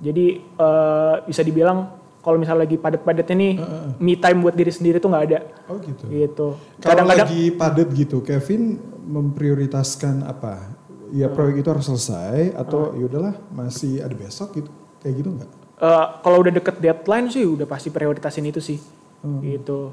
Jadi 0.00 0.40
eh, 0.40 1.14
bisa 1.28 1.42
dibilang 1.44 2.00
kalau 2.22 2.38
misalnya 2.38 2.62
lagi 2.70 2.78
padat-padatnya 2.78 3.34
nih, 3.34 3.54
me 3.98 4.14
time 4.14 4.46
buat 4.46 4.54
diri 4.54 4.70
sendiri 4.70 5.02
tuh 5.02 5.10
nggak 5.10 5.24
ada. 5.26 5.38
Oh 5.66 5.76
gitu. 5.82 6.06
Gitu. 6.06 6.48
Kalau 6.78 7.02
lagi 7.02 7.50
padat 7.50 7.90
gitu, 7.90 8.22
Kevin 8.22 8.78
memprioritaskan 9.10 10.22
apa? 10.22 10.70
Ya 11.10 11.26
proyek 11.28 11.66
itu 11.66 11.68
harus 11.74 11.90
selesai 11.90 12.54
atau 12.54 12.94
ya 12.94 13.10
udahlah 13.10 13.34
masih 13.50 14.00
ada 14.00 14.14
besok 14.14 14.54
gitu, 14.54 14.70
kayak 15.02 15.14
gitu 15.18 15.28
nggak? 15.34 15.50
Eh, 15.82 16.06
kalau 16.22 16.38
udah 16.40 16.52
deket 16.54 16.78
deadline 16.78 17.26
sih 17.28 17.42
udah 17.42 17.66
pasti 17.66 17.90
prioritasin 17.90 18.46
itu 18.46 18.62
sih. 18.62 18.78
Gitu. 19.22 19.90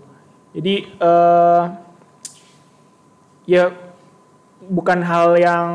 Jadi 0.54 0.76
eh 0.88 1.64
ya 3.46 3.74
bukan 4.60 5.02
hal 5.02 5.34
yang 5.34 5.70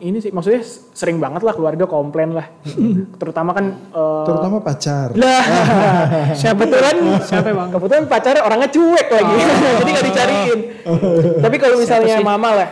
ini 0.00 0.18
sih 0.18 0.34
maksudnya 0.34 0.64
sering 0.90 1.22
banget 1.22 1.44
lah 1.44 1.54
keluarga 1.54 1.86
komplain 1.86 2.34
lah 2.34 2.50
terutama 3.14 3.54
kan 3.54 3.70
eh, 3.70 4.24
Terutama 4.26 4.56
pacar. 4.58 5.14
lah 5.14 5.44
Siapa 6.40 6.66
tuh 6.66 6.80
kan? 6.80 6.96
Siapa 7.22 7.52
bang? 7.52 7.68
kebetulan 7.70 8.04
pacarnya 8.08 8.42
orangnya 8.42 8.70
cuek 8.72 9.06
lagi 9.06 9.36
jadi 9.84 9.90
nggak 9.92 10.06
dicariin 10.10 10.60
tapi 11.38 11.56
kalau 11.60 11.76
misalnya 11.78 12.18
mama 12.18 12.50
lah 12.50 12.68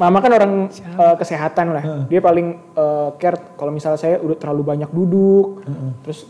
mama 0.00 0.24
kan 0.24 0.32
orang 0.32 0.52
eh, 0.72 1.16
kesehatan 1.20 1.66
lah. 1.76 1.84
Dia 2.08 2.24
paling 2.24 2.46
eh, 2.72 3.08
care 3.20 3.36
kalau 3.60 3.68
misalnya 3.68 4.00
saya 4.00 4.16
udah 4.16 4.36
terlalu 4.40 4.62
banyak 4.64 4.88
duduk 4.88 5.60
terus 6.00 6.24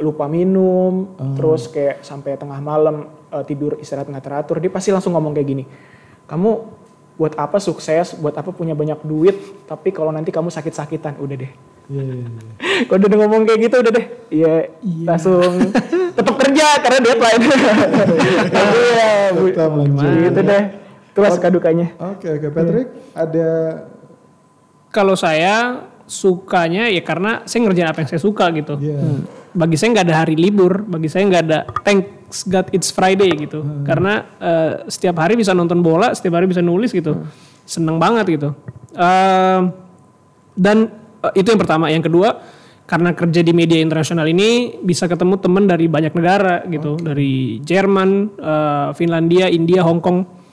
lupa 0.00 0.24
minum 0.28 1.12
terus 1.36 1.68
kayak 1.68 2.04
sampai 2.04 2.36
tengah 2.36 2.60
malam 2.60 3.08
eh, 3.32 3.44
tidur 3.48 3.80
istirahat 3.80 4.08
nggak 4.08 4.24
teratur 4.24 4.56
dia 4.60 4.72
pasti 4.72 4.92
langsung 4.92 5.16
ngomong 5.16 5.32
kayak 5.32 5.48
gini 5.48 5.64
kamu 6.24 6.50
buat 7.14 7.38
apa 7.38 7.62
sukses? 7.62 8.18
Buat 8.18 8.34
apa 8.42 8.50
punya 8.50 8.74
banyak 8.74 8.98
duit? 9.06 9.36
Tapi 9.70 9.94
kalau 9.94 10.10
nanti 10.10 10.34
kamu 10.34 10.50
sakit-sakitan 10.50 11.14
udah 11.22 11.36
deh. 11.38 11.52
Iya, 11.84 12.00
iya, 12.00 12.14
iya. 12.16 12.26
kalau 12.88 13.06
udah 13.06 13.18
ngomong 13.22 13.44
kayak 13.46 13.60
gitu 13.70 13.76
udah 13.84 13.92
deh. 13.92 14.06
Iya 14.32 14.54
langsung 15.06 15.52
tetap 16.16 16.34
kerja 16.42 16.66
karena 16.82 16.98
deadline. 17.04 17.42
Iya 19.94 20.18
gitu 20.32 20.40
deh 20.42 20.83
itulah 21.14 21.30
suka 21.30 21.48
dukanya 21.48 21.94
Oke 22.02 22.26
oke 22.26 22.50
Patrick 22.50 22.88
ada 23.14 23.48
Kalau 24.90 25.18
saya 25.18 25.86
sukanya 26.04 26.92
ya 26.92 27.00
karena 27.00 27.44
saya 27.48 27.64
ngerjain 27.64 27.88
apa 27.88 28.04
yang 28.04 28.10
saya 28.12 28.22
suka 28.22 28.52
gitu. 28.52 28.76
Iya. 28.80 29.00
Hmm. 29.00 29.20
Bagi 29.54 29.76
saya 29.78 29.88
nggak 29.94 30.06
ada 30.10 30.16
hari 30.26 30.34
libur, 30.36 30.82
bagi 30.84 31.08
saya 31.08 31.24
nggak 31.30 31.42
ada 31.48 31.58
thanks 31.86 32.44
God 32.44 32.68
it's 32.74 32.90
Friday 32.92 33.30
gitu. 33.38 33.64
Karena 33.86 34.26
eh, 34.38 34.72
setiap 34.90 35.22
hari 35.22 35.38
bisa 35.38 35.56
nonton 35.56 35.80
bola, 35.80 36.12
setiap 36.12 36.36
hari 36.36 36.50
bisa 36.50 36.60
nulis 36.60 36.92
gitu. 36.92 37.24
Seneng 37.64 37.96
banget 37.96 38.36
gitu. 38.36 38.48
Ehm, 38.98 39.72
dan 40.58 40.92
eh, 41.24 41.32
itu 41.40 41.48
yang 41.48 41.60
pertama. 41.60 41.88
Yang 41.88 42.12
kedua 42.12 42.28
karena 42.84 43.16
kerja 43.16 43.40
di 43.40 43.56
media 43.56 43.80
internasional 43.80 44.28
ini 44.28 44.76
bisa 44.84 45.08
ketemu 45.08 45.40
teman 45.40 45.64
dari 45.64 45.88
banyak 45.88 46.12
negara 46.12 46.68
gitu, 46.68 47.00
dari 47.00 47.62
Jerman, 47.64 48.10
eh, 48.36 48.88
Finlandia, 48.92 49.48
India, 49.48 49.80
Hong 49.80 50.04
Kong, 50.04 50.43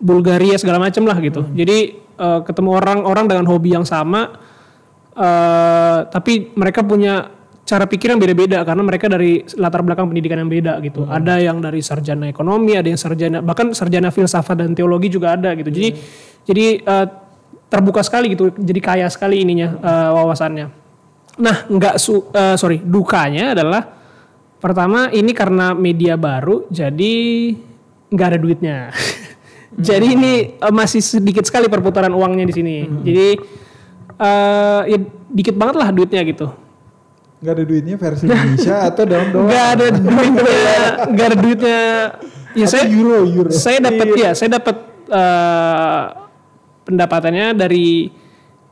Bulgaria 0.00 0.56
segala 0.58 0.78
macam 0.82 1.04
lah 1.06 1.18
gitu. 1.20 1.46
Jadi 1.54 1.78
eh, 1.98 2.40
ketemu 2.46 2.70
orang-orang 2.74 3.26
dengan 3.30 3.44
hobi 3.50 3.74
yang 3.74 3.86
sama, 3.86 4.34
eh, 5.14 5.98
tapi 6.08 6.54
mereka 6.54 6.82
punya 6.82 7.34
cara 7.64 7.88
pikir 7.88 8.12
yang 8.12 8.20
beda-beda 8.20 8.60
karena 8.60 8.82
mereka 8.84 9.08
dari 9.08 9.40
latar 9.56 9.80
belakang 9.80 10.12
pendidikan 10.12 10.44
yang 10.44 10.52
beda 10.52 10.78
gitu. 10.84 11.08
Ada 11.08 11.40
yang 11.40 11.64
dari 11.64 11.80
sarjana 11.80 12.28
ekonomi, 12.28 12.76
ada 12.76 12.84
yang 12.84 13.00
sarjana 13.00 13.40
bahkan 13.40 13.72
sarjana 13.72 14.12
filsafat 14.12 14.60
dan 14.60 14.76
teologi 14.76 15.08
juga 15.08 15.32
ada 15.34 15.56
gitu. 15.56 15.72
Jadi 15.72 15.88
jadi 16.44 16.66
eh, 16.84 17.06
terbuka 17.72 18.04
sekali 18.04 18.36
gitu. 18.36 18.52
Jadi 18.52 18.80
kaya 18.84 19.08
sekali 19.08 19.40
ininya 19.40 19.80
eh, 19.80 20.10
wawasannya. 20.12 20.66
Nah, 21.40 21.56
nggak 21.66 21.96
su 21.96 22.28
eh, 22.30 22.56
sorry 22.60 22.84
dukanya 22.84 23.56
adalah 23.56 23.82
pertama 24.60 25.08
ini 25.10 25.32
karena 25.32 25.72
media 25.72 26.20
baru 26.20 26.68
jadi 26.68 27.14
nggak 28.12 28.28
ada 28.28 28.38
duitnya. 28.38 28.78
jadi 29.78 30.06
ini 30.14 30.32
eh, 30.58 30.72
masih 30.74 31.02
sedikit 31.02 31.42
sekali 31.46 31.66
perputaran 31.66 32.14
uangnya 32.14 32.46
di 32.46 32.54
sini. 32.54 32.76
Jadi 33.02 33.28
eh 34.14 34.80
ya 34.94 34.98
dikit 35.34 35.58
banget 35.58 35.76
lah 35.78 35.88
duitnya 35.90 36.22
gitu. 36.22 36.48
nggak 37.44 37.60
ada 37.60 37.64
duitnya 37.68 37.96
versi 38.00 38.24
Indonesia 38.24 38.76
atau 38.88 39.02
dalam 39.04 39.28
doang? 39.28 39.46
Nggak 39.52 39.66
ada 39.76 39.86
duitnya, 39.92 40.76
nggak 41.12 41.26
ada 41.28 41.36
duitnya. 41.36 41.82
Ya 42.54 42.64
Atau 42.64 42.72
saya 42.72 42.84
euro 42.88 43.18
euro. 43.26 43.48
saya 43.52 43.78
dapat 43.82 44.08
ya, 44.16 44.30
saya 44.32 44.50
dapat 44.56 44.76
eh, 45.12 46.02
pendapatannya 46.88 47.46
dari 47.52 48.08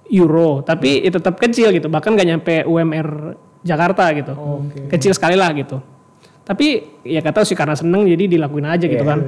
euro, 0.09 0.65
tapi 0.65 1.05
ya 1.05 1.13
tetap 1.13 1.37
kecil 1.37 1.69
gitu, 1.75 1.93
bahkan 1.93 2.17
nggak 2.17 2.29
nyampe 2.33 2.55
UMR 2.65 3.37
Jakarta 3.61 4.09
gitu, 4.17 4.33
kecil 4.89 5.13
sekali 5.13 5.37
lah 5.37 5.53
gitu. 5.53 5.83
Tapi 6.43 6.97
ya 7.05 7.21
kata 7.21 7.45
sih 7.45 7.55
karena 7.55 7.77
seneng 7.77 8.09
jadi 8.09 8.25
dilakuin 8.25 8.67
aja 8.67 8.87
gitu 8.89 9.05
kan. 9.05 9.21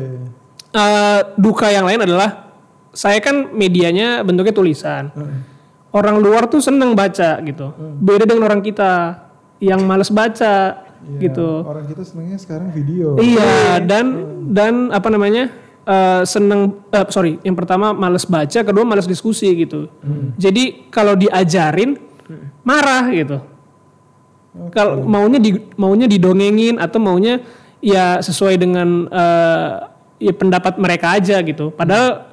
Eh, 0.74 1.20
duka 1.38 1.70
yang 1.70 1.86
lain 1.86 2.02
adalah 2.02 2.50
saya 2.90 3.22
kan 3.22 3.54
medianya 3.54 4.26
bentuknya 4.26 4.50
tulisan. 4.50 5.14
Orang 5.94 6.18
luar 6.18 6.50
tuh 6.50 6.58
seneng 6.58 6.98
baca 6.98 7.38
gitu, 7.46 7.70
beda 8.02 8.26
dengan 8.26 8.50
orang 8.50 8.58
kita 8.58 9.22
yang 9.62 9.86
males 9.86 10.10
baca 10.10 10.82
Iya, 11.04 11.20
gitu. 11.28 11.48
Orang 11.62 11.84
kita 11.86 12.02
senengnya 12.02 12.38
sekarang 12.40 12.72
video. 12.72 13.14
Iya 13.20 13.78
dan 13.84 14.06
dan 14.50 14.88
apa 14.90 15.08
namanya 15.12 15.52
eh, 15.84 16.22
seneng 16.24 16.80
eh, 16.90 17.06
sorry 17.12 17.38
yang 17.44 17.54
pertama 17.54 17.92
males 17.92 18.24
baca 18.24 18.64
kedua 18.64 18.82
males 18.82 19.06
diskusi 19.06 19.52
gitu. 19.54 19.86
Jadi 20.40 20.88
kalau 20.88 21.14
diajarin 21.14 22.00
marah 22.64 23.04
gitu. 23.12 23.38
Kalau 24.70 25.02
maunya 25.02 25.42
di, 25.42 25.50
maunya 25.74 26.06
didongengin 26.06 26.78
atau 26.78 27.02
maunya 27.02 27.42
ya 27.82 28.22
sesuai 28.22 28.54
dengan 28.54 29.10
ya 30.18 30.32
pendapat 30.34 30.78
mereka 30.78 31.14
aja 31.16 31.40
gitu. 31.42 31.70
Padahal 31.74 32.30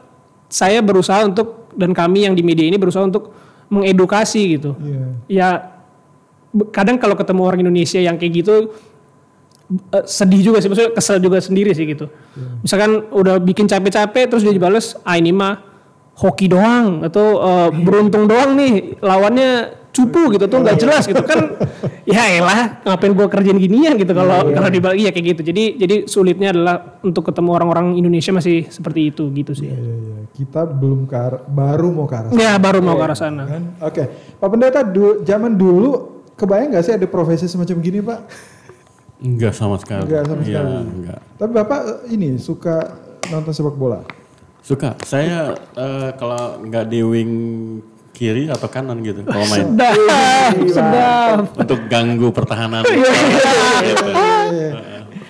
saya 0.52 0.84
berusaha 0.84 1.24
untuk 1.24 1.72
dan 1.76 1.96
kami 1.96 2.28
yang 2.28 2.36
di 2.36 2.44
media 2.44 2.68
ini 2.68 2.76
berusaha 2.76 3.08
untuk 3.08 3.32
mengedukasi 3.72 4.60
gitu. 4.60 4.76
Iya. 4.80 5.06
Ya 5.32 5.50
kadang 6.76 7.00
kalau 7.00 7.16
ketemu 7.16 7.42
orang 7.48 7.60
Indonesia 7.64 8.00
yang 8.04 8.20
kayak 8.20 8.44
gitu 8.44 8.76
eh, 9.96 10.04
sedih 10.04 10.52
juga 10.52 10.60
sih, 10.60 10.68
maksudnya 10.68 10.92
kesel 10.92 11.24
juga 11.24 11.40
sendiri 11.40 11.72
sih 11.72 11.88
gitu. 11.88 12.12
Misalkan 12.60 13.08
udah 13.16 13.40
bikin 13.40 13.72
capek-capek 13.72 14.28
terus 14.28 14.44
dia 14.44 14.52
dibales, 14.52 15.00
ah 15.08 15.16
ini 15.16 15.32
mah 15.32 15.64
hoki 16.20 16.52
doang 16.52 17.08
atau 17.08 17.40
eh, 17.40 17.70
beruntung 17.72 18.28
doang 18.28 18.60
nih 18.60 19.00
lawannya 19.00 19.81
cupu 19.92 20.32
gitu 20.32 20.46
tuh 20.46 20.58
nggak 20.58 20.78
jelas 20.78 21.04
gitu 21.04 21.20
kan 21.20 21.52
ya 22.06 22.24
elah 22.32 22.80
ngapain 22.82 23.12
gua 23.12 23.28
kerjain 23.28 23.56
ginian 23.56 23.94
gitu 23.94 24.12
kalau 24.12 24.48
kalau 24.50 24.68
dibagi 24.68 25.04
ya 25.04 25.12
kayak 25.12 25.26
gitu 25.30 25.42
jadi 25.46 25.64
jadi 25.78 25.96
sulitnya 26.06 26.50
adalah 26.50 26.76
untuk 27.00 27.24
ketemu 27.24 27.50
orang-orang 27.52 27.86
Indonesia 27.94 28.32
masih 28.32 28.68
seperti 28.68 29.12
itu 29.12 29.28
gitu 29.30 29.52
sih 29.54 29.68
Iya, 29.68 29.76
iya. 29.76 30.18
Kita 30.32 30.64
belum 30.64 31.06
ke 31.06 31.14
arah- 31.14 31.44
baru 31.44 31.88
mau 31.90 32.06
ke 32.06 32.16
arah 32.16 32.30
sana. 32.30 32.40
ya 32.40 32.52
baru 32.56 32.80
mau 32.80 32.96
ke 32.96 33.04
arah 33.04 33.18
sana 33.20 33.44
kan? 33.46 33.62
Oke, 33.80 34.04
Pak 34.40 34.48
Pendeta, 34.48 34.80
du- 34.82 35.22
zaman 35.22 35.54
dulu 35.54 35.92
kebayang 36.34 36.72
nggak 36.72 36.82
sih 36.82 36.94
ada 36.94 37.06
profesi 37.06 37.46
semacam 37.46 37.78
gini, 37.78 38.00
Pak? 38.00 38.20
Enggak 39.22 39.54
sama 39.54 39.76
sekali. 39.76 40.02
Enggak 40.04 40.24
sama 40.26 40.42
Iya, 40.42 40.48
sekali. 40.58 40.72
enggak. 40.90 41.20
Tapi 41.36 41.52
Bapak 41.52 41.80
eh, 41.84 42.16
ini 42.16 42.30
suka 42.38 42.76
nonton 43.28 43.52
sepak 43.52 43.76
bola? 43.76 44.00
Suka. 44.62 44.96
Saya 45.04 45.52
eh, 45.76 46.10
kalau 46.16 46.64
nggak 46.64 46.86
di 46.88 47.00
wing 47.04 47.32
kiri 48.22 48.46
atau 48.54 48.70
kanan 48.70 49.02
gitu 49.02 49.26
kalau 49.26 49.50
main 49.50 49.66
sedap 49.74 49.98
sedap 50.70 51.38
untuk 51.58 51.80
ganggu 51.90 52.30
pertahanan. 52.30 52.86
Iya. 52.86 53.10
Gitu. 53.82 54.12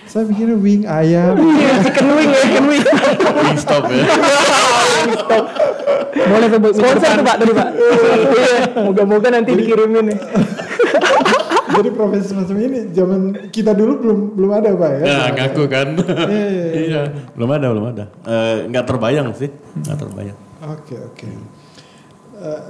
Saya 0.04 0.28
mikirnya 0.28 0.60
wing 0.60 0.84
ayam. 0.84 1.40
chicken 1.80 2.06
wing 2.12 2.28
ya 2.28 2.40
chicken 2.44 2.64
wing 2.68 2.84
Wing 3.32 3.56
stop 3.56 3.88
ya. 3.88 4.04
boleh 6.12 6.46
tuh 6.52 6.58
buat 6.60 6.74
sponsor 6.76 7.10
tuh 7.16 7.24
pak 7.24 7.36
tadi 7.40 7.52
pak 7.56 7.68
Iya, 7.72 8.56
moga-moga 8.84 9.28
nanti 9.32 9.50
dikirimin 9.56 10.12
nih 10.12 10.18
Jadi 11.72 11.88
profesi 11.96 12.28
semacam 12.28 12.56
ini 12.60 12.78
zaman 12.92 13.20
kita 13.48 13.72
dulu 13.72 13.92
belum 14.04 14.18
belum 14.36 14.50
ada, 14.52 14.76
Pak 14.76 14.90
ya? 14.92 15.02
Ya 15.08 15.18
ngaku 15.32 15.64
kan. 15.72 15.88
Iya. 16.68 17.00
Belum 17.32 17.48
ada, 17.48 17.66
belum 17.72 17.86
ada. 17.88 18.04
Eh, 18.28 18.68
Nggak 18.68 18.84
terbayang 18.84 19.32
sih. 19.32 19.48
Nggak 19.80 19.96
terbayang. 19.96 20.38
Oke 20.68 21.00
oke. 21.00 21.24
Eh, 21.24 21.40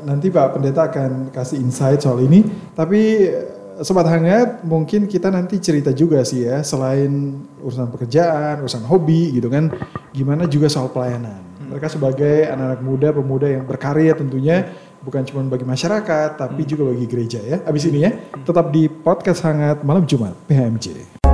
nanti 0.05 0.29
Pak 0.29 0.59
Pendeta 0.59 0.91
akan 0.91 1.33
kasih 1.33 1.59
insight 1.62 2.03
soal 2.03 2.20
ini. 2.25 2.45
Tapi 2.77 3.01
eh, 3.29 3.83
sobat 3.83 4.07
hangat, 4.09 4.62
mungkin 4.62 5.09
kita 5.09 5.33
nanti 5.33 5.59
cerita 5.59 5.91
juga 5.91 6.23
sih 6.23 6.45
ya, 6.45 6.61
selain 6.61 7.43
urusan 7.62 7.89
pekerjaan, 7.89 8.62
urusan 8.62 8.85
hobi 8.85 9.35
gitu 9.37 9.49
kan, 9.49 9.73
gimana 10.12 10.45
juga 10.47 10.68
soal 10.68 10.93
pelayanan. 10.93 11.41
Mereka 11.73 11.89
sebagai 11.89 12.53
anak-anak 12.53 12.81
muda, 12.85 13.09
pemuda 13.16 13.47
yang 13.49 13.64
berkarya 13.64 14.12
tentunya 14.12 14.68
bukan 15.03 15.25
cuma 15.27 15.43
bagi 15.49 15.66
masyarakat, 15.66 16.39
tapi 16.39 16.62
juga 16.68 16.93
bagi 16.93 17.07
gereja 17.09 17.41
ya. 17.43 17.64
Abis 17.66 17.89
ini 17.89 18.07
ya, 18.07 18.12
tetap 18.45 18.70
di 18.70 18.87
podcast 18.87 19.43
hangat 19.43 19.83
malam 19.83 20.05
Jumat 20.05 20.37
PHMJ. 20.47 21.32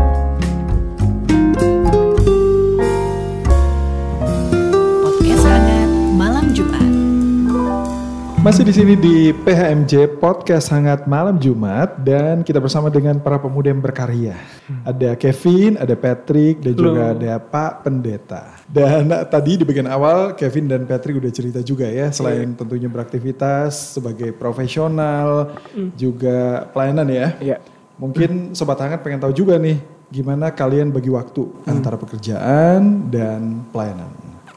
Masih 8.48 8.64
di 8.64 8.72
sini 8.72 8.96
di 8.96 9.28
PHMJ 9.44 10.24
Podcast 10.24 10.72
Hangat 10.72 11.04
Malam 11.04 11.36
Jumat 11.36 12.00
dan 12.00 12.40
kita 12.40 12.56
bersama 12.56 12.88
dengan 12.88 13.20
para 13.20 13.36
pemuda 13.36 13.68
yang 13.68 13.84
berkarya. 13.84 14.40
Ada 14.88 15.20
Kevin, 15.20 15.76
ada 15.76 15.92
Patrick 15.92 16.64
dan 16.64 16.72
juga 16.72 17.12
ada 17.12 17.36
Pak 17.44 17.84
Pendeta. 17.84 18.56
Dan 18.64 19.12
eh, 19.12 19.28
tadi 19.28 19.60
di 19.60 19.68
bagian 19.68 19.92
awal 19.92 20.32
Kevin 20.32 20.64
dan 20.64 20.88
Patrick 20.88 21.20
udah 21.20 21.28
cerita 21.28 21.60
juga 21.60 21.92
ya 21.92 22.08
selain 22.08 22.56
tentunya 22.56 22.88
beraktivitas 22.88 24.00
sebagai 24.00 24.32
profesional 24.32 25.52
juga 25.92 26.72
pelayanan 26.72 27.04
ya. 27.12 27.28
Iya. 27.44 27.56
Mungkin 28.00 28.56
sobat 28.56 28.80
hangat 28.80 29.04
pengen 29.04 29.28
tahu 29.28 29.36
juga 29.36 29.60
nih 29.60 29.76
gimana 30.08 30.48
kalian 30.56 30.88
bagi 30.88 31.12
waktu 31.12 31.52
antara 31.68 32.00
pekerjaan 32.00 33.12
dan 33.12 33.68
pelayanan. 33.68 34.08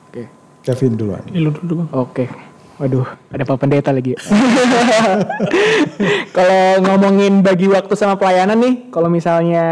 Oke. 0.07 0.31
Kevin 0.63 0.95
duluan. 0.95 1.27
Ini 1.27 1.43
dulu. 1.43 1.91
Oke. 1.91 2.50
Waduh, 2.81 3.05
ada 3.29 3.45
Pak 3.45 3.61
Pendeta 3.61 3.93
lagi. 3.93 4.17
kalau 6.37 6.81
ngomongin 6.81 7.45
bagi 7.45 7.69
waktu 7.69 7.93
sama 7.93 8.17
pelayanan 8.17 8.57
nih, 8.57 8.89
kalau 8.89 9.05
misalnya 9.05 9.65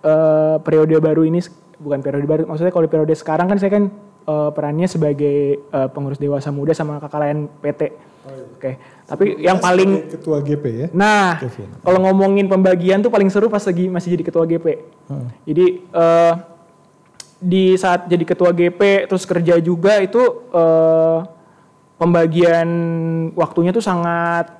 eh, 0.00 0.56
periode 0.64 0.96
baru 1.04 1.28
ini, 1.28 1.44
bukan 1.76 2.00
periode 2.00 2.24
baru, 2.24 2.42
maksudnya 2.48 2.72
kalau 2.72 2.88
di 2.88 2.92
periode 2.96 3.12
sekarang 3.12 3.52
kan 3.52 3.60
saya 3.60 3.76
kan 3.76 3.92
eh, 4.24 4.50
perannya 4.56 4.88
sebagai 4.88 5.68
eh, 5.68 5.88
pengurus 5.92 6.16
dewasa 6.16 6.48
muda 6.48 6.72
sama 6.72 6.96
kakak 6.96 7.20
layan 7.20 7.44
PT. 7.60 7.92
Oke, 8.56 8.80
tapi 9.04 9.36
yang 9.36 9.60
paling 9.60 10.08
Ketua 10.08 10.40
GP 10.40 10.64
ya. 10.64 10.86
Nah, 10.96 11.36
kalau 11.84 12.08
ngomongin 12.08 12.48
pembagian 12.48 13.04
tuh 13.04 13.12
paling 13.12 13.28
seru 13.28 13.52
pas 13.52 13.60
lagi 13.60 13.92
masih 13.92 14.16
jadi 14.16 14.24
ketua 14.24 14.48
GP. 14.48 14.80
Jadi 15.44 15.66
eh, 15.84 16.32
di 17.36 17.76
saat 17.76 18.08
jadi 18.08 18.24
ketua 18.24 18.56
GP 18.56 19.12
terus 19.12 19.28
kerja 19.28 19.60
juga 19.60 20.00
itu 20.00 20.48
eh, 20.56 21.33
pembagian 22.00 22.68
waktunya 23.38 23.70
tuh 23.70 23.84
sangat 23.84 24.50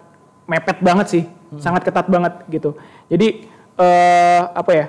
mepet 0.45 0.79
banget 0.85 1.07
sih, 1.09 1.25
sangat 1.59 1.83
ketat 1.87 2.07
banget 2.07 2.35
gitu. 2.51 2.77
Jadi 3.09 3.49
eh, 3.79 4.43
apa 4.53 4.73
ya? 4.73 4.87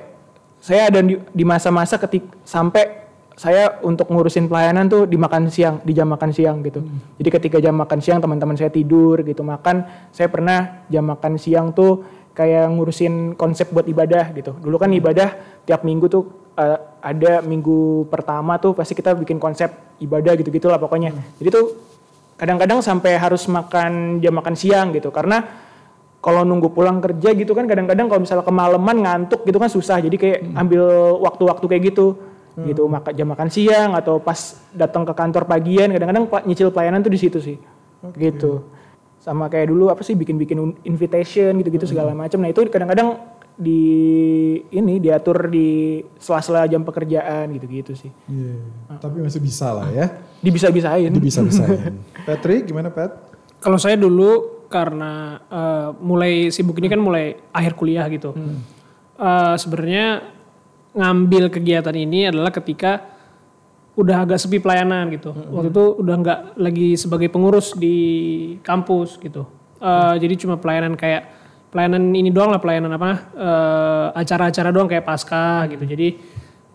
Saya 0.66 0.90
ada 0.90 0.98
di 1.06 1.46
masa-masa 1.46 2.02
ketik 2.02 2.26
sampai 2.42 3.06
saya 3.36 3.78
untuk 3.84 4.10
ngurusin 4.10 4.48
pelayanan 4.48 4.88
tuh 4.88 5.04
di 5.06 5.20
makan 5.20 5.52
siang, 5.52 5.84
di 5.84 5.92
jam 5.94 6.08
makan 6.10 6.32
siang 6.32 6.64
gitu. 6.66 6.82
Jadi 7.22 7.30
ketika 7.30 7.58
jam 7.62 7.76
makan 7.76 8.00
siang 8.02 8.24
teman-teman 8.24 8.56
saya 8.58 8.72
tidur 8.72 9.22
gitu 9.22 9.44
makan, 9.44 9.86
saya 10.10 10.32
pernah 10.32 10.88
jam 10.90 11.06
makan 11.06 11.38
siang 11.38 11.70
tuh 11.76 12.02
kayak 12.34 12.72
ngurusin 12.72 13.36
konsep 13.38 13.70
buat 13.70 13.86
ibadah 13.86 14.32
gitu. 14.34 14.56
Dulu 14.58 14.76
kan 14.80 14.90
ibadah 14.90 15.62
tiap 15.68 15.86
minggu 15.86 16.08
tuh 16.08 16.24
eh, 16.58 16.80
ada 17.04 17.44
minggu 17.46 18.10
pertama 18.10 18.58
tuh 18.58 18.74
pasti 18.74 18.98
kita 18.98 19.14
bikin 19.14 19.38
konsep 19.38 19.70
ibadah 20.00 20.34
gitu-gitu 20.40 20.72
lah 20.72 20.80
pokoknya. 20.80 21.14
Jadi 21.38 21.50
tuh 21.52 21.95
kadang-kadang 22.36 22.80
sampai 22.84 23.16
harus 23.16 23.48
makan 23.48 24.20
jam 24.20 24.36
makan 24.36 24.56
siang 24.56 24.92
gitu. 24.92 25.12
Karena 25.12 25.44
kalau 26.20 26.42
nunggu 26.42 26.74
pulang 26.74 27.00
kerja 27.04 27.38
gitu 27.38 27.54
kan 27.54 27.70
kadang-kadang 27.70 28.10
kalau 28.10 28.22
misalnya 28.24 28.46
kemalaman 28.46 28.98
ngantuk 29.04 29.44
gitu 29.44 29.58
kan 29.60 29.70
susah. 29.72 30.00
Jadi 30.00 30.16
kayak 30.20 30.40
ambil 30.56 30.84
waktu-waktu 31.24 31.66
kayak 31.66 31.84
gitu. 31.94 32.16
Gitu 32.56 32.88
maka 32.88 33.12
jam 33.12 33.28
makan 33.28 33.52
siang 33.52 34.00
atau 34.00 34.16
pas 34.24 34.56
datang 34.72 35.04
ke 35.04 35.12
kantor 35.12 35.44
pagian 35.44 35.92
kadang-kadang 35.92 36.24
nyicil 36.48 36.72
pelayanan 36.72 37.04
tuh 37.04 37.12
di 37.12 37.20
situ 37.20 37.40
sih. 37.44 37.60
Gitu. 38.16 38.64
Sama 39.20 39.52
kayak 39.52 39.68
dulu 39.74 39.92
apa 39.92 40.06
sih 40.08 40.16
bikin-bikin 40.16 40.86
invitation 40.88 41.52
gitu-gitu 41.60 41.84
segala 41.84 42.16
macam. 42.16 42.40
Nah 42.40 42.50
itu 42.56 42.64
kadang-kadang 42.72 43.20
di 43.56 43.82
ini 44.68 45.00
diatur 45.00 45.48
di 45.48 45.68
sela-sela 46.16 46.68
jam 46.68 46.84
pekerjaan 46.84 47.48
gitu-gitu 47.52 47.96
sih 47.96 48.12
Iya. 48.28 48.60
Tapi 48.98 49.24
masih 49.24 49.40
bisa 49.40 49.72
lah 49.72 49.88
ya. 49.90 50.12
dibisa-bisain 50.40 51.08
Dibisa-bisain. 51.08 51.96
Patrick 52.28 52.68
gimana 52.68 52.92
Pat? 52.92 53.16
Kalau 53.58 53.80
saya 53.80 53.96
dulu 53.96 54.62
karena 54.68 55.40
eh, 55.48 55.90
mulai 55.98 56.50
sibuk 56.50 56.76
ini 56.76 56.88
kan 56.88 57.00
mulai 57.00 57.40
akhir 57.50 57.74
kuliah 57.74 58.06
gitu. 58.08 58.36
Eh, 59.16 59.56
Sebenarnya 59.56 60.36
ngambil 60.92 61.48
kegiatan 61.50 61.92
ini 61.92 62.28
adalah 62.28 62.52
ketika 62.52 63.04
udah 63.96 64.28
agak 64.28 64.38
sepi 64.38 64.60
pelayanan 64.60 65.08
gitu. 65.10 65.32
Waktu 65.32 65.72
itu 65.72 65.84
udah 65.98 66.16
nggak 66.18 66.40
lagi 66.56 66.90
sebagai 66.96 67.32
pengurus 67.32 67.72
di 67.74 67.96
kampus 68.60 69.16
gitu. 69.18 69.48
Eh, 69.80 70.16
Jadi 70.20 70.34
cuma 70.38 70.60
pelayanan 70.60 70.94
kayak 70.94 71.45
pelayanan 71.72 72.14
ini 72.16 72.30
doang 72.34 72.52
lah 72.54 72.62
pelayanan 72.62 72.92
apa 72.96 73.12
eh, 73.36 74.08
acara-acara 74.20 74.70
doang 74.74 74.90
kayak 74.90 75.06
pasca 75.06 75.70
gitu. 75.70 75.86
Jadi 75.86 76.18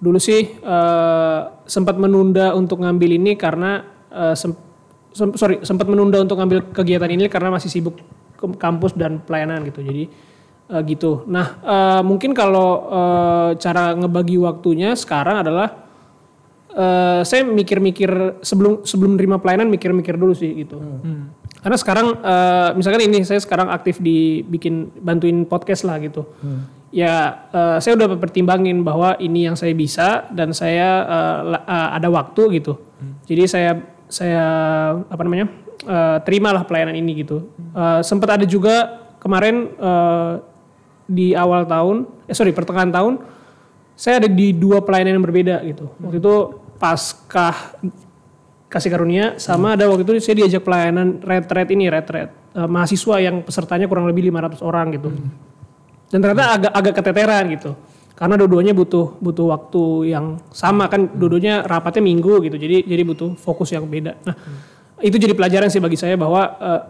dulu 0.01 0.17
sih 0.17 0.57
eh, 0.61 1.41
sempat 1.69 1.97
menunda 2.01 2.57
untuk 2.57 2.81
ngambil 2.81 3.21
ini 3.21 3.37
karena 3.37 3.85
eh, 4.09 4.35
sem- 4.39 4.57
sem- 5.13 5.37
sorry 5.37 5.61
sempat 5.67 5.91
menunda 5.91 6.23
untuk 6.23 6.41
ngambil 6.41 6.73
kegiatan 6.73 7.11
ini 7.11 7.29
karena 7.29 7.53
masih 7.53 7.69
sibuk 7.69 8.01
ke 8.39 8.47
kampus 8.57 8.97
dan 8.97 9.21
pelayanan 9.21 9.67
gitu. 9.69 9.83
Jadi 9.85 10.09
eh, 10.71 10.83
gitu. 10.89 11.29
Nah 11.29 11.61
eh, 11.61 12.03
mungkin 12.07 12.33
kalau 12.33 12.71
eh, 12.89 13.51
cara 13.61 13.93
ngebagi 13.97 14.37
waktunya 14.41 14.97
sekarang 14.97 15.43
adalah 15.45 15.90
eh, 16.73 17.21
saya 17.23 17.43
mikir-mikir 17.43 18.41
sebelum 18.41 18.83
sebelum 18.83 19.15
nerima 19.15 19.37
pelayanan 19.37 19.69
mikir-mikir 19.69 20.15
dulu 20.15 20.33
sih 20.33 20.55
gitu. 20.57 20.79
Karena 21.61 21.77
sekarang 21.77 22.07
eh, 22.17 22.69
misalkan 22.73 23.03
ini 23.05 23.21
saya 23.21 23.39
sekarang 23.39 23.69
aktif 23.69 23.99
di 23.99 24.41
bikin 24.43 24.89
bantuin 24.97 25.45
podcast 25.45 25.85
lah 25.85 25.99
gitu. 25.99 26.25
Ya 26.91 27.47
eh, 27.49 27.79
saya 27.79 27.95
udah 27.95 28.17
pertimbangin 28.17 28.83
bahwa 28.83 29.15
ini 29.19 29.47
yang 29.47 29.55
saya 29.55 29.71
bisa 29.73 30.27
dan 30.31 30.51
saya 30.51 30.89
la- 31.45 31.65
eh, 31.65 31.89
ada 31.97 32.09
waktu 32.09 32.59
gitu. 32.59 32.79
Jadi 33.25 33.43
saya 33.47 33.71
saya 34.11 34.45
apa 35.07 35.23
namanya 35.23 35.47
eh, 35.83 36.19
terimalah 36.23 36.65
pelayanan 36.65 36.95
ini 36.95 37.23
gitu. 37.23 37.47
Eh, 37.73 38.01
sempat 38.03 38.35
ada 38.35 38.45
juga 38.45 38.99
kemarin 39.21 39.69
eh, 39.71 40.33
di 41.11 41.35
awal 41.35 41.67
tahun, 41.67 42.07
eh 42.25 42.35
sorry 42.35 42.55
pertengahan 42.55 42.89
tahun 42.89 43.19
saya 44.01 44.25
ada 44.25 44.29
di 44.33 44.57
dua 44.57 44.81
pelayanan 44.81 45.21
yang 45.21 45.25
berbeda 45.29 45.61
gitu. 45.69 45.93
Waktu 46.01 46.25
itu 46.25 46.35
paskah 46.81 47.77
kasih 48.73 48.89
karunia 48.89 49.37
sama 49.37 49.77
ada 49.77 49.85
waktu 49.93 50.09
itu 50.09 50.25
saya 50.25 50.41
diajak 50.41 50.65
pelayanan 50.65 51.21
retret 51.21 51.69
ini 51.69 51.93
retret 51.93 52.33
eh, 52.57 52.65
mahasiswa 52.65 53.21
yang 53.21 53.45
pesertanya 53.45 53.85
kurang 53.85 54.09
lebih 54.09 54.33
500 54.33 54.65
orang 54.65 54.97
gitu. 54.97 55.13
Dan 56.09 56.19
ternyata 56.25 56.57
agak 56.57 56.73
agak 56.73 56.95
keteteran 56.97 57.45
gitu. 57.53 57.71
Karena 58.17 58.41
dua-duanya 58.41 58.73
butuh 58.73 59.21
butuh 59.21 59.47
waktu 59.53 60.17
yang 60.17 60.41
sama 60.49 60.89
kan 60.89 61.05
dua-duanya 61.13 61.69
rapatnya 61.69 62.01
minggu 62.01 62.41
gitu. 62.49 62.57
Jadi 62.57 62.89
jadi 62.89 63.03
butuh 63.05 63.37
fokus 63.37 63.77
yang 63.77 63.85
beda. 63.85 64.17
Nah, 64.25 64.37
itu 65.05 65.21
jadi 65.21 65.37
pelajaran 65.37 65.69
sih 65.69 65.81
bagi 65.81 66.01
saya 66.01 66.17
bahwa 66.17 66.57
eh, 66.57 66.83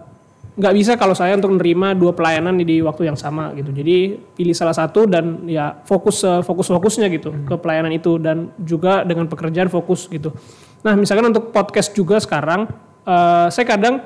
nggak 0.60 0.74
bisa 0.76 0.92
kalau 1.00 1.16
saya 1.16 1.32
untuk 1.40 1.56
menerima 1.56 1.96
dua 1.96 2.12
pelayanan 2.12 2.60
di 2.60 2.84
waktu 2.84 3.08
yang 3.08 3.16
sama 3.16 3.56
gitu. 3.56 3.72
Jadi 3.72 4.20
pilih 4.36 4.52
salah 4.52 4.76
satu 4.76 5.08
dan 5.08 5.48
ya 5.48 5.80
fokus 5.88 6.20
fokus 6.44 6.68
fokusnya 6.68 7.08
gitu 7.08 7.32
ke 7.48 7.56
pelayanan 7.56 7.96
itu 7.96 8.20
dan 8.20 8.52
juga 8.60 9.00
dengan 9.08 9.24
pekerjaan 9.24 9.72
fokus 9.72 10.04
gitu. 10.12 10.36
Nah 10.84 10.92
misalkan 11.00 11.32
untuk 11.32 11.48
podcast 11.48 11.96
juga 11.96 12.20
sekarang 12.20 12.68
eh, 13.08 13.48
saya 13.48 13.64
kadang 13.64 14.04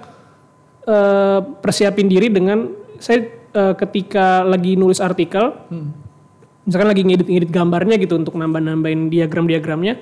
eh, 0.86 1.40
persiapin 1.58 2.06
diri 2.06 2.30
dengan 2.30 2.70
saya 3.02 3.26
eh, 3.50 3.74
ketika 3.74 4.46
lagi 4.46 4.78
nulis 4.78 5.02
artikel, 5.02 5.50
misalkan 6.62 6.86
lagi 6.86 7.02
ngedit-ngedit 7.02 7.50
gambarnya 7.50 7.98
gitu 7.98 8.14
untuk 8.14 8.38
nambah-nambahin 8.38 9.10
diagram-diagramnya, 9.10 9.98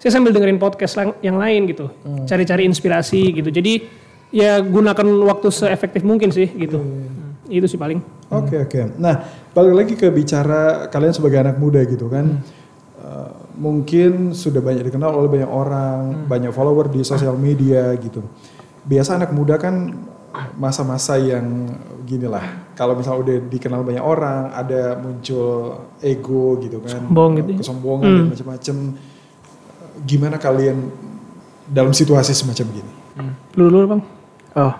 saya 0.00 0.10
sambil 0.16 0.32
dengerin 0.32 0.56
podcast 0.56 0.96
yang 1.20 1.36
lain 1.36 1.68
gitu, 1.68 1.92
cari-cari 2.24 2.64
inspirasi 2.64 3.36
gitu. 3.36 3.52
Jadi 3.52 3.99
ya 4.30 4.58
gunakan 4.58 5.06
waktu 5.26 5.48
seefektif 5.50 6.02
mungkin 6.02 6.30
sih 6.30 6.46
gitu. 6.46 6.78
Hmm, 6.78 7.34
Itu 7.50 7.66
sih 7.66 7.78
paling. 7.78 7.98
Oke 8.30 8.62
oke. 8.62 8.94
Nah 8.96 9.26
balik 9.50 9.74
lagi 9.74 9.94
ke 9.98 10.06
bicara 10.08 10.86
kalian 10.86 11.10
sebagai 11.10 11.42
anak 11.42 11.58
muda 11.58 11.82
gitu 11.82 12.06
kan. 12.06 12.38
Eh, 13.00 13.30
mungkin 13.58 14.30
sudah 14.30 14.62
banyak 14.62 14.86
dikenal 14.86 15.10
oleh 15.10 15.28
banyak 15.28 15.50
orang, 15.50 16.24
banyak 16.30 16.54
follower 16.54 16.86
di 16.86 17.02
sosial 17.02 17.34
media 17.34 17.90
gitu. 17.98 18.22
Biasa 18.86 19.18
anak 19.18 19.34
muda 19.34 19.58
kan 19.58 20.06
masa-masa 20.54 21.18
yang 21.18 21.66
gini 22.06 22.30
lah. 22.30 22.70
Kalau 22.78 22.94
misalnya 22.94 23.20
udah 23.26 23.36
dikenal 23.50 23.82
banyak 23.82 24.00
orang, 24.00 24.54
ada 24.54 24.94
muncul 24.94 25.74
ego 25.98 26.54
gitu 26.62 26.78
kan, 26.80 27.02
Sombong 27.02 27.30
gitu 27.42 27.50
ya. 27.50 27.58
kesombongan 27.60 28.08
dan 28.14 28.26
macam-macam. 28.30 28.76
Gimana 30.06 30.36
kalian 30.38 30.78
dalam 31.66 31.90
situasi 31.90 32.30
semacam 32.32 32.66
gini? 32.72 32.92
Dulu 33.52 33.78
bang. 33.90 34.02
Oh, 34.58 34.74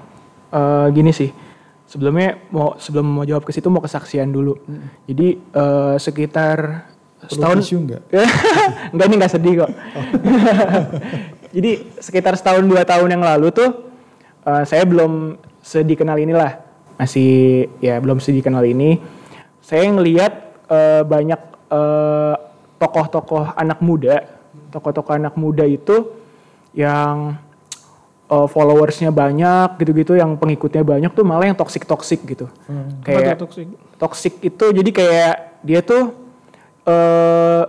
eh, 0.50 0.86
gini 0.90 1.12
sih. 1.14 1.30
Sebelumnya 1.90 2.38
mau 2.54 2.78
sebelum 2.78 3.02
mau 3.02 3.26
jawab 3.26 3.42
ke 3.42 3.50
situ 3.50 3.66
mau 3.66 3.82
kesaksian 3.82 4.30
dulu. 4.30 4.54
Jadi 5.06 5.38
eh, 5.38 5.96
sekitar 5.98 6.86
Perlu 7.20 7.32
setahun 7.36 7.56
tisu 7.60 7.76
nggak? 7.84 8.02
enggak 8.94 9.06
ini 9.06 9.14
nggak 9.20 9.32
sedih 9.32 9.54
kok. 9.66 9.70
Jadi 11.54 11.70
sekitar 11.98 12.34
setahun 12.38 12.64
dua 12.64 12.86
tahun 12.86 13.10
yang 13.10 13.24
lalu 13.26 13.50
tuh 13.50 13.70
eh, 14.46 14.64
saya 14.64 14.86
belum 14.86 15.36
sedih 15.60 15.98
kenal 15.98 16.16
inilah. 16.16 16.62
Masih 16.96 17.66
ya 17.82 17.98
belum 17.98 18.22
sedih 18.22 18.46
kenal 18.46 18.62
ini. 18.62 19.02
Saya 19.60 19.86
ngelihat 19.90 20.32
eh, 20.70 21.02
banyak 21.02 21.40
eh, 21.74 22.34
tokoh-tokoh 22.80 23.52
anak 23.58 23.84
muda, 23.84 24.24
tokoh-tokoh 24.72 25.12
anak 25.12 25.34
muda 25.36 25.68
itu 25.68 26.08
yang 26.72 27.36
eh, 28.30 28.46
followersnya 28.46 29.10
banyak 29.10 29.76
gitu-gitu, 29.82 30.14
yang 30.14 30.38
pengikutnya 30.38 30.86
banyak 30.86 31.10
tuh 31.10 31.26
malah 31.26 31.50
yang 31.50 31.58
toxic 31.58 31.82
toxic 31.84 32.22
gitu. 32.24 32.46
Kayak 33.02 33.18
Apa 33.20 33.30
tuh 33.34 33.40
toxic? 33.50 33.66
toxic 33.98 34.34
itu 34.40 34.64
jadi 34.70 34.90
kayak 34.94 35.34
dia 35.66 35.80
tuh 35.82 36.14
eh 36.86 37.62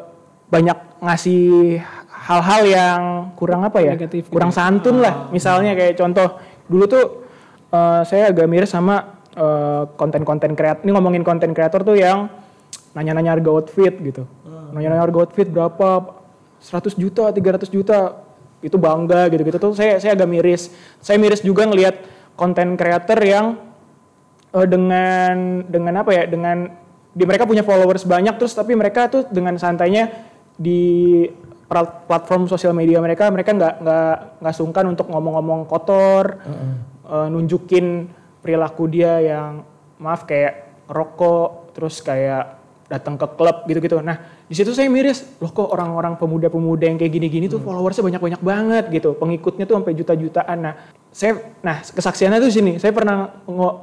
banyak 0.47 0.78
ngasih 1.01 1.80
hal-hal 2.07 2.62
yang 2.70 3.01
kurang 3.36 3.66
apa 3.66 3.82
ya? 3.82 3.97
Negatif 3.97 4.30
gitu. 4.30 4.34
kurang 4.36 4.53
santun 4.53 5.01
lah 5.01 5.28
misalnya 5.34 5.74
kayak 5.74 5.97
contoh 5.97 6.38
dulu 6.70 6.86
tuh 6.88 7.05
eh, 7.74 8.01
saya 8.07 8.32
agak 8.32 8.47
mirip 8.47 8.70
sama 8.70 9.20
eh, 9.36 9.84
konten-konten 9.97 10.55
kreator 10.55 10.86
ini 10.86 10.91
ngomongin 10.93 11.24
konten 11.26 11.51
kreator 11.51 11.82
tuh 11.84 11.97
yang 11.97 12.30
nanya-nanya 12.91 13.39
harga 13.39 13.49
outfit 13.51 13.95
gitu. 14.03 14.24
Nanya-nanya 14.72 15.03
harga 15.07 15.18
outfit 15.24 15.47
berapa? 15.47 16.20
100 16.62 16.93
juta 16.93 17.32
300 17.34 17.68
juta 17.74 18.20
itu 18.62 18.78
bangga 18.78 19.28
gitu-gitu 19.34 19.57
tuh 19.57 19.74
saya 19.74 19.97
saya 19.97 20.14
agak 20.14 20.30
miris. 20.30 20.70
Saya 21.01 21.18
miris 21.18 21.41
juga 21.41 21.66
ngelihat 21.66 21.97
konten 22.38 22.78
creator 22.78 23.20
yang 23.22 23.57
eh, 24.53 24.68
dengan 24.70 25.66
dengan 25.66 25.93
apa 26.05 26.12
ya 26.14 26.24
dengan 26.30 26.70
di 27.12 27.24
mereka 27.28 27.43
punya 27.43 27.66
followers 27.66 28.07
banyak 28.07 28.39
terus 28.39 28.55
tapi 28.55 28.72
mereka 28.78 29.12
tuh 29.12 29.28
dengan 29.28 29.59
santainya 29.59 30.07
di 30.55 31.28
plat- 31.68 32.07
platform 32.07 32.47
sosial 32.47 32.72
media 32.72 33.03
mereka 33.03 33.28
mereka 33.28 33.51
nggak 33.51 33.76
nggak 33.84 34.16
nggak 34.39 34.55
sungkan 34.55 34.86
untuk 34.88 35.12
ngomong-ngomong 35.12 35.68
kotor 35.68 36.39
eh, 37.12 37.28
nunjukin 37.28 38.07
perilaku 38.39 38.88
dia 38.88 39.20
yang 39.22 39.66
maaf 40.01 40.26
kayak 40.26 40.86
rokok 40.89 41.74
terus 41.78 42.01
kayak 42.01 42.57
datang 42.91 43.16
ke 43.16 43.28
klub 43.39 43.64
gitu-gitu. 43.72 44.03
Nah 44.03 44.41
di 44.52 44.60
situ 44.60 44.76
saya 44.76 44.91
miris 44.91 45.24
loh 45.39 45.47
kok 45.47 45.72
orang-orang 45.72 46.20
pemuda-pemuda 46.20 46.84
yang 46.84 46.99
kayak 46.99 47.16
gini-gini 47.16 47.47
tuh 47.47 47.64
followersnya 47.64 48.04
banyak-banyak 48.04 48.41
banget 48.43 48.86
gitu. 48.91 49.16
Pengikutnya 49.16 49.64
tuh 49.64 49.80
sampai 49.80 49.95
juta-jutaan. 49.95 50.58
Nah 50.60 50.74
saya 51.08 51.56
nah 51.64 51.80
kesaksiannya 51.80 52.43
tuh 52.43 52.52
sini. 52.52 52.76
Saya 52.76 52.91
pernah 52.91 53.32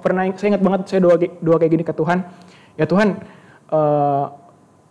pernah 0.05 0.29
saya 0.37 0.53
ingat 0.53 0.61
banget 0.61 0.81
saya 0.93 1.01
doa 1.01 1.17
doa 1.17 1.57
kayak 1.57 1.73
gini 1.73 1.85
ke 1.89 1.97
Tuhan. 1.97 2.21
Ya 2.77 2.85
Tuhan 2.85 3.17
eh, 3.73 4.25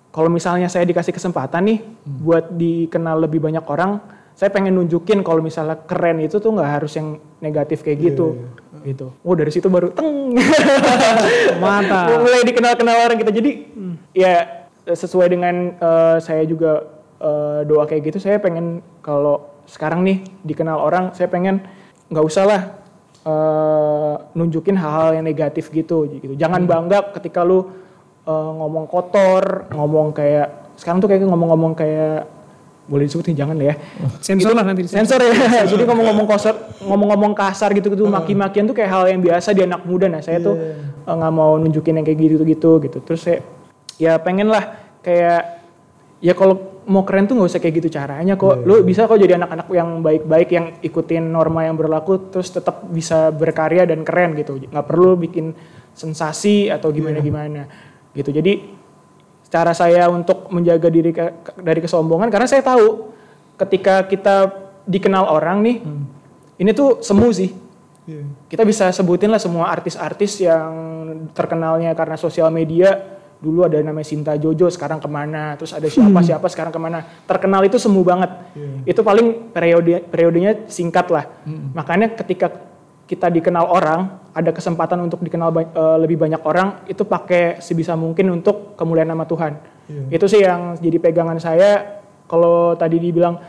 kalau 0.10 0.30
misalnya 0.34 0.66
saya 0.66 0.82
dikasih 0.82 1.14
kesempatan 1.14 1.62
nih 1.70 1.80
buat 2.26 2.58
dikenal 2.58 3.30
lebih 3.30 3.38
banyak 3.38 3.62
orang, 3.70 4.02
saya 4.34 4.50
pengen 4.50 4.82
nunjukin 4.82 5.22
kalau 5.22 5.46
misalnya 5.46 5.78
keren 5.86 6.26
itu 6.26 6.42
tuh 6.42 6.58
nggak 6.58 6.70
harus 6.74 6.98
yang 6.98 7.22
negatif 7.38 7.86
kayak 7.86 8.02
gitu, 8.02 8.50
gitu. 8.82 9.14
Oh 9.22 9.38
dari 9.38 9.54
situ 9.54 9.70
baru 9.70 9.94
teng, 9.94 10.34
Mantap. 11.62 12.18
mulai 12.18 12.42
dikenal-kenal 12.50 12.98
orang 13.14 13.22
kita. 13.22 13.30
Jadi 13.30 13.52
ya 14.18 14.57
sesuai 14.96 15.28
dengan 15.28 15.76
eh, 15.76 16.18
saya 16.24 16.44
juga 16.48 16.88
eh, 17.20 17.62
doa 17.68 17.84
kayak 17.84 18.14
gitu, 18.14 18.18
saya 18.24 18.40
pengen 18.40 18.80
kalau 19.04 19.48
sekarang 19.68 20.04
nih 20.08 20.24
dikenal 20.48 20.80
orang, 20.80 21.12
saya 21.12 21.28
pengen 21.28 21.64
nggak 22.08 22.26
usah 22.26 22.44
lah 22.48 22.62
eh, 23.28 24.14
nunjukin 24.38 24.80
hal-hal 24.80 25.20
yang 25.20 25.26
negatif 25.28 25.68
gitu, 25.74 26.08
gitu. 26.08 26.36
Jangan 26.40 26.64
bangga 26.64 27.12
ketika 27.20 27.44
lu 27.44 27.68
eh, 28.24 28.52
ngomong 28.56 28.88
kotor, 28.88 29.68
ngomong 29.76 30.16
kayak 30.16 30.78
sekarang 30.78 31.02
tuh 31.02 31.10
kayak 31.10 31.26
ngomong-ngomong 31.26 31.74
kayak 31.74 32.38
boleh 32.88 33.04
disebutin 33.04 33.36
jangan 33.36 33.60
ya. 33.60 33.76
Sensor 34.26 34.56
lah 34.56 34.64
nanti 34.64 34.88
Sensor 34.88 35.20
ya. 35.20 35.68
Jadi 35.68 35.84
ngomong-ngomong 35.84 36.28
kasar, 36.32 36.56
ngomong-ngomong 36.80 37.34
kasar 37.36 37.76
gitu-gitu, 37.76 38.08
maki-makian 38.08 38.64
tuh 38.64 38.76
kayak 38.76 38.92
hal 38.96 39.04
yang 39.12 39.20
biasa 39.20 39.52
di 39.52 39.68
anak 39.68 39.84
muda. 39.84 40.08
Nah, 40.08 40.24
saya 40.24 40.40
tuh 40.40 40.56
eh, 41.04 41.14
nggak 41.14 41.34
mau 41.36 41.60
nunjukin 41.60 42.00
yang 42.00 42.06
kayak 42.08 42.18
gitu-gitu 42.18 42.80
gitu. 42.88 42.98
Terus 43.04 43.22
saya 43.28 43.44
ya 43.98 44.18
pengen 44.18 44.48
lah 44.48 44.78
kayak 45.02 45.42
ya 46.18 46.34
kalau 46.34 46.82
mau 46.88 47.04
keren 47.04 47.28
tuh 47.28 47.36
nggak 47.36 47.50
usah 47.52 47.60
kayak 47.60 47.76
gitu 47.84 47.90
caranya 47.92 48.40
kok. 48.40 48.64
Lu 48.64 48.80
bisa 48.82 49.06
kok 49.06 49.20
jadi 49.20 49.36
anak-anak 49.36 49.68
yang 49.70 50.00
baik-baik 50.00 50.50
yang 50.50 50.66
ikutin 50.80 51.20
norma 51.26 51.68
yang 51.68 51.76
berlaku 51.76 52.32
terus 52.32 52.48
tetap 52.48 52.88
bisa 52.88 53.28
berkarya 53.30 53.84
dan 53.84 54.08
keren 54.08 54.34
gitu. 54.34 54.56
Nggak 54.62 54.86
perlu 54.88 55.20
bikin 55.20 55.52
sensasi 55.92 56.72
atau 56.72 56.88
gimana-gimana 56.90 57.68
gitu. 58.14 58.32
Jadi 58.32 58.78
cara 59.48 59.72
saya 59.72 60.08
untuk 60.08 60.48
menjaga 60.48 60.88
diri 60.88 61.12
ke- 61.12 61.60
dari 61.60 61.80
kesombongan 61.80 62.28
karena 62.28 62.48
saya 62.48 62.60
tahu 62.62 63.12
ketika 63.58 64.04
kita 64.04 64.36
dikenal 64.84 65.28
orang 65.28 65.64
nih 65.64 65.78
ini 66.58 66.72
tuh 66.72 67.00
semu 67.00 67.32
sih 67.32 67.52
Iya. 68.08 68.24
kita 68.48 68.64
bisa 68.64 68.88
sebutin 68.92 69.28
lah 69.28 69.36
semua 69.36 69.68
artis-artis 69.68 70.40
yang 70.40 70.72
terkenalnya 71.36 71.92
karena 71.92 72.16
sosial 72.16 72.48
media 72.48 73.17
dulu 73.38 73.64
ada 73.64 73.78
namanya 73.80 74.04
Sinta 74.04 74.34
Jojo 74.34 74.66
sekarang 74.68 74.98
ke 74.98 75.06
mana? 75.06 75.54
Terus 75.56 75.72
ada 75.72 75.86
siapa 75.86 76.20
siapa 76.22 76.48
sekarang 76.48 76.72
ke 76.72 76.80
mana? 76.80 77.06
Terkenal 77.24 77.62
itu 77.64 77.78
semu 77.78 78.02
banget. 78.02 78.30
Itu 78.84 79.02
paling 79.02 79.52
periode 79.52 80.02
periodenya 80.04 80.66
singkat 80.66 81.08
lah. 81.10 81.26
Makanya 81.74 82.14
ketika 82.14 82.50
kita 83.06 83.30
dikenal 83.30 83.64
orang 83.64 84.20
ada 84.32 84.52
kesempatan 84.52 85.00
untuk 85.00 85.24
dikenal 85.24 85.50
ba- 85.50 85.64
eh, 85.66 85.98
lebih 86.02 86.18
banyak 86.18 86.42
orang 86.44 86.84
itu 86.86 87.02
pakai 87.02 87.58
sebisa 87.58 87.96
mungkin 87.96 88.30
untuk 88.32 88.76
kemuliaan 88.76 89.08
nama 89.08 89.24
Tuhan. 89.24 89.54
Itu 90.10 90.28
sih 90.28 90.44
yang 90.44 90.76
jadi 90.76 90.98
pegangan 90.98 91.40
saya. 91.40 92.04
Kalau 92.28 92.76
tadi 92.76 93.00
dibilang 93.00 93.40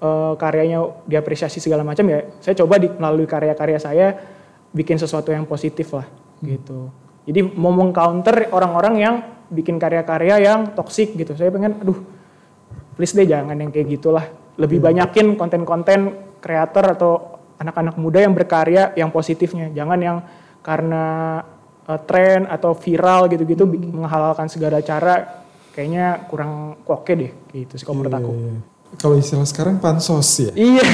eh, 0.00 0.32
karyanya 0.34 0.80
diapresiasi 1.04 1.60
segala 1.60 1.84
macam 1.84 2.02
ya 2.06 2.26
saya 2.40 2.56
coba 2.56 2.80
di, 2.80 2.88
melalui 2.90 3.28
karya-karya 3.28 3.78
saya 3.78 4.06
bikin 4.72 4.96
sesuatu 4.96 5.30
yang 5.30 5.44
positif 5.44 5.92
lah 5.92 6.08
gitu 6.42 6.88
jadi 7.22 7.46
mau 7.54 7.70
meng-counter 7.70 8.50
orang-orang 8.50 8.94
yang 8.98 9.14
bikin 9.52 9.76
karya-karya 9.78 10.42
yang 10.42 10.60
toksik 10.74 11.14
gitu. 11.14 11.36
Saya 11.38 11.52
pengen 11.54 11.78
aduh 11.78 11.98
please 12.98 13.14
deh 13.14 13.28
jangan 13.28 13.54
yang 13.54 13.70
kayak 13.70 13.88
gitulah. 13.94 14.26
Lebih 14.58 14.82
banyakin 14.82 15.38
konten-konten 15.38 16.12
kreator 16.42 16.84
atau 16.98 17.12
anak-anak 17.60 17.94
muda 17.94 18.24
yang 18.26 18.34
berkarya 18.34 18.90
yang 18.98 19.14
positifnya. 19.14 19.70
Jangan 19.70 19.98
yang 20.02 20.18
karena 20.64 21.04
eh, 21.86 22.00
tren 22.08 22.50
atau 22.50 22.74
viral 22.74 23.30
gitu-gitu 23.30 23.68
bikin- 23.70 23.94
menghalalkan 23.94 24.50
segala 24.50 24.82
cara. 24.82 25.46
Kayaknya 25.72 26.28
kurang 26.28 26.84
oke 26.84 27.12
deh 27.16 27.32
gitu 27.54 27.80
sih 27.80 27.86
kalau 27.86 28.04
menurut 28.04 28.18
aku. 28.18 28.32
Iya, 28.34 28.44
iya. 28.44 28.71
Kalau 28.92 29.16
istilah 29.16 29.48
sekarang 29.48 29.80
pansos 29.80 30.28
ya. 30.38 30.52
Iya, 30.52 30.84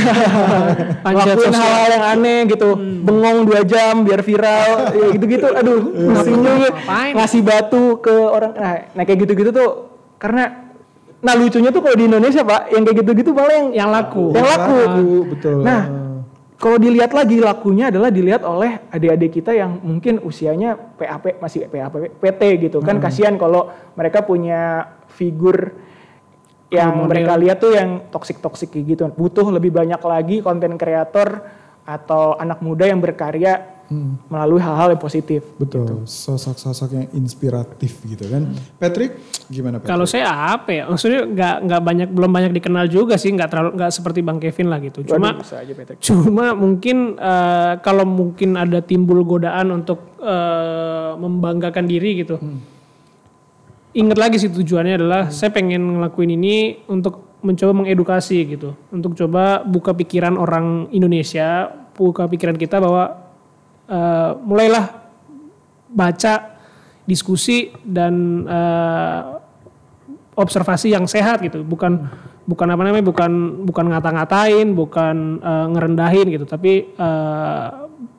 sosial. 1.34 1.50
hal-hal 1.52 1.90
yang 1.92 2.04
aneh 2.16 2.40
gitu, 2.48 2.68
bengong 2.78 3.44
dua 3.44 3.60
jam 3.66 4.06
biar 4.06 4.22
viral, 4.22 4.94
ya 4.94 5.06
gitu-gitu. 5.12 5.46
Aduh, 5.50 5.78
pusing 5.92 6.38
juga. 6.40 6.68
Ngapain? 6.72 7.12
Ngasih 7.18 7.40
batu 7.42 7.84
ke 7.98 8.14
orang, 8.14 8.52
nah, 8.54 8.74
nah 8.94 9.02
kayak 9.02 9.18
gitu-gitu 9.26 9.50
tuh 9.50 9.70
karena, 10.16 10.72
nah 11.18 11.34
lucunya 11.34 11.68
tuh 11.68 11.82
kalau 11.84 11.96
di 11.98 12.06
Indonesia 12.06 12.42
pak, 12.46 12.72
yang 12.72 12.82
kayak 12.86 12.96
gitu-gitu 13.02 13.30
malah 13.34 13.54
yang 13.54 13.68
Yang 13.74 13.90
laku. 13.90 14.24
yang 14.32 14.46
laku. 14.46 14.78
betul. 15.34 15.56
Nah, 15.60 15.82
kalau 16.58 16.76
dilihat 16.76 17.14
lagi 17.14 17.38
lakunya 17.38 17.86
adalah 17.86 18.10
dilihat 18.10 18.42
oleh 18.42 18.82
adik-adik 18.90 19.30
kita 19.36 19.54
yang 19.54 19.78
mungkin 19.78 20.18
usianya 20.18 20.74
PAP 20.74 21.38
masih 21.38 21.70
PAP 21.70 22.18
PT 22.18 22.40
gitu 22.66 22.82
kan 22.82 22.98
kasihan 22.98 23.38
kalau 23.38 23.70
mereka 23.94 24.26
punya 24.26 24.90
figur 25.06 25.70
yang 26.68 26.92
model. 26.92 27.08
mereka 27.08 27.32
lihat 27.40 27.58
tuh 27.60 27.72
yang 27.72 28.08
toksik-toksik 28.12 28.72
kayak 28.72 28.84
gitu. 28.96 29.02
Butuh 29.12 29.46
lebih 29.48 29.72
banyak 29.72 30.00
lagi 30.04 30.44
konten 30.44 30.76
kreator 30.76 31.44
atau 31.88 32.36
anak 32.36 32.60
muda 32.60 32.84
yang 32.84 33.00
berkarya 33.00 33.78
melalui 34.28 34.60
hal-hal 34.60 34.92
yang 34.92 35.00
positif. 35.00 35.40
Betul, 35.56 36.04
sosok-sosok 36.04 36.88
yang 36.92 37.08
inspiratif 37.16 38.04
gitu 38.04 38.28
kan. 38.28 38.44
Patrick, 38.76 39.16
gimana 39.48 39.80
Patrick? 39.80 39.88
Kalau 39.96 40.04
saya 40.04 40.28
apa 40.28 40.70
ya? 40.76 40.84
Maksudnya 40.92 41.24
nggak 41.24 41.56
nggak 41.64 41.80
banyak 41.80 42.08
belum 42.12 42.28
banyak 42.28 42.52
dikenal 42.52 42.84
juga 42.92 43.16
sih, 43.16 43.32
nggak 43.32 43.48
terlalu 43.48 43.70
nggak 43.80 43.92
seperti 43.96 44.20
Bang 44.20 44.36
Kevin 44.36 44.68
lah 44.68 44.78
gitu. 44.84 45.08
Cuma 45.08 45.32
Waduh, 45.32 45.40
bisa 45.40 45.56
aja 45.64 45.72
Patrick. 45.72 45.98
cuma 46.04 46.52
mungkin 46.52 47.16
eh, 47.16 47.72
kalau 47.80 48.04
mungkin 48.04 48.60
ada 48.60 48.84
timbul 48.84 49.24
godaan 49.24 49.72
untuk 49.72 50.20
eh, 50.20 51.10
membanggakan 51.16 51.88
diri 51.88 52.28
gitu. 52.28 52.36
Ingat 53.96 54.18
lagi 54.20 54.36
sih 54.36 54.52
tujuannya 54.52 55.00
adalah 55.00 55.22
saya 55.32 55.48
pengen 55.48 55.96
ngelakuin 55.96 56.36
ini 56.36 56.84
untuk 56.92 57.40
mencoba 57.40 57.72
mengedukasi 57.72 58.44
gitu, 58.44 58.74
untuk 58.92 59.14
coba 59.14 59.62
buka 59.64 59.94
pikiran 59.94 60.34
orang 60.36 60.90
Indonesia, 60.92 61.70
buka 61.94 62.26
pikiran 62.28 62.58
kita 62.58 62.82
bahwa 62.82 63.16
eh, 63.88 64.30
mulailah 64.42 65.08
baca, 65.88 66.58
diskusi 67.08 67.72
dan 67.80 68.44
eh, 68.44 69.20
observasi 70.36 70.92
yang 70.92 71.08
sehat 71.08 71.40
gitu, 71.40 71.64
bukan 71.64 72.10
bukan 72.44 72.68
apa 72.68 72.82
namanya, 72.84 73.06
bukan 73.06 73.64
bukan 73.64 73.86
ngata-ngatain, 73.88 74.74
bukan 74.76 75.16
eh, 75.40 75.66
ngerendahin 75.72 76.26
gitu, 76.28 76.44
tapi 76.44 76.92
eh, 76.92 77.66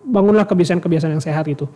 bangunlah 0.08 0.50
kebiasaan-kebiasaan 0.50 1.14
yang 1.14 1.22
sehat 1.24 1.46
gitu. 1.46 1.70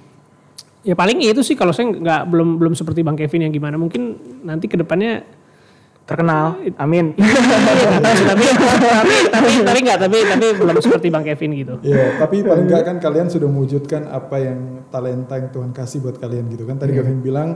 Ya 0.83 0.95
paling 0.99 1.23
itu 1.23 1.39
sih 1.41 1.55
kalau 1.55 1.71
saya 1.71 1.87
nggak 1.89 2.21
belum 2.27 2.59
belum 2.59 2.73
seperti 2.75 3.01
Bang 3.07 3.15
Kevin 3.15 3.47
yang 3.47 3.53
gimana, 3.55 3.79
mungkin 3.79 4.19
nanti 4.43 4.67
ke 4.67 4.75
depannya 4.75 5.23
Terkenal, 6.03 6.59
amin. 6.83 7.15
tapi 8.35 8.43
tapi 8.51 9.15
tapi 9.31 9.51
tapi 9.63 9.79
nggak 9.87 9.99
tapi 10.03 10.17
tapi 10.27 10.45
belum 10.59 10.75
seperti 10.83 11.07
Bang 11.07 11.23
Kevin 11.23 11.55
gitu. 11.55 11.79
Iya, 11.79 12.19
tapi 12.19 12.43
paling 12.43 12.67
enggak 12.67 12.83
kan 12.83 12.99
kalian 12.99 13.31
sudah 13.31 13.47
mewujudkan 13.47 14.11
apa 14.11 14.35
yang 14.35 14.83
talenta 14.91 15.39
yang 15.39 15.47
Tuhan 15.55 15.71
kasih 15.71 16.03
buat 16.03 16.19
kalian 16.19 16.51
gitu 16.51 16.67
kan. 16.67 16.75
Tadi 16.75 16.91
Gavin 16.91 17.23
bilang 17.23 17.55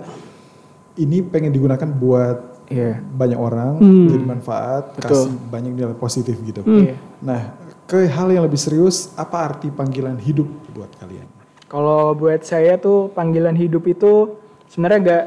ini 0.95 1.27
pengen 1.27 1.51
digunakan 1.51 1.91
buat 1.91 2.55
Iya. 2.67 2.99
banyak 2.99 3.39
orang, 3.39 3.79
jadi 3.79 4.23
manfaat, 4.27 4.95
Betul. 4.99 5.07
kasih 5.07 5.31
banyak 5.47 5.71
nilai 5.71 5.95
positif 5.95 6.35
gitu. 6.43 6.67
Iya. 6.67 6.99
Nah, 7.23 7.55
ke 7.87 8.11
hal 8.11 8.27
yang 8.27 8.43
lebih 8.43 8.59
serius, 8.59 9.15
apa 9.15 9.39
arti 9.39 9.71
panggilan 9.71 10.19
hidup 10.19 10.47
buat 10.75 10.91
kalian? 10.99 11.36
Kalau 11.67 12.15
buat 12.15 12.41
saya 12.47 12.79
tuh 12.79 13.11
panggilan 13.11 13.55
hidup 13.55 13.83
itu 13.91 14.39
sebenarnya 14.71 14.99
agak 15.03 15.23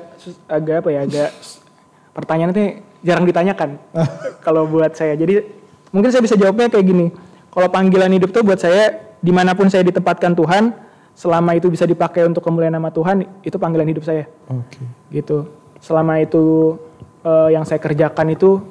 agak 0.49 0.77
apa 0.81 0.89
ya 0.89 1.01
agak 1.05 1.31
pertanyaannya 2.17 2.67
jarang 3.05 3.25
ditanyakan 3.29 3.71
kalau 4.47 4.65
buat 4.69 4.93
saya. 4.97 5.17
Jadi 5.17 5.45
mungkin 5.93 6.09
saya 6.13 6.25
bisa 6.25 6.37
jawabnya 6.37 6.73
kayak 6.73 6.87
gini. 6.87 7.07
Kalau 7.51 7.69
panggilan 7.69 8.13
hidup 8.15 8.31
tuh 8.31 8.47
buat 8.47 8.61
saya 8.61 9.11
di 9.21 9.33
mana 9.35 9.53
pun 9.53 9.69
saya 9.69 9.85
ditempatkan 9.85 10.33
Tuhan, 10.33 10.73
selama 11.13 11.53
itu 11.59 11.69
bisa 11.69 11.85
dipakai 11.85 12.25
untuk 12.25 12.41
kemuliaan 12.41 12.73
nama 12.73 12.89
Tuhan, 12.89 13.27
itu 13.45 13.57
panggilan 13.61 13.89
hidup 13.91 14.07
saya. 14.07 14.25
Oke. 14.49 14.81
Gitu. 15.13 15.51
Selama 15.83 16.23
itu 16.23 16.77
eh, 17.27 17.49
yang 17.53 17.67
saya 17.67 17.83
kerjakan 17.83 18.33
itu 18.33 18.63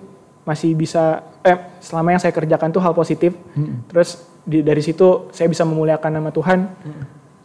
masih 0.47 0.73
bisa 0.73 1.21
eh 1.45 1.57
selama 1.77 2.17
yang 2.17 2.21
saya 2.21 2.33
kerjakan 2.33 2.73
tuh 2.73 2.81
hal 2.81 2.97
positif. 2.97 3.35
Terus 3.91 4.25
di, 4.47 4.65
dari 4.65 4.81
situ 4.81 5.29
saya 5.29 5.45
bisa 5.51 5.67
memuliakan 5.67 6.11
nama 6.17 6.29
Tuhan. 6.33 6.59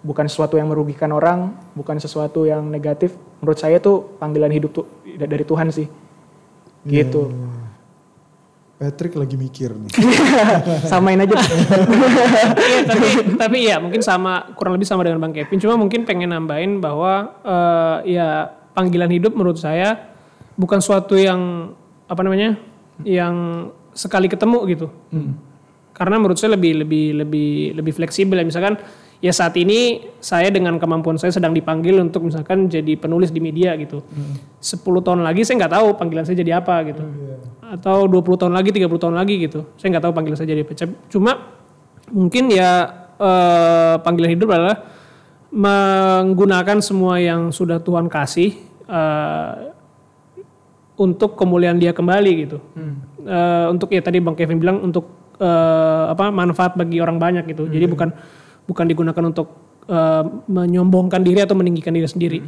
Bukan 0.04 0.28
sesuatu 0.28 0.60
yang 0.60 0.68
merugikan 0.68 1.08
orang, 1.16 1.56
bukan 1.72 1.96
sesuatu 1.96 2.44
yang 2.44 2.68
negatif. 2.68 3.16
Menurut 3.40 3.56
saya 3.56 3.80
tuh 3.80 4.20
panggilan 4.20 4.52
hidup 4.52 4.70
tuh 4.76 4.86
dari 5.16 5.48
Tuhan 5.48 5.72
sih. 5.72 5.88
Gitu. 6.84 7.32
Patrick 8.74 9.16
lagi 9.16 9.40
mikir 9.40 9.72
nih. 9.72 9.92
Samain 10.92 11.16
aja. 11.16 11.40
Iya, 11.40 12.80
tapi 12.84 13.06
tapi 13.38 13.58
ya 13.64 13.80
mungkin 13.80 14.04
sama 14.04 14.52
kurang 14.58 14.76
lebih 14.76 14.84
sama 14.84 15.06
dengan 15.08 15.24
Bang 15.24 15.32
Kevin. 15.32 15.56
Cuma 15.56 15.80
mungkin 15.80 16.04
pengen 16.04 16.34
nambahin 16.34 16.84
bahwa 16.84 17.38
eh, 17.40 18.20
ya 18.20 18.52
panggilan 18.76 19.08
hidup 19.08 19.32
menurut 19.32 19.56
saya 19.56 20.10
bukan 20.58 20.84
suatu 20.84 21.16
yang 21.16 21.72
apa 22.04 22.20
namanya 22.20 22.58
yang 23.06 23.68
sekali 23.94 24.26
ketemu 24.26 24.58
gitu. 24.68 24.86
Karena 25.94 26.18
menurut 26.18 26.36
saya 26.36 26.58
lebih 26.58 26.82
lebih 26.82 27.24
lebih 27.24 27.50
lebih 27.78 27.92
fleksibel 27.94 28.36
ya 28.36 28.44
misalkan 28.44 28.82
ya 29.20 29.32
saat 29.34 29.54
ini 29.60 30.10
saya 30.18 30.50
dengan 30.50 30.78
kemampuan 30.80 31.18
saya 31.20 31.30
sedang 31.34 31.54
dipanggil 31.54 31.98
untuk 32.00 32.26
misalkan 32.26 32.66
jadi 32.66 32.96
penulis 32.98 33.30
di 33.30 33.40
media 33.42 33.74
gitu. 33.78 34.02
10 34.58 34.80
tahun 34.80 35.20
lagi 35.22 35.44
saya 35.44 35.64
nggak 35.64 35.74
tahu 35.74 35.86
panggilan 35.98 36.24
saya 36.24 36.36
jadi 36.40 36.58
apa 36.58 36.74
gitu. 36.88 37.02
Atau 37.64 38.06
20 38.06 38.40
tahun 38.40 38.54
lagi, 38.54 38.70
30 38.70 39.02
tahun 39.02 39.14
lagi 39.18 39.34
gitu. 39.44 39.66
Saya 39.78 39.96
nggak 39.96 40.04
tahu 40.08 40.12
panggilan 40.14 40.36
saya 40.38 40.48
jadi 40.54 40.62
apa. 40.62 40.72
Cuma 41.10 41.32
mungkin 42.10 42.52
ya 42.52 42.70
eh, 43.18 43.94
panggilan 44.02 44.30
hidup 44.34 44.48
adalah 44.52 44.76
menggunakan 45.54 46.82
semua 46.82 47.22
yang 47.22 47.54
sudah 47.54 47.78
Tuhan 47.78 48.10
kasih 48.10 48.58
eh, 48.90 49.52
untuk 50.94 51.34
kemuliaan 51.34 51.78
dia 51.78 51.90
kembali 51.90 52.32
gitu. 52.46 52.58
Eh, 53.24 53.66
untuk 53.72 53.90
ya 53.90 54.04
tadi 54.04 54.20
Bang 54.20 54.36
Kevin 54.36 54.60
bilang 54.60 54.78
untuk 54.84 55.08
eh, 55.40 56.04
apa 56.12 56.28
manfaat 56.30 56.76
bagi 56.76 57.00
orang 57.00 57.16
banyak 57.18 57.44
gitu. 57.50 57.66
Jadi 57.66 57.86
bukan 57.88 58.12
bukan 58.64 58.84
digunakan 58.88 59.24
untuk 59.24 59.48
eh, 59.88 60.24
menyombongkan 60.48 61.20
diri 61.20 61.44
atau 61.44 61.56
meninggikan 61.56 61.92
diri 61.92 62.08
sendiri. 62.08 62.40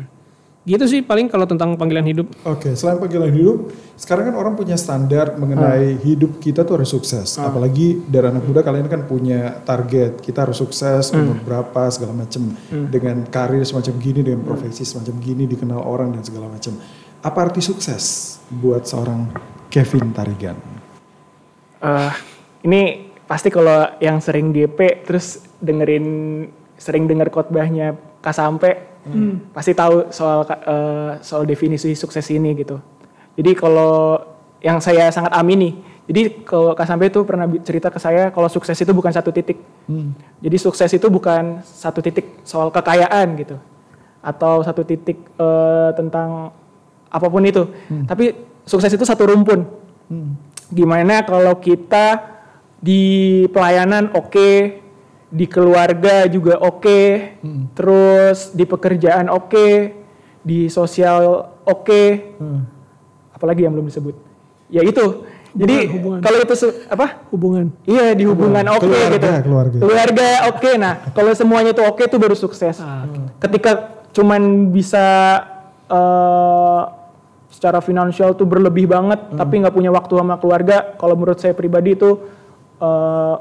Gitu 0.67 0.83
sih 0.91 0.99
paling 0.99 1.31
kalau 1.31 1.47
tentang 1.47 1.79
panggilan 1.79 2.03
hidup. 2.03 2.27
Oke, 2.43 2.75
selain 2.75 2.99
panggilan 2.99 3.31
hidup, 3.31 3.71
sekarang 3.95 4.35
kan 4.35 4.35
orang 4.35 4.59
punya 4.59 4.75
standar 4.75 5.39
mengenai 5.39 5.95
hidup 6.03 6.43
kita 6.43 6.67
tuh 6.67 6.83
harus 6.83 6.91
sukses. 6.91 7.39
Apalagi 7.39 8.03
dari 8.03 8.35
anak 8.35 8.43
muda 8.43 8.67
kalian 8.67 8.91
kan 8.91 9.07
punya 9.07 9.63
target, 9.63 10.19
kita 10.19 10.43
harus 10.43 10.59
sukses 10.59 11.15
umur 11.15 11.39
berapa 11.47 11.87
segala 11.95 12.19
macam 12.19 12.51
dengan 12.91 13.23
karir 13.31 13.63
semacam 13.63 13.95
gini, 14.03 14.27
dengan 14.27 14.43
profesi 14.43 14.83
semacam 14.83 15.15
gini 15.23 15.47
dikenal 15.47 15.79
orang 15.79 16.19
dan 16.19 16.27
segala 16.27 16.51
macam. 16.51 16.75
Apa 17.23 17.47
arti 17.47 17.63
sukses 17.63 18.35
buat 18.51 18.91
seorang 18.91 19.31
Kevin 19.71 20.11
Tarigan? 20.11 20.59
Eh, 21.79 22.13
ini 22.67 23.07
pasti 23.23 23.55
kalau 23.55 23.87
yang 24.03 24.19
sering 24.19 24.51
GP 24.51 25.07
terus 25.07 25.46
dengerin 25.61 26.07
sering 26.77 27.09
dengar 27.09 27.33
khotbahnya 27.33 27.97
Kasampe 28.21 28.97
pasti 29.55 29.71
tahu 29.71 30.11
soal 30.11 30.43
eh, 30.51 31.13
soal 31.23 31.47
definisi 31.47 31.95
sukses 31.95 32.27
ini 32.35 32.59
gitu. 32.59 32.83
Jadi 33.39 33.53
kalau 33.55 34.19
yang 34.65 34.83
saya 34.83 35.13
sangat 35.15 35.31
amini, 35.37 35.79
jadi 36.11 36.43
kalau 36.43 36.75
Kasampe 36.75 37.07
itu 37.07 37.23
pernah 37.23 37.47
cerita 37.63 37.87
ke 37.93 38.03
saya 38.03 38.35
kalau 38.35 38.51
sukses 38.51 38.75
itu 38.75 38.91
bukan 38.91 39.15
satu 39.15 39.31
titik. 39.31 39.63
Jadi 40.43 40.57
sukses 40.59 40.91
itu 40.91 41.07
bukan 41.07 41.63
satu 41.63 42.03
titik 42.03 42.43
soal 42.43 42.75
kekayaan 42.75 43.39
gitu 43.39 43.57
atau 44.27 44.67
satu 44.67 44.83
titik 44.83 45.23
eh, 45.39 45.91
tentang 45.95 46.51
apa 47.07 47.27
pun 47.31 47.47
itu. 47.47 47.63
Tapi 48.11 48.35
sukses 48.67 48.91
itu 48.91 49.07
satu 49.07 49.31
rumpun. 49.31 49.63
Gimana 50.67 51.23
kalau 51.23 51.55
kita 51.63 52.35
di 52.83 53.47
pelayanan 53.55 54.11
oke, 54.19 54.83
di 55.37 55.45
keluarga 55.45 56.25
juga 56.25 56.57
oke, 56.65 57.01
terus 57.77 58.57
di 58.57 58.65
pekerjaan 58.65 59.29
oke, 59.29 59.69
di 60.41 60.73
sosial 60.73 61.53
oke, 61.69 62.03
apalagi 63.37 63.69
yang 63.69 63.77
belum 63.77 63.93
disebut. 63.93 64.17
Ya 64.73 64.81
itu. 64.81 65.29
Jadi 65.57 65.89
kalau 66.21 66.39
itu 66.45 66.55
apa? 66.89 67.07
Hubungan. 67.33 67.73
Iya 67.89 68.13
di 68.13 68.29
hubungan 68.29 68.61
oke 68.77 68.85
Keluarga, 68.85 69.13
gitu. 69.17 69.29
keluarga. 69.49 69.79
Keluarga 69.81 70.29
oke. 70.53 70.71
Nah 70.77 70.95
kalau 71.17 71.33
semuanya 71.33 71.73
itu 71.73 71.81
oke 71.81 72.03
itu 72.05 72.17
baru 72.21 72.37
sukses. 72.37 72.77
Ketika 73.41 74.05
cuman 74.13 74.69
bisa 74.69 75.05
eh, 75.89 76.83
secara 77.49 77.81
finansial 77.81 78.37
tuh 78.37 78.45
berlebih 78.45 78.85
banget, 78.85 79.33
tapi 79.33 79.65
nggak 79.65 79.73
punya 79.73 79.89
waktu 79.89 80.13
sama 80.21 80.37
keluarga. 80.37 80.93
Kalau 81.01 81.17
menurut 81.17 81.41
saya 81.41 81.57
pribadi 81.57 81.97
itu 81.97 82.21
eh, 82.85 83.35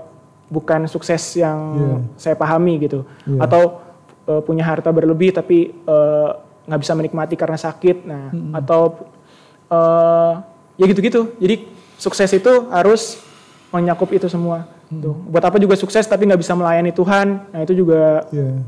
bukan 0.47 0.85
sukses 0.85 1.21
yang 1.35 1.59
Iya. 1.75 1.95
saya 2.15 2.35
pahami 2.37 2.85
gitu. 2.85 3.03
Iya. 3.25 3.39
Atau 3.45 3.81
eh, 4.25 4.41
punya 4.41 4.65
harta 4.65 4.89
berlebih 4.89 5.33
tapi 5.33 5.73
eh, 5.73 6.29
nggak 6.65 6.81
bisa 6.81 6.93
menikmati 6.93 7.35
karena 7.35 7.57
sakit. 7.57 7.97
Nah 8.05 8.29
atau 8.53 9.09
eh, 9.69 10.31
ya 10.77 10.85
gitu-gitu. 10.85 11.33
Jadi 11.37 11.65
sukses 11.97 12.29
itu 12.29 12.51
harus 12.69 13.21
menyakup 13.73 14.11
itu 14.13 14.29
semua. 14.29 14.69
Tuh. 14.85 15.17
Buat 15.27 15.49
apa 15.49 15.57
juga 15.57 15.73
sukses 15.73 16.05
tapi 16.05 16.29
nggak 16.29 16.41
bisa 16.41 16.53
melayani 16.53 16.93
Tuhan. 16.93 17.41
Nah 17.49 17.59
itu 17.61 17.73
juga 17.73 18.29
Iya. 18.29 18.61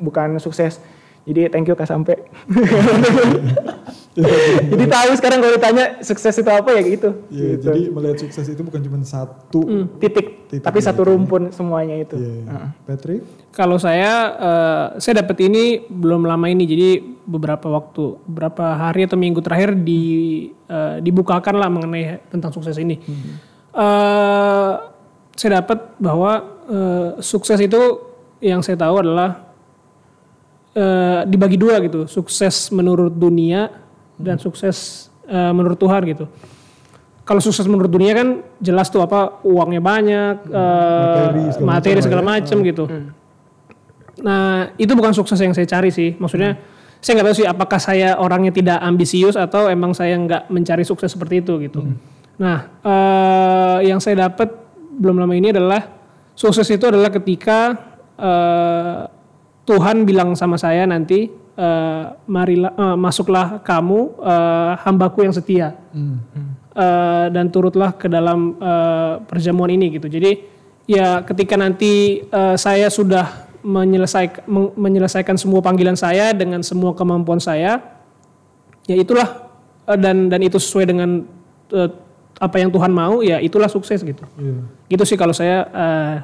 bukan 0.00 0.40
sukses. 0.40 0.80
Jadi 1.22 1.46
thank 1.52 1.68
you 1.70 1.76
Kak 1.78 1.86
Sampe. 1.86 2.18
jadi 4.76 4.84
tahu 4.92 5.10
sekarang 5.16 5.40
kalau 5.40 5.56
ditanya 5.56 5.84
sukses 6.04 6.36
itu 6.36 6.50
apa 6.52 6.68
ya 6.76 6.82
gitu. 6.84 7.10
Iya, 7.32 7.46
Gitu. 7.56 7.64
jadi 7.64 7.80
melihat 7.88 8.16
sukses 8.20 8.44
itu 8.44 8.60
bukan 8.60 8.80
cuma 8.84 8.98
satu. 9.00 9.60
titik, 9.96 10.52
Titik 10.52 10.60
tapi 10.60 10.84
satu 10.84 11.08
rumpun 11.08 11.48
semuanya 11.48 11.96
itu. 11.96 12.20
Iya. 12.20 12.44
Heeh. 12.44 12.68
Patrick? 12.84 13.20
Kalau 13.56 13.80
saya, 13.80 14.12
eh, 14.36 14.86
saya 15.00 15.24
dapat 15.24 15.36
ini 15.48 15.88
belum 15.88 16.28
lama 16.28 16.44
ini, 16.44 16.68
jadi 16.68 16.88
beberapa 17.24 17.72
waktu, 17.72 18.20
beberapa 18.28 18.76
hari 18.76 19.08
atau 19.08 19.16
minggu 19.16 19.40
terakhir 19.40 19.80
di 19.80 20.02
eh, 20.68 20.96
dibukakan 21.00 21.56
lah 21.56 21.72
mengenai 21.72 22.20
tentang 22.28 22.52
sukses 22.52 22.76
ini. 22.76 23.00
Eh, 23.72 24.72
saya 25.32 25.50
dapat 25.64 25.96
bahwa 25.96 26.32
eh, 26.68 27.08
sukses 27.24 27.56
itu 27.56 27.80
yang 28.44 28.60
saya 28.60 28.76
tahu 28.76 29.00
adalah 29.00 29.48
eh, 30.76 31.24
dibagi 31.24 31.56
dua 31.56 31.80
gitu, 31.80 32.04
sukses 32.04 32.68
menurut 32.68 33.12
dunia 33.12 33.81
dan 34.22 34.38
sukses 34.38 35.10
eh, 35.26 35.52
menurut 35.52 35.76
Tuhan 35.76 36.02
gitu. 36.06 36.30
Kalau 37.22 37.38
sukses 37.38 37.62
menurut 37.70 37.86
dunia 37.86 38.18
kan 38.18 38.28
jelas 38.58 38.90
tuh 38.90 39.02
apa 39.02 39.42
uangnya 39.46 39.82
banyak, 39.82 40.34
eh, 40.46 40.98
Materi, 40.98 41.42
segala 41.54 41.66
materi 41.66 41.90
macam 41.94 42.04
segala 42.06 42.22
lah 42.22 42.26
ya. 42.26 42.40
macam 42.42 42.56
gitu. 42.62 42.84
Nah 44.22 44.46
itu 44.78 44.92
bukan 44.94 45.12
sukses 45.14 45.38
yang 45.38 45.54
saya 45.54 45.66
cari 45.66 45.90
sih. 45.94 46.14
Maksudnya 46.18 46.58
saya 47.02 47.18
nggak 47.18 47.26
tahu 47.26 47.36
sih 47.42 47.46
apakah 47.50 47.80
saya 47.82 48.14
orangnya 48.18 48.54
tidak 48.54 48.78
ambisius 48.78 49.34
atau 49.34 49.66
emang 49.66 49.90
saya 49.90 50.14
nggak 50.18 50.50
mencari 50.50 50.86
sukses 50.86 51.10
seperti 51.10 51.42
itu 51.42 51.58
gitu. 51.66 51.82
Nah 52.38 52.58
eh, 52.82 53.78
yang 53.90 53.98
saya 53.98 54.30
dapat 54.30 54.50
belum 54.98 55.18
lama 55.18 55.34
ini 55.34 55.50
adalah 55.50 55.82
sukses 56.34 56.66
itu 56.70 56.86
adalah 56.86 57.10
ketika 57.10 57.74
eh, 58.18 59.00
Tuhan 59.62 60.02
bilang 60.02 60.34
sama 60.34 60.58
saya 60.58 60.86
nanti 60.90 61.41
eh, 61.56 62.04
marilah 62.28 62.72
eh, 62.72 62.96
masuklah 62.96 63.60
kamu 63.60 64.00
eh, 64.20 64.72
hambaku 64.84 65.24
yang 65.24 65.34
setia 65.34 65.76
Eh, 66.72 67.26
dan 67.36 67.52
turutlah 67.52 67.92
ke 67.92 68.08
dalam 68.08 68.56
eh, 68.56 69.20
perjamuan 69.28 69.68
ini 69.68 69.92
gitu. 69.92 70.08
Jadi 70.08 70.40
ya 70.88 71.20
ketika 71.20 71.52
nanti 71.60 72.24
eh, 72.24 72.56
saya 72.56 72.88
sudah 72.88 73.44
menyelesaikan 73.60 74.48
menyelesaikan 74.80 75.36
semua 75.36 75.60
panggilan 75.60 76.00
saya 76.00 76.32
dengan 76.32 76.64
semua 76.64 76.96
kemampuan 76.96 77.36
saya, 77.44 77.76
ya 78.88 78.96
itulah 78.96 79.52
eh, 79.84 80.00
dan 80.00 80.32
dan 80.32 80.40
itu 80.40 80.56
sesuai 80.56 80.88
dengan 80.88 81.28
eh, 81.76 81.90
apa 82.40 82.56
yang 82.56 82.72
Tuhan 82.72 82.88
mau, 82.88 83.20
ya 83.20 83.36
itulah 83.44 83.68
sukses 83.68 84.00
gitu. 84.00 84.24
Iya. 84.40 84.64
Gitu 84.88 85.04
sih 85.12 85.20
kalau 85.20 85.36
saya 85.36 85.68
eh, 85.68 86.14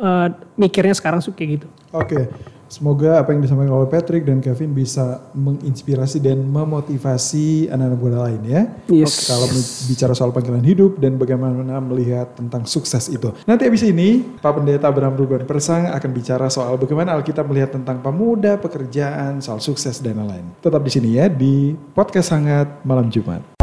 eh, 0.00 0.28
mikirnya 0.56 0.96
sekarang 0.96 1.20
sih 1.20 1.36
kayak 1.36 1.60
gitu. 1.60 1.68
Oke, 1.92 2.32
semoga 2.70 3.18
apa 3.18 3.34
yang 3.34 3.42
disampaikan 3.42 3.74
oleh 3.74 3.90
Patrick 3.90 4.22
dan 4.22 4.38
Kevin 4.38 4.70
bisa 4.70 5.18
menginspirasi 5.34 6.22
dan 6.22 6.40
memotivasi 6.46 7.66
anak-anak 7.68 7.98
muda 7.98 8.18
lain 8.30 8.40
ya. 8.46 8.62
Yes. 8.86 9.26
Kalau 9.26 9.50
bicara 9.90 10.14
soal 10.14 10.30
panggilan 10.30 10.62
hidup 10.62 10.96
dan 11.02 11.18
bagaimana 11.18 11.82
melihat 11.82 12.30
tentang 12.38 12.64
sukses 12.64 13.10
itu. 13.10 13.34
Nanti 13.44 13.66
habis 13.66 13.82
ini 13.82 14.22
Pak 14.38 14.62
Pendeta 14.62 14.88
Abraham 14.88 15.18
Ruben 15.18 15.44
Persang 15.44 15.90
akan 15.90 16.10
bicara 16.14 16.46
soal 16.46 16.78
bagaimana 16.78 17.18
Alkitab 17.18 17.44
melihat 17.50 17.74
tentang 17.74 17.98
pemuda, 17.98 18.56
pekerjaan, 18.56 19.42
soal 19.42 19.58
sukses 19.58 19.98
dan 19.98 20.22
lain-lain. 20.22 20.46
Tetap 20.62 20.80
di 20.80 20.90
sini 20.94 21.18
ya 21.18 21.26
di 21.26 21.74
podcast 21.92 22.30
hangat 22.30 22.86
malam 22.86 23.10
Jumat. 23.10 23.59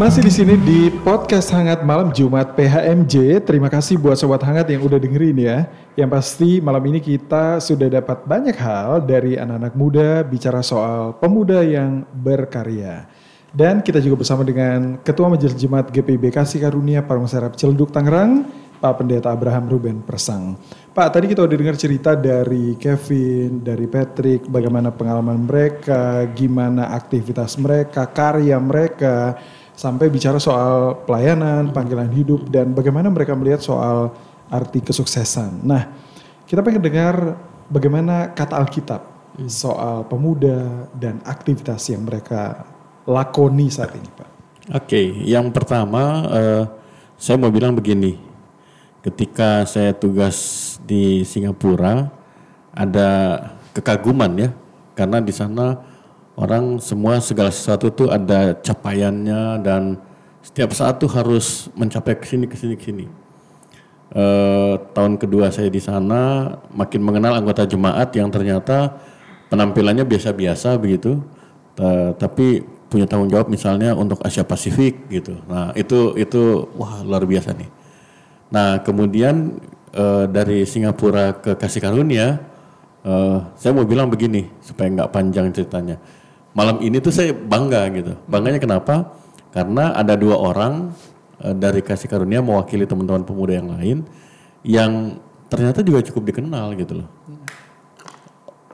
Masih 0.00 0.24
di 0.24 0.32
sini 0.32 0.56
di 0.64 0.88
podcast 1.04 1.52
Hangat 1.52 1.84
Malam 1.84 2.08
Jumat 2.08 2.56
PHMJ. 2.56 3.44
Terima 3.44 3.68
kasih 3.68 4.00
buat 4.00 4.16
sobat 4.16 4.40
hangat 4.40 4.72
yang 4.72 4.80
udah 4.80 4.96
dengerin 4.96 5.36
ya. 5.36 5.68
Yang 5.92 6.10
pasti 6.16 6.56
malam 6.56 6.80
ini 6.88 7.04
kita 7.04 7.60
sudah 7.60 8.00
dapat 8.00 8.24
banyak 8.24 8.56
hal 8.56 9.04
dari 9.04 9.36
anak-anak 9.36 9.76
muda 9.76 10.24
bicara 10.24 10.64
soal 10.64 11.20
pemuda 11.20 11.60
yang 11.60 12.08
berkarya. 12.16 13.12
Dan 13.52 13.84
kita 13.84 14.00
juga 14.00 14.24
bersama 14.24 14.40
dengan 14.40 14.96
Ketua 15.04 15.28
Majelis 15.28 15.52
Jemaat 15.60 15.92
GPIB 15.92 16.32
Kasih 16.32 16.64
Karunia 16.64 17.04
Parung 17.04 17.28
Serap 17.28 17.60
Celduk 17.60 17.92
Tangerang, 17.92 18.48
Pak 18.80 19.04
Pendeta 19.04 19.36
Abraham 19.36 19.68
Ruben 19.68 20.00
Persang. 20.00 20.56
Pak, 20.96 21.12
tadi 21.12 21.28
kita 21.28 21.44
udah 21.44 21.56
dengar 21.60 21.76
cerita 21.76 22.16
dari 22.16 22.72
Kevin, 22.80 23.60
dari 23.60 23.84
Patrick, 23.84 24.48
bagaimana 24.48 24.96
pengalaman 24.96 25.44
mereka, 25.44 26.24
gimana 26.32 26.88
aktivitas 26.96 27.60
mereka, 27.60 28.08
karya 28.08 28.56
mereka, 28.56 29.36
sampai 29.80 30.12
bicara 30.12 30.36
soal 30.36 30.92
pelayanan, 31.08 31.72
panggilan 31.72 32.12
hidup, 32.12 32.52
dan 32.52 32.76
bagaimana 32.76 33.08
mereka 33.08 33.32
melihat 33.32 33.64
soal 33.64 34.12
arti 34.52 34.84
kesuksesan. 34.84 35.64
Nah, 35.64 35.88
kita 36.44 36.60
pengen 36.60 36.84
dengar 36.84 37.40
bagaimana 37.72 38.28
kata 38.36 38.60
Alkitab 38.60 39.00
soal 39.48 40.04
pemuda 40.04 40.84
dan 40.92 41.24
aktivitas 41.24 41.88
yang 41.88 42.04
mereka 42.04 42.68
lakoni 43.08 43.72
saat 43.72 43.96
ini, 43.96 44.04
Pak. 44.12 44.28
Oke, 44.84 45.00
yang 45.24 45.48
pertama 45.48 46.28
eh, 46.28 46.64
saya 47.16 47.40
mau 47.40 47.48
bilang 47.48 47.72
begini. 47.72 48.20
Ketika 49.00 49.64
saya 49.64 49.96
tugas 49.96 50.76
di 50.84 51.24
Singapura 51.24 52.12
ada 52.76 53.08
kekaguman 53.72 54.28
ya 54.36 54.52
karena 54.92 55.24
di 55.24 55.32
sana 55.32 55.80
orang 56.40 56.80
semua 56.80 57.20
segala 57.20 57.52
sesuatu 57.52 57.92
tuh 57.92 58.08
ada 58.08 58.56
capaiannya 58.56 59.60
dan 59.60 60.00
setiap 60.40 60.72
saat 60.72 60.96
tuh 60.96 61.12
harus 61.12 61.68
mencapai 61.76 62.16
ke 62.16 62.24
sini 62.24 62.48
ke 62.48 62.56
sini 62.56 62.74
ke 62.80 62.84
sini. 62.88 63.04
Eh, 64.10 64.74
tahun 64.96 65.20
kedua 65.20 65.52
saya 65.52 65.68
di 65.70 65.78
sana 65.78 66.50
makin 66.72 67.04
mengenal 67.04 67.36
anggota 67.36 67.62
jemaat 67.68 68.10
yang 68.16 68.32
ternyata 68.32 68.98
penampilannya 69.52 70.02
biasa-biasa 70.02 70.80
begitu, 70.80 71.20
Ta- 71.76 72.16
tapi 72.18 72.64
punya 72.90 73.06
tanggung 73.06 73.30
jawab 73.30 73.46
misalnya 73.46 73.94
untuk 73.94 74.18
Asia 74.24 74.42
Pasifik 74.42 75.06
gitu. 75.12 75.38
Nah 75.46 75.70
itu 75.78 76.18
itu 76.18 76.66
wah 76.74 77.04
luar 77.06 77.22
biasa 77.22 77.54
nih. 77.54 77.70
Nah 78.50 78.80
kemudian 78.82 79.60
eh, 79.92 80.24
dari 80.26 80.64
Singapura 80.66 81.36
ke 81.36 81.54
Kasih 81.54 81.84
Karunia, 81.84 82.40
eh, 83.04 83.38
saya 83.60 83.70
mau 83.76 83.86
bilang 83.86 84.10
begini 84.10 84.48
supaya 84.58 84.88
nggak 84.90 85.10
panjang 85.12 85.52
ceritanya. 85.54 86.00
Malam 86.50 86.82
ini 86.82 86.98
tuh 86.98 87.14
saya 87.14 87.30
bangga 87.30 87.86
gitu. 87.94 88.12
Bangganya 88.26 88.58
kenapa? 88.58 89.14
Karena 89.54 89.94
ada 89.94 90.18
dua 90.18 90.38
orang 90.38 90.90
eh, 91.42 91.54
dari 91.54 91.82
Kasih 91.82 92.10
Karunia 92.10 92.42
mewakili 92.42 92.86
teman-teman 92.86 93.22
pemuda 93.22 93.52
yang 93.54 93.70
lain 93.70 93.98
yang 94.66 95.18
ternyata 95.50 95.80
juga 95.82 96.02
cukup 96.06 96.30
dikenal 96.30 96.74
gitu 96.78 97.02
loh. 97.02 97.08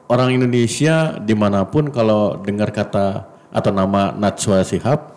Orang 0.07 0.31
Indonesia 0.31 1.19
di 1.19 1.35
mana 1.35 1.67
pun 1.67 1.91
kalau 1.91 2.39
dengar 2.39 2.71
kata 2.71 3.27
atau 3.51 3.71
nama 3.75 4.15
Najwa 4.15 4.63
Shihab 4.63 5.17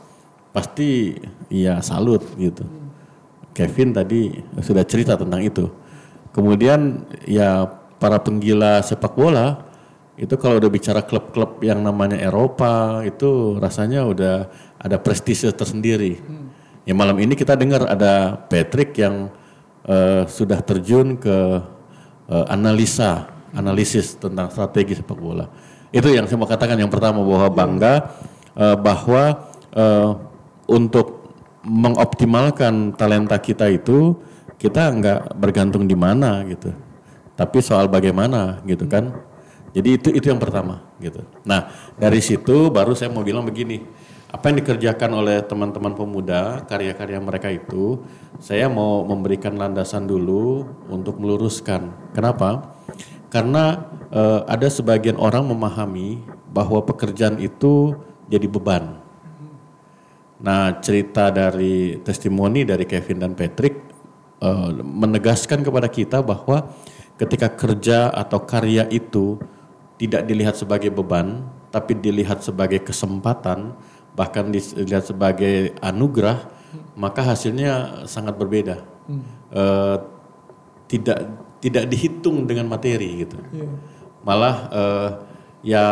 pasti 0.49 1.13
ya 1.51 1.77
salut 1.85 2.25
gitu. 2.39 2.65
Kevin 3.53 3.93
tadi 3.93 4.39
sudah 4.63 4.81
cerita 4.87 5.19
tentang 5.19 5.43
itu. 5.45 5.69
Kemudian 6.33 7.05
ya 7.27 7.67
para 7.99 8.17
penggila 8.17 8.79
sepak 8.81 9.13
bola 9.13 9.68
itu 10.19 10.35
kalau 10.35 10.59
udah 10.59 10.67
bicara 10.67 10.99
klub-klub 10.99 11.63
yang 11.63 11.79
namanya 11.79 12.19
Eropa 12.19 12.99
itu 13.07 13.55
rasanya 13.55 14.03
udah 14.03 14.51
ada 14.75 14.99
prestise 14.99 15.47
tersendiri. 15.55 16.19
Ya 16.83 16.91
malam 16.91 17.15
ini 17.23 17.39
kita 17.39 17.55
dengar 17.55 17.87
ada 17.87 18.35
Patrick 18.51 18.99
yang 18.99 19.31
eh, 19.87 20.27
sudah 20.27 20.59
terjun 20.59 21.15
ke 21.15 21.63
eh, 22.27 22.45
analisa, 22.51 23.31
analisis 23.55 24.19
tentang 24.19 24.51
strategi 24.51 24.99
sepak 24.99 25.15
bola. 25.15 25.47
Itu 25.95 26.11
yang 26.11 26.27
saya 26.27 26.35
mau 26.35 26.51
katakan 26.51 26.75
yang 26.75 26.91
pertama 26.91 27.23
bahwa 27.23 27.47
bangga 27.47 27.93
eh, 28.59 28.75
bahwa 28.75 29.23
eh, 29.71 30.11
untuk 30.67 31.31
mengoptimalkan 31.63 32.91
talenta 32.99 33.39
kita 33.39 33.71
itu 33.71 34.19
kita 34.59 34.91
nggak 34.99 35.19
bergantung 35.39 35.87
di 35.87 35.95
mana 35.95 36.43
gitu, 36.43 36.75
tapi 37.39 37.63
soal 37.63 37.87
bagaimana 37.87 38.59
gitu 38.67 38.83
kan. 38.83 39.28
Jadi 39.69 39.89
itu 40.01 40.09
itu 40.13 40.25
yang 40.29 40.41
pertama 40.41 40.81
gitu. 40.97 41.21
Nah 41.45 41.69
dari 41.95 42.19
situ 42.19 42.73
baru 42.73 42.97
saya 42.97 43.13
mau 43.13 43.21
bilang 43.21 43.45
begini, 43.45 43.85
apa 44.29 44.53
yang 44.53 44.61
dikerjakan 44.61 45.11
oleh 45.13 45.37
teman-teman 45.41 45.97
pemuda 45.97 46.61
karya-karya 46.69 47.17
mereka 47.17 47.49
itu, 47.49 47.97
saya 48.37 48.69
mau 48.69 49.01
memberikan 49.01 49.57
landasan 49.57 50.05
dulu 50.05 50.69
untuk 50.89 51.17
meluruskan. 51.17 51.89
Kenapa? 52.13 52.77
Karena 53.33 53.89
eh, 54.13 54.41
ada 54.45 54.69
sebagian 54.69 55.17
orang 55.17 55.45
memahami 55.49 56.21
bahwa 56.49 56.81
pekerjaan 56.81 57.37
itu 57.41 57.93
jadi 58.29 58.45
beban. 58.45 59.01
Nah, 60.39 60.77
cerita 60.79 61.27
dari 61.33 61.99
testimoni 61.99 62.63
dari 62.63 62.85
Kevin 62.85 63.21
dan 63.21 63.33
Patrick 63.33 63.75
eh, 64.41 64.69
menegaskan 64.81 65.65
kepada 65.65 65.89
kita 65.89 66.21
bahwa 66.21 66.69
ketika 67.17 67.49
kerja 67.49 68.13
atau 68.13 68.45
karya 68.45 68.85
itu 68.93 69.41
tidak 69.99 70.23
dilihat 70.23 70.55
sebagai 70.55 70.89
beban, 70.89 71.43
tapi 71.69 71.93
dilihat 71.93 72.39
sebagai 72.39 72.79
kesempatan, 72.81 73.75
bahkan 74.15 74.47
dilihat 74.49 75.05
sebagai 75.05 75.75
anugerah, 75.83 76.49
maka 76.95 77.21
hasilnya 77.21 78.07
sangat 78.07 78.39
berbeda. 78.39 78.79
Eh, 79.51 79.97
tidak 80.89 81.19
tidak 81.59 81.83
dihitung 81.91 82.47
dengan 82.47 82.71
materi 82.71 83.27
gitu. 83.27 83.37
Malah 84.23 84.55
eh, 84.71 85.09
ya 85.67 85.85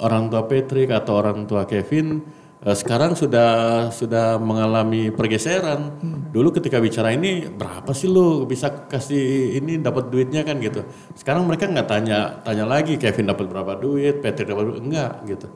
orang 0.00 0.32
tua 0.32 0.48
Patrick 0.48 0.90
atau 0.90 1.20
orang 1.20 1.44
tua 1.44 1.68
Kevin 1.68 2.24
sekarang 2.62 3.18
sudah 3.18 3.50
sudah 3.90 4.38
mengalami 4.38 5.10
pergeseran. 5.10 5.98
Dulu 6.30 6.54
ketika 6.54 6.78
bicara 6.78 7.10
ini 7.10 7.50
berapa 7.50 7.90
sih 7.90 8.06
lu 8.06 8.46
bisa 8.46 8.70
kasih 8.86 9.58
ini 9.58 9.82
dapat 9.82 10.14
duitnya 10.14 10.46
kan 10.46 10.62
gitu. 10.62 10.86
Sekarang 11.18 11.42
mereka 11.50 11.66
nggak 11.66 11.90
tanya 11.90 12.38
tanya 12.46 12.62
lagi 12.62 13.02
Kevin 13.02 13.34
dapat 13.34 13.50
berapa 13.50 13.74
duit, 13.82 14.22
Patrick 14.22 14.46
dapat 14.46 14.64
berapa 14.70 14.78
enggak 14.78 15.12
gitu. 15.26 15.50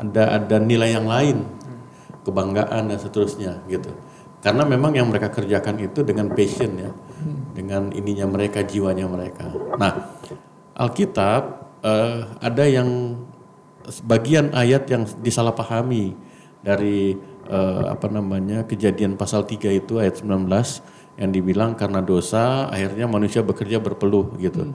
Ada 0.00 0.40
ada 0.40 0.56
nilai 0.64 0.96
yang 0.96 1.04
lain, 1.04 1.44
kebanggaan 2.24 2.88
dan 2.88 2.96
seterusnya 2.96 3.60
gitu. 3.68 3.92
Karena 4.40 4.64
memang 4.64 4.96
yang 4.96 5.12
mereka 5.12 5.28
kerjakan 5.28 5.76
itu 5.76 6.00
dengan 6.08 6.32
passion 6.32 6.72
ya, 6.76 6.90
dengan 7.52 7.92
ininya 7.92 8.24
mereka, 8.32 8.64
jiwanya 8.64 9.04
mereka. 9.04 9.52
Nah, 9.76 10.08
Alkitab 10.72 11.42
eh, 11.84 12.20
ada 12.40 12.64
yang 12.64 12.88
sebagian 13.88 14.52
ayat 14.56 14.88
yang 14.88 15.04
disalahpahami 15.20 16.16
dari 16.64 17.16
eh, 17.48 17.84
apa 17.88 18.08
namanya 18.08 18.64
kejadian 18.64 19.20
pasal 19.20 19.44
3 19.44 19.68
itu 19.72 20.00
ayat 20.00 20.24
19 20.24 20.48
yang 21.14 21.30
dibilang 21.30 21.78
karena 21.78 22.02
dosa 22.02 22.66
akhirnya 22.72 23.06
manusia 23.06 23.44
bekerja 23.44 23.78
berpeluh 23.78 24.34
gitu. 24.40 24.72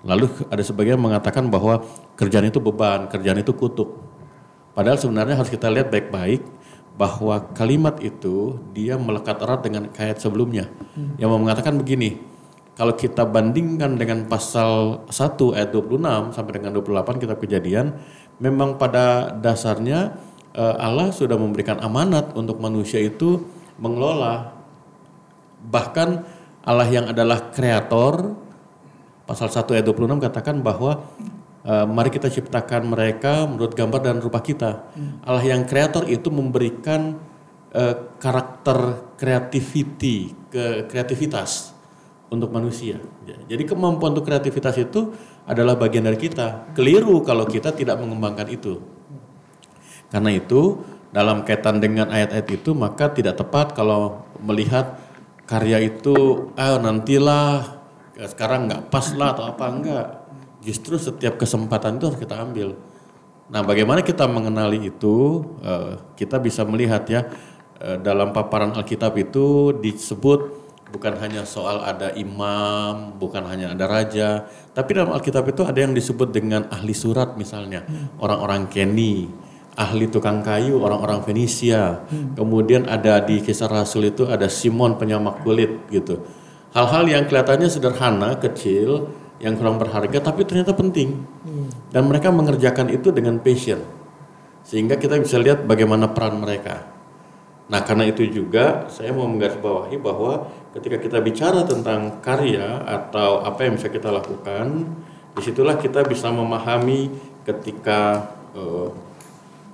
Lalu 0.00 0.32
ada 0.48 0.62
sebagian 0.64 0.96
mengatakan 0.96 1.48
bahwa 1.52 1.84
kerjaan 2.16 2.48
itu 2.48 2.56
beban, 2.56 3.08
kerjaan 3.12 3.40
itu 3.40 3.52
kutuk. 3.52 4.00
Padahal 4.72 4.96
sebenarnya 4.96 5.36
harus 5.36 5.52
kita 5.52 5.68
lihat 5.68 5.92
baik-baik 5.92 6.40
bahwa 6.96 7.52
kalimat 7.56 7.96
itu 8.00 8.60
dia 8.76 8.96
melekat 8.96 9.40
erat 9.40 9.60
dengan 9.64 9.88
ayat 9.96 10.20
sebelumnya 10.20 10.68
yang 11.16 11.32
mengatakan 11.32 11.76
begini. 11.76 12.20
Kalau 12.80 12.96
kita 12.96 13.28
bandingkan 13.28 14.00
dengan 14.00 14.24
pasal 14.24 15.04
1 15.12 15.12
ayat 15.52 15.68
26 15.68 16.32
sampai 16.32 16.52
dengan 16.56 16.72
28 16.80 17.20
kitab 17.20 17.36
Kejadian, 17.36 17.86
memang 18.40 18.80
pada 18.80 19.30
dasarnya 19.36 20.16
eh, 20.56 20.76
Allah 20.80 21.12
sudah 21.12 21.36
memberikan 21.36 21.78
amanat 21.78 22.32
untuk 22.34 22.58
manusia 22.58 22.98
itu 22.98 23.44
mengelola 23.76 24.56
bahkan 25.68 26.24
Allah 26.64 26.88
yang 26.88 27.06
adalah 27.12 27.52
kreator 27.52 28.36
pasal 29.28 29.46
1 29.46 29.78
ayat 29.78 29.86
26 29.86 30.26
katakan 30.26 30.56
bahwa 30.64 31.04
eh, 31.62 31.86
mari 31.86 32.10
kita 32.10 32.26
ciptakan 32.32 32.90
mereka 32.90 33.44
menurut 33.46 33.76
gambar 33.76 34.00
dan 34.00 34.16
rupa 34.18 34.40
kita. 34.42 34.90
Allah 35.22 35.44
yang 35.44 35.68
kreator 35.68 36.08
itu 36.08 36.32
memberikan 36.32 37.20
eh, 37.70 37.94
karakter 38.18 39.12
creativity, 39.20 40.34
ke 40.50 40.90
kreativitas 40.90 41.76
untuk 42.30 42.50
manusia. 42.50 42.98
Jadi 43.46 43.62
kemampuan 43.66 44.14
untuk 44.14 44.26
kreativitas 44.26 44.78
itu 44.78 45.14
adalah 45.48 45.76
bagian 45.76 46.04
dari 46.06 46.18
kita. 46.18 46.72
Keliru 46.76 47.22
kalau 47.24 47.48
kita 47.48 47.72
tidak 47.72 48.00
mengembangkan 48.00 48.48
itu. 48.50 48.80
Karena 50.10 50.34
itu 50.34 50.82
dalam 51.10 51.42
kaitan 51.46 51.78
dengan 51.78 52.10
ayat-ayat 52.10 52.48
itu 52.50 52.70
maka 52.74 53.10
tidak 53.10 53.38
tepat 53.38 53.74
kalau 53.74 54.26
melihat 54.42 54.98
karya 55.46 55.82
itu 55.82 56.50
ah 56.54 56.78
nantilah 56.78 57.82
sekarang 58.14 58.70
nggak 58.70 58.82
pas 58.92 59.06
lah 59.16 59.32
atau 59.34 59.44
apa 59.48 59.64
enggak. 59.70 60.06
Justru 60.60 61.00
setiap 61.00 61.40
kesempatan 61.40 61.96
itu 61.96 62.04
harus 62.10 62.20
kita 62.20 62.36
ambil. 62.36 62.76
Nah, 63.50 63.66
bagaimana 63.66 64.04
kita 64.04 64.30
mengenali 64.30 64.92
itu? 64.92 65.42
Eh, 65.64 65.98
kita 66.14 66.38
bisa 66.38 66.62
melihat 66.62 67.02
ya 67.10 67.26
eh, 67.80 67.96
dalam 67.98 68.30
paparan 68.30 68.76
Alkitab 68.76 69.16
itu 69.18 69.74
disebut 69.74 70.59
bukan 70.90 71.16
hanya 71.22 71.46
soal 71.46 71.82
ada 71.86 72.12
imam, 72.18 73.14
bukan 73.16 73.46
hanya 73.46 73.72
ada 73.72 73.86
raja, 73.86 74.44
tapi 74.74 74.98
dalam 74.98 75.14
Alkitab 75.14 75.46
itu 75.50 75.62
ada 75.62 75.78
yang 75.78 75.94
disebut 75.94 76.34
dengan 76.34 76.66
ahli 76.70 76.92
surat 76.92 77.38
misalnya, 77.38 77.86
orang-orang 78.18 78.66
Keni, 78.66 79.30
ahli 79.78 80.10
tukang 80.10 80.42
kayu, 80.44 80.82
orang-orang 80.82 81.24
Fenisia. 81.24 82.04
Kemudian 82.36 82.84
ada 82.90 83.22
di 83.22 83.40
kisah 83.40 83.70
Rasul 83.70 84.12
itu 84.12 84.26
ada 84.26 84.50
Simon 84.50 85.00
penyamak 85.00 85.40
kulit 85.46 85.88
gitu. 85.88 86.20
Hal-hal 86.70 87.08
yang 87.10 87.26
kelihatannya 87.26 87.66
sederhana, 87.66 88.38
kecil, 88.38 89.10
yang 89.40 89.56
kurang 89.56 89.80
berharga 89.80 90.20
tapi 90.20 90.44
ternyata 90.44 90.76
penting. 90.76 91.24
Dan 91.90 92.06
mereka 92.06 92.28
mengerjakan 92.30 92.92
itu 92.92 93.10
dengan 93.10 93.40
passion. 93.40 93.80
Sehingga 94.62 95.00
kita 95.00 95.18
bisa 95.18 95.40
lihat 95.40 95.64
bagaimana 95.64 96.12
peran 96.12 96.38
mereka. 96.38 96.86
Nah, 97.70 97.80
karena 97.86 98.06
itu 98.06 98.26
juga 98.26 98.90
saya 98.90 99.14
mau 99.14 99.30
menggarisbawahi 99.30 99.96
bahwa 100.02 100.50
ketika 100.70 100.96
kita 101.02 101.18
bicara 101.18 101.66
tentang 101.66 102.22
karya 102.22 102.82
atau 102.86 103.42
apa 103.42 103.66
yang 103.66 103.74
bisa 103.74 103.90
kita 103.90 104.10
lakukan, 104.10 104.86
di 105.34 105.40
situlah 105.42 105.78
kita 105.78 106.06
bisa 106.06 106.30
memahami 106.30 107.10
ketika 107.42 108.30
eh, 108.54 108.88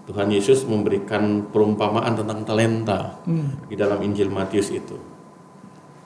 Tuhan 0.07 0.31
Yesus 0.31 0.63
memberikan 0.65 1.51
perumpamaan 1.51 2.15
tentang 2.15 2.47
talenta 2.47 3.19
di 3.67 3.75
dalam 3.75 3.99
Injil 4.07 4.31
Matius 4.31 4.71
itu. 4.71 4.95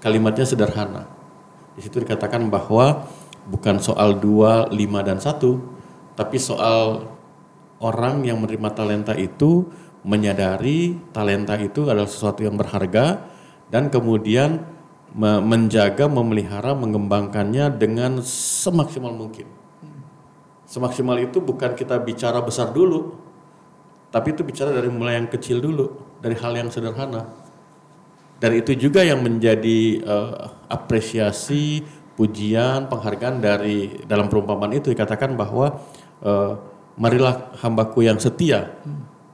Kalimatnya 0.00 0.48
sederhana. 0.48 1.04
Di 1.76 1.84
situ 1.84 2.00
dikatakan 2.00 2.48
bahwa 2.48 3.04
bukan 3.44 3.76
soal 3.76 4.16
dua, 4.16 4.72
lima 4.72 5.04
dan 5.04 5.20
satu, 5.20 5.60
tapi 6.16 6.40
soal 6.40 7.12
orang 7.84 8.24
yang 8.24 8.40
menerima 8.40 8.72
talenta 8.72 9.12
itu 9.12 9.68
menyadari 10.00 10.96
talenta 11.12 11.60
itu 11.60 11.84
adalah 11.84 12.08
sesuatu 12.08 12.40
yang 12.40 12.56
berharga 12.56 13.28
dan 13.68 13.92
kemudian 13.92 14.64
menjaga, 15.16 16.06
memelihara, 16.06 16.70
mengembangkannya 16.74 17.74
dengan 17.74 18.22
semaksimal 18.22 19.10
mungkin. 19.10 19.46
Semaksimal 20.70 21.18
itu 21.18 21.42
bukan 21.42 21.74
kita 21.74 21.98
bicara 21.98 22.38
besar 22.38 22.70
dulu, 22.70 23.18
tapi 24.14 24.30
itu 24.30 24.46
bicara 24.46 24.70
dari 24.70 24.86
mulai 24.86 25.18
yang 25.18 25.26
kecil 25.26 25.58
dulu, 25.58 25.98
dari 26.22 26.38
hal 26.38 26.54
yang 26.54 26.70
sederhana. 26.70 27.26
Dan 28.38 28.54
itu 28.54 28.72
juga 28.78 29.02
yang 29.02 29.18
menjadi 29.20 29.80
eh, 29.98 30.34
apresiasi, 30.70 31.82
pujian, 32.14 32.86
penghargaan 32.86 33.42
dari 33.42 33.98
dalam 34.06 34.30
perumpamaan 34.30 34.70
itu 34.70 34.94
dikatakan 34.94 35.34
bahwa 35.34 35.82
eh, 36.22 36.54
marilah 36.94 37.50
hambaku 37.58 38.06
yang 38.06 38.22
setia, 38.22 38.78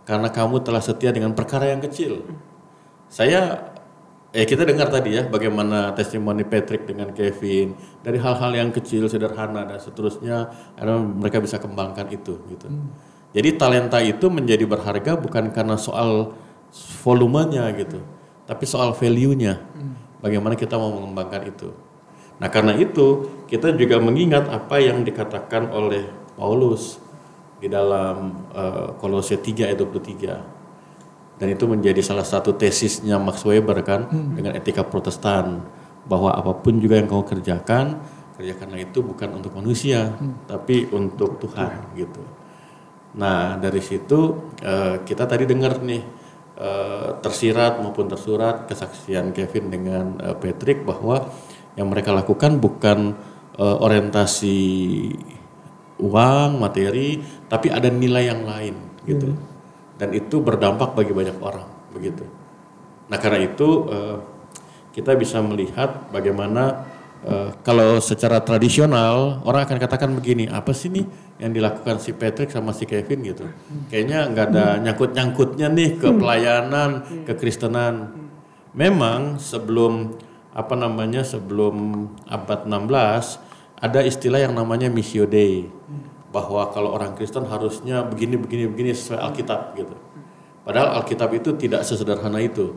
karena 0.09 0.33
kamu 0.33 0.64
telah 0.64 0.81
setia 0.81 1.12
dengan 1.12 1.37
perkara 1.37 1.68
yang 1.68 1.85
kecil. 1.85 2.24
Saya 3.12 3.76
eh 4.37 4.45
kita 4.45 4.68
dengar 4.68 4.93
tadi 4.93 5.16
ya 5.16 5.24
bagaimana 5.24 5.97
testimoni 5.97 6.45
Patrick 6.45 6.84
dengan 6.84 7.09
Kevin 7.16 7.72
dari 8.05 8.20
hal-hal 8.20 8.53
yang 8.53 8.68
kecil 8.68 9.09
sederhana 9.09 9.64
dan 9.64 9.80
seterusnya 9.80 10.53
karena 10.76 11.01
mereka 11.01 11.41
bisa 11.41 11.57
kembangkan 11.57 12.05
itu 12.12 12.37
gitu. 12.53 12.68
Jadi 13.32 13.49
talenta 13.57 13.97
itu 14.05 14.28
menjadi 14.28 14.68
berharga 14.68 15.16
bukan 15.16 15.49
karena 15.57 15.80
soal 15.80 16.37
volumenya 17.01 17.64
gitu, 17.80 18.05
tapi 18.45 18.68
soal 18.68 18.93
value-nya. 18.93 19.57
Bagaimana 20.20 20.53
kita 20.53 20.76
mau 20.76 20.93
mengembangkan 20.93 21.45
itu. 21.49 21.72
Nah, 22.37 22.49
karena 22.53 22.76
itu 22.76 23.28
kita 23.49 23.72
juga 23.72 23.97
mengingat 24.01 24.49
apa 24.53 24.76
yang 24.80 25.01
dikatakan 25.05 25.72
oleh 25.72 26.05
Paulus 26.37 27.01
di 27.57 27.72
dalam 27.72 28.45
eh, 28.53 28.89
Kolose 29.01 29.41
3 29.41 29.72
ayat 29.72 29.80
23 29.80 30.56
dan 31.37 31.53
itu 31.53 31.64
menjadi 31.68 32.01
salah 32.01 32.24
satu 32.24 32.57
tesisnya 32.57 33.20
Max 33.20 33.45
Weber 33.45 33.84
kan 33.84 34.09
dengan 34.09 34.57
etika 34.57 34.84
Protestan 34.84 35.61
bahwa 36.09 36.32
apa 36.32 36.57
pun 36.57 36.80
juga 36.80 36.97
yang 36.97 37.11
kau 37.11 37.26
kerjakan 37.26 38.01
kerjakanlah 38.37 38.80
itu 38.84 39.01
bukan 39.01 39.41
untuk 39.41 39.57
manusia 39.57 40.12
tapi 40.45 40.89
untuk 40.93 41.41
Tuhan 41.41 41.97
gitu. 41.97 42.20
Nah 43.16 43.57
dari 43.57 43.80
situ 43.80 44.53
eh, 44.61 45.01
kita 45.05 45.24
tadi 45.24 45.49
dengar 45.49 45.80
nih 45.80 46.03
eh, 46.57 47.09
tersirat 47.20 47.80
maupun 47.80 48.09
tersurat 48.12 48.68
kesaksian 48.68 49.32
Kevin 49.32 49.72
dengan 49.72 50.05
eh, 50.20 50.37
Patrick 50.37 50.84
bahwa 50.84 51.32
yang 51.76 51.89
mereka 51.89 52.12
lakukan 52.12 52.61
bukan 52.61 53.16
eh, 53.57 53.76
orientasi 53.84 54.59
uang 55.97 56.61
materi 56.61 57.20
tapi 57.49 57.72
ada 57.72 57.89
nilai 57.89 58.28
yang 58.28 58.45
lain 58.45 58.74
gitu 59.09 59.56
dan 59.97 60.13
itu 60.13 60.41
berdampak 60.41 60.93
bagi 60.93 61.13
banyak 61.13 61.37
orang 61.41 61.67
begitu. 61.93 62.25
Nah 63.09 63.19
karena 63.21 63.41
itu 63.45 63.69
eh, 63.89 64.17
kita 64.93 65.17
bisa 65.17 65.41
melihat 65.41 66.09
bagaimana 66.13 66.85
eh, 67.25 67.51
kalau 67.65 68.01
secara 68.01 68.45
tradisional 68.45 69.41
orang 69.45 69.65
akan 69.65 69.79
katakan 69.81 70.11
begini 70.13 70.49
apa 70.49 70.73
sih 70.77 70.93
nih 70.93 71.07
yang 71.41 71.53
dilakukan 71.53 72.01
si 72.01 72.13
Patrick 72.13 72.53
sama 72.53 72.77
si 72.77 72.85
Kevin? 72.85 73.25
Gitu. 73.25 73.45
Kayaknya 73.89 74.19
nggak 74.33 74.47
ada 74.53 74.67
nyangkut-nyangkutnya 74.85 75.69
nih 75.73 75.91
ke 75.97 76.09
pelayanan 76.13 76.91
kekristenan. 77.25 78.13
Memang 78.77 79.41
sebelum 79.41 80.21
apa 80.53 80.73
namanya 80.73 81.25
sebelum 81.25 82.09
abad 82.29 82.65
16 82.65 83.41
ada 83.77 84.01
istilah 84.01 84.41
yang 84.41 84.57
namanya 84.57 84.89
missio 84.89 85.29
dei 85.29 85.69
bahwa 86.37 86.68
kalau 86.68 86.93
orang 86.93 87.16
Kristen 87.16 87.49
harusnya 87.49 88.05
begini 88.05 88.37
begini 88.37 88.68
begini 88.68 88.93
sesuai 88.93 89.24
Alkitab 89.24 89.72
gitu. 89.72 89.97
Padahal 90.68 91.01
Alkitab 91.01 91.32
itu 91.32 91.57
tidak 91.57 91.80
sesederhana 91.89 92.37
itu, 92.45 92.76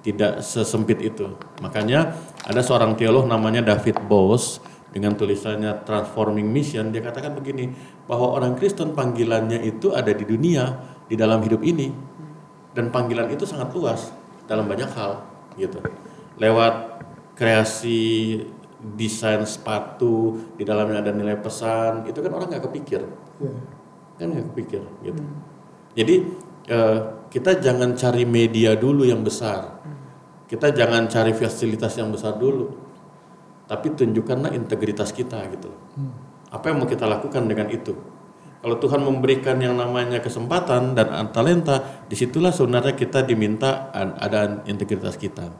tidak 0.00 0.40
sesempit 0.40 1.04
itu. 1.04 1.36
Makanya 1.60 2.16
ada 2.48 2.64
seorang 2.64 2.96
teolog 2.96 3.28
namanya 3.28 3.60
David 3.60 4.00
Bose 4.08 4.64
dengan 4.88 5.12
tulisannya 5.12 5.84
Transforming 5.84 6.48
Mission 6.48 6.88
dia 6.94 7.04
katakan 7.04 7.36
begini 7.36 7.76
bahwa 8.08 8.40
orang 8.40 8.56
Kristen 8.56 8.96
panggilannya 8.96 9.60
itu 9.60 9.92
ada 9.92 10.08
di 10.08 10.24
dunia 10.24 10.80
di 11.04 11.20
dalam 11.20 11.44
hidup 11.44 11.60
ini 11.60 11.92
dan 12.72 12.88
panggilan 12.88 13.28
itu 13.28 13.44
sangat 13.44 13.68
luas 13.76 14.16
dalam 14.48 14.64
banyak 14.64 14.88
hal 14.96 15.20
gitu. 15.60 15.76
Lewat 16.40 17.04
kreasi 17.36 18.40
desain 18.92 19.40
sepatu 19.48 20.36
di 20.60 20.68
dalamnya 20.68 21.00
ada 21.00 21.12
nilai 21.16 21.40
pesan 21.40 22.04
itu 22.04 22.20
kan 22.20 22.32
orang 22.36 22.52
nggak 22.52 22.64
kepikir. 22.68 23.00
Kan 24.20 24.26
nggak 24.28 24.52
kepikir 24.52 24.84
gitu. 25.00 25.22
Jadi 25.96 26.14
eh, 26.68 26.98
kita 27.32 27.58
jangan 27.64 27.96
cari 27.96 28.28
media 28.28 28.76
dulu 28.76 29.08
yang 29.08 29.24
besar. 29.24 29.80
Kita 30.44 30.70
jangan 30.70 31.08
cari 31.08 31.32
fasilitas 31.32 31.96
yang 31.96 32.12
besar 32.12 32.36
dulu. 32.36 32.68
Tapi 33.64 33.96
tunjukkanlah 33.96 34.52
integritas 34.52 35.08
kita 35.08 35.40
gitu. 35.48 35.72
Apa 36.52 36.68
yang 36.70 36.84
mau 36.84 36.86
kita 36.86 37.08
lakukan 37.08 37.48
dengan 37.48 37.72
itu? 37.72 37.96
Kalau 38.64 38.80
Tuhan 38.80 39.00
memberikan 39.04 39.60
yang 39.60 39.76
namanya 39.76 40.24
kesempatan 40.24 40.96
dan 40.96 41.08
talenta 41.32 42.04
di 42.08 42.16
situlah 42.16 42.48
sebenarnya 42.48 42.96
kita 42.96 43.24
diminta 43.24 43.92
ada 43.92 44.64
integritas 44.64 45.16
kita. 45.20 45.52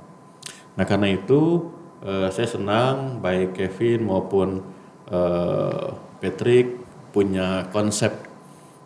Nah 0.77 0.85
karena 0.89 1.12
itu 1.12 1.68
Eh, 2.05 2.29
saya 2.29 2.45
senang 2.45 3.25
baik 3.25 3.57
Kevin 3.57 4.05
maupun 4.05 4.61
eh, 5.09 5.87
Patrick 6.21 6.85
punya 7.17 7.65
konsep 7.73 8.13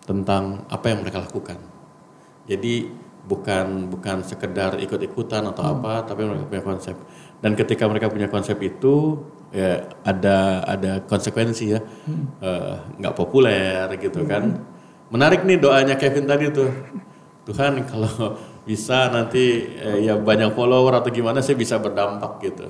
tentang 0.06 0.62
apa 0.70 0.86
yang 0.94 1.02
mereka 1.02 1.26
lakukan. 1.26 1.58
Jadi 2.46 2.86
bukan 3.28 3.90
bukan 3.92 4.24
sekedar 4.24 4.78
ikut-ikutan 4.80 5.44
atau 5.50 5.66
apa, 5.66 6.06
tapi 6.06 6.24
mereka 6.30 6.46
punya 6.46 6.64
konsep. 6.64 6.96
Dan 7.42 7.58
ketika 7.58 7.90
mereka 7.90 8.06
punya 8.06 8.30
konsep 8.30 8.56
itu, 8.62 9.18
ya 9.50 9.82
ada 10.06 10.62
ada 10.64 10.92
konsekuensi 11.02 11.64
ya, 11.74 11.80
Eh, 12.38 12.74
nggak 13.02 13.14
populer 13.18 13.90
gitu 13.98 14.22
kan. 14.30 14.62
Menarik 15.10 15.42
nih 15.42 15.58
doanya 15.58 15.98
Kevin 15.98 16.24
tadi 16.30 16.54
tuh. 16.54 16.70
Tuhan 17.48 17.80
kalau 17.88 18.36
bisa 18.68 19.08
nanti 19.08 19.64
eh, 19.80 20.04
ya 20.04 20.20
banyak 20.20 20.52
follower 20.52 21.00
atau 21.00 21.08
gimana 21.08 21.40
saya 21.40 21.56
bisa 21.56 21.80
berdampak 21.80 22.44
gitu. 22.44 22.68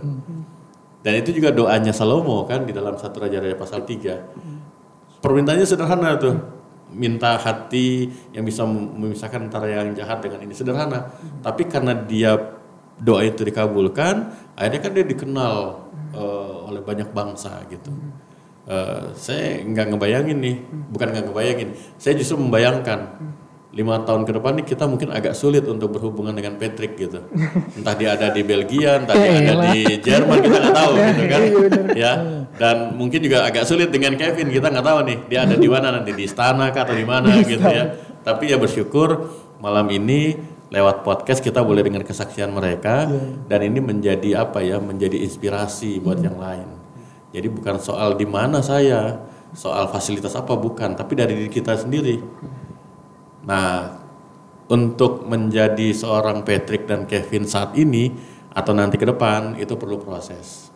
Dan 1.09 1.25
itu 1.25 1.41
juga 1.41 1.49
doanya 1.49 1.89
Salomo 1.89 2.45
kan 2.45 2.69
di 2.69 2.77
dalam 2.77 2.93
satu 3.01 3.25
Raja-Raja 3.25 3.57
pasal 3.57 3.89
3. 3.89 5.25
Permintaannya 5.25 5.65
sederhana 5.65 6.21
tuh. 6.21 6.37
Minta 6.93 7.41
hati 7.41 8.13
yang 8.37 8.45
bisa 8.45 8.69
memisahkan 8.69 9.49
antara 9.49 9.73
yang 9.73 9.97
jahat 9.97 10.21
dengan 10.21 10.45
ini 10.45 10.53
sederhana. 10.53 11.09
Tapi 11.41 11.65
karena 11.65 11.97
dia 11.97 12.37
doa 13.01 13.25
itu 13.25 13.41
dikabulkan, 13.41 14.37
akhirnya 14.53 14.81
kan 14.85 14.93
dia 14.93 15.05
dikenal 15.09 15.55
eh, 16.13 16.57
oleh 16.69 16.85
banyak 16.85 17.09
bangsa 17.17 17.57
gitu. 17.73 17.89
Eh, 18.69 19.17
saya 19.17 19.65
nggak 19.65 19.97
ngebayangin 19.97 20.39
nih, 20.45 20.57
bukan 20.93 21.09
nggak 21.09 21.25
ngebayangin, 21.33 21.69
saya 21.97 22.21
justru 22.21 22.37
membayangkan 22.37 23.17
lima 23.69 24.01
tahun 24.01 24.25
ke 24.25 24.33
depan 24.41 24.53
nih 24.57 24.67
kita 24.73 24.89
mungkin 24.89 25.13
agak 25.13 25.37
sulit 25.37 25.61
untuk 25.69 25.93
berhubungan 25.93 26.33
dengan 26.33 26.57
Patrick 26.57 26.97
gitu. 26.97 27.21
Entah 27.77 27.95
dia 27.95 28.17
ada 28.17 28.33
di 28.33 28.41
Belgia, 28.41 29.05
entah 29.05 29.13
dia 29.13 29.33
ada 29.45 29.55
di 29.71 29.83
Jerman 30.01 30.39
kita 30.41 30.57
nggak 30.57 30.77
tahu 30.77 30.93
gitu 30.97 31.25
kan. 31.29 31.43
Ya. 31.93 32.13
Dan 32.57 32.97
mungkin 32.97 33.21
juga 33.21 33.45
agak 33.45 33.69
sulit 33.69 33.93
dengan 33.93 34.17
Kevin 34.17 34.49
kita 34.49 34.73
nggak 34.73 34.87
tahu 34.89 34.99
nih 35.05 35.19
dia 35.29 35.45
ada 35.45 35.55
di 35.55 35.69
mana 35.69 36.01
nanti 36.01 36.11
di 36.17 36.25
istana 36.25 36.73
kah 36.73 36.89
atau 36.89 36.97
di 36.97 37.05
mana 37.05 37.29
gitu 37.45 37.65
ya. 37.65 37.93
Tapi 38.25 38.51
ya 38.51 38.57
bersyukur 38.57 39.31
malam 39.61 39.91
ini 39.93 40.39
lewat 40.69 41.01
podcast 41.01 41.41
kita 41.41 41.65
boleh 41.65 41.81
dengar 41.81 42.05
kesaksian 42.05 42.53
mereka 42.53 43.09
dan 43.49 43.61
ini 43.65 43.81
menjadi 43.81 44.45
apa 44.45 44.61
ya 44.61 44.77
menjadi 44.77 45.17
inspirasi 45.25 45.97
buat 46.05 46.21
yang 46.21 46.37
lain 46.37 46.69
jadi 47.33 47.49
bukan 47.49 47.81
soal 47.81 48.21
di 48.21 48.29
mana 48.29 48.61
saya 48.61 49.17
soal 49.57 49.89
fasilitas 49.89 50.37
apa 50.37 50.53
bukan 50.61 50.93
tapi 50.93 51.17
dari 51.17 51.33
diri 51.41 51.49
kita 51.49 51.73
sendiri 51.73 52.21
nah 53.49 53.97
untuk 54.69 55.25
menjadi 55.25 55.97
seorang 55.97 56.45
Patrick 56.45 56.85
dan 56.85 57.09
Kevin 57.09 57.49
saat 57.49 57.73
ini 57.75 58.13
atau 58.53 58.77
nanti 58.77 59.01
ke 59.01 59.09
depan 59.09 59.57
itu 59.57 59.75
perlu 59.81 59.97
proses. 59.97 60.69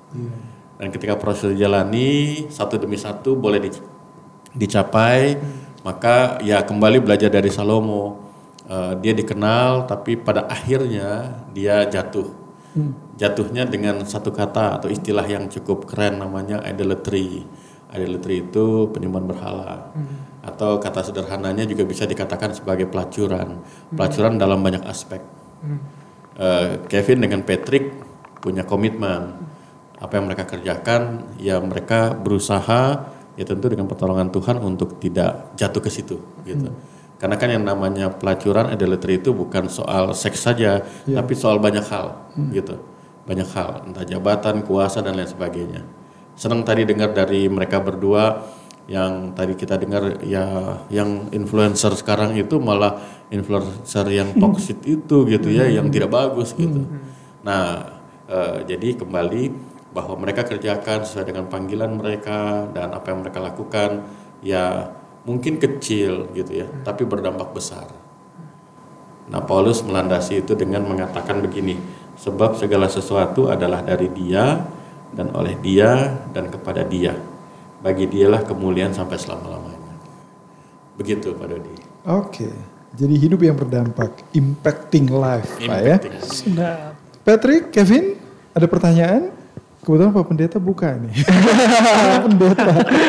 Dan 0.81 0.89
ketika 0.89 1.15
proses 1.21 1.53
dijalani 1.53 2.49
satu 2.49 2.81
demi 2.81 2.97
satu 2.97 3.37
boleh 3.37 3.61
di- 3.61 3.85
dicapai 4.57 5.37
maka 5.85 6.41
ya 6.41 6.65
kembali 6.65 7.05
belajar 7.05 7.29
dari 7.29 7.53
Salomo. 7.53 8.19
Eh, 8.65 8.93
dia 9.05 9.13
dikenal 9.13 9.85
tapi 9.85 10.17
pada 10.17 10.49
akhirnya 10.49 11.43
dia 11.53 11.85
jatuh. 11.85 12.33
Jatuhnya 13.21 13.69
dengan 13.69 14.01
satu 14.09 14.33
kata 14.33 14.81
atau 14.81 14.89
istilah 14.89 15.29
yang 15.29 15.45
cukup 15.53 15.85
keren 15.85 16.17
namanya 16.17 16.65
idolatry. 16.65 17.45
Idolatry 17.93 18.49
itu 18.49 18.89
penyembahan 18.89 19.27
berhala 19.29 19.93
atau 20.43 20.83
kata 20.83 21.07
sederhananya 21.07 21.63
juga 21.63 21.87
bisa 21.87 22.03
dikatakan 22.03 22.51
sebagai 22.51 22.91
pelacuran. 22.91 23.63
Pelacuran 23.95 24.37
dalam 24.37 24.59
banyak 24.59 24.83
aspek. 24.83 25.23
Eh, 26.35 26.83
Kevin 26.91 27.23
dengan 27.23 27.47
Patrick 27.47 27.95
punya 28.43 28.67
komitmen. 28.67 29.39
Apa 30.03 30.19
yang 30.19 30.27
mereka 30.27 30.51
kerjakan 30.51 31.31
ya 31.39 31.63
mereka 31.63 32.11
berusaha 32.11 33.07
ya 33.39 33.45
tentu 33.47 33.71
dengan 33.71 33.87
pertolongan 33.87 34.35
Tuhan 34.35 34.59
untuk 34.59 34.99
tidak 34.99 35.55
jatuh 35.55 35.79
ke 35.79 35.91
situ 35.95 36.19
gitu. 36.43 36.75
Karena 37.23 37.39
kan 37.39 37.55
yang 37.55 37.63
namanya 37.63 38.11
pelacuran 38.11 38.75
idolatry 38.75 39.23
itu 39.23 39.31
bukan 39.31 39.71
soal 39.71 40.11
seks 40.11 40.43
saja 40.43 40.83
tapi 41.07 41.39
soal 41.39 41.63
banyak 41.63 41.87
hal 41.87 42.19
gitu. 42.51 42.83
Banyak 43.23 43.49
hal. 43.55 43.87
Entah 43.87 44.03
jabatan 44.03 44.67
kuasa 44.67 45.07
dan 45.07 45.15
lain 45.15 45.31
sebagainya. 45.31 45.87
Senang 46.35 46.67
tadi 46.67 46.83
dengar 46.83 47.15
dari 47.15 47.47
mereka 47.47 47.79
berdua 47.79 48.43
yang 48.91 49.31
tadi 49.33 49.55
kita 49.55 49.79
dengar 49.79 50.23
ya 50.27 50.79
yang 50.91 51.31
influencer 51.31 51.95
sekarang 51.95 52.35
itu 52.35 52.59
malah 52.59 52.99
influencer 53.31 54.07
yang 54.11 54.35
toxic 54.43 54.83
itu 54.83 55.27
gitu 55.31 55.49
ya 55.51 55.71
yang 55.71 55.89
tidak 55.89 56.11
bagus 56.11 56.55
gitu. 56.59 56.87
Nah 57.47 57.95
eh, 58.27 58.67
jadi 58.67 58.99
kembali 58.99 59.73
bahwa 59.93 60.17
mereka 60.19 60.49
kerjakan 60.49 61.05
sesuai 61.05 61.29
dengan 61.29 61.47
panggilan 61.47 61.95
mereka 61.95 62.67
dan 62.73 62.97
apa 62.97 63.13
yang 63.13 63.21
mereka 63.23 63.39
lakukan 63.45 63.91
ya 64.43 64.91
mungkin 65.23 65.63
kecil 65.63 66.33
gitu 66.35 66.65
ya 66.65 66.67
tapi 66.83 67.07
berdampak 67.07 67.55
besar. 67.55 67.87
Nah, 69.31 69.41
Paulus 69.41 69.81
melandasi 69.87 70.43
itu 70.43 70.53
dengan 70.59 70.83
mengatakan 70.83 71.39
begini, 71.41 71.79
sebab 72.19 72.59
segala 72.59 72.91
sesuatu 72.91 73.49
adalah 73.49 73.81
dari 73.81 74.11
Dia 74.11 74.61
dan 75.15 75.31
oleh 75.33 75.57
Dia 75.63 76.21
dan 76.35 76.51
kepada 76.51 76.83
Dia. 76.83 77.17
Bagi 77.83 78.07
Dialah 78.07 78.47
kemuliaan 78.47 78.95
sampai 78.95 79.19
selama-lamanya. 79.19 79.99
Begitu 80.95 81.35
Pak 81.35 81.47
Dodi. 81.51 81.75
Oke. 82.07 82.49
Jadi 82.93 83.15
hidup 83.17 83.41
yang 83.41 83.57
berdampak, 83.57 84.13
impacting 84.37 85.09
life, 85.09 85.57
Pak 85.59 85.79
ya. 85.81 85.97
Impacting. 85.99 86.15
Sudah. 86.23 86.93
Patrick, 87.25 87.73
Kevin, 87.73 88.21
ada 88.53 88.67
pertanyaan? 88.69 89.33
Kebetulan 89.83 90.15
Pak 90.15 90.27
Pendeta 90.31 90.59
buka 90.63 90.95
nih. 90.95 91.11
pendeta. 92.23 92.67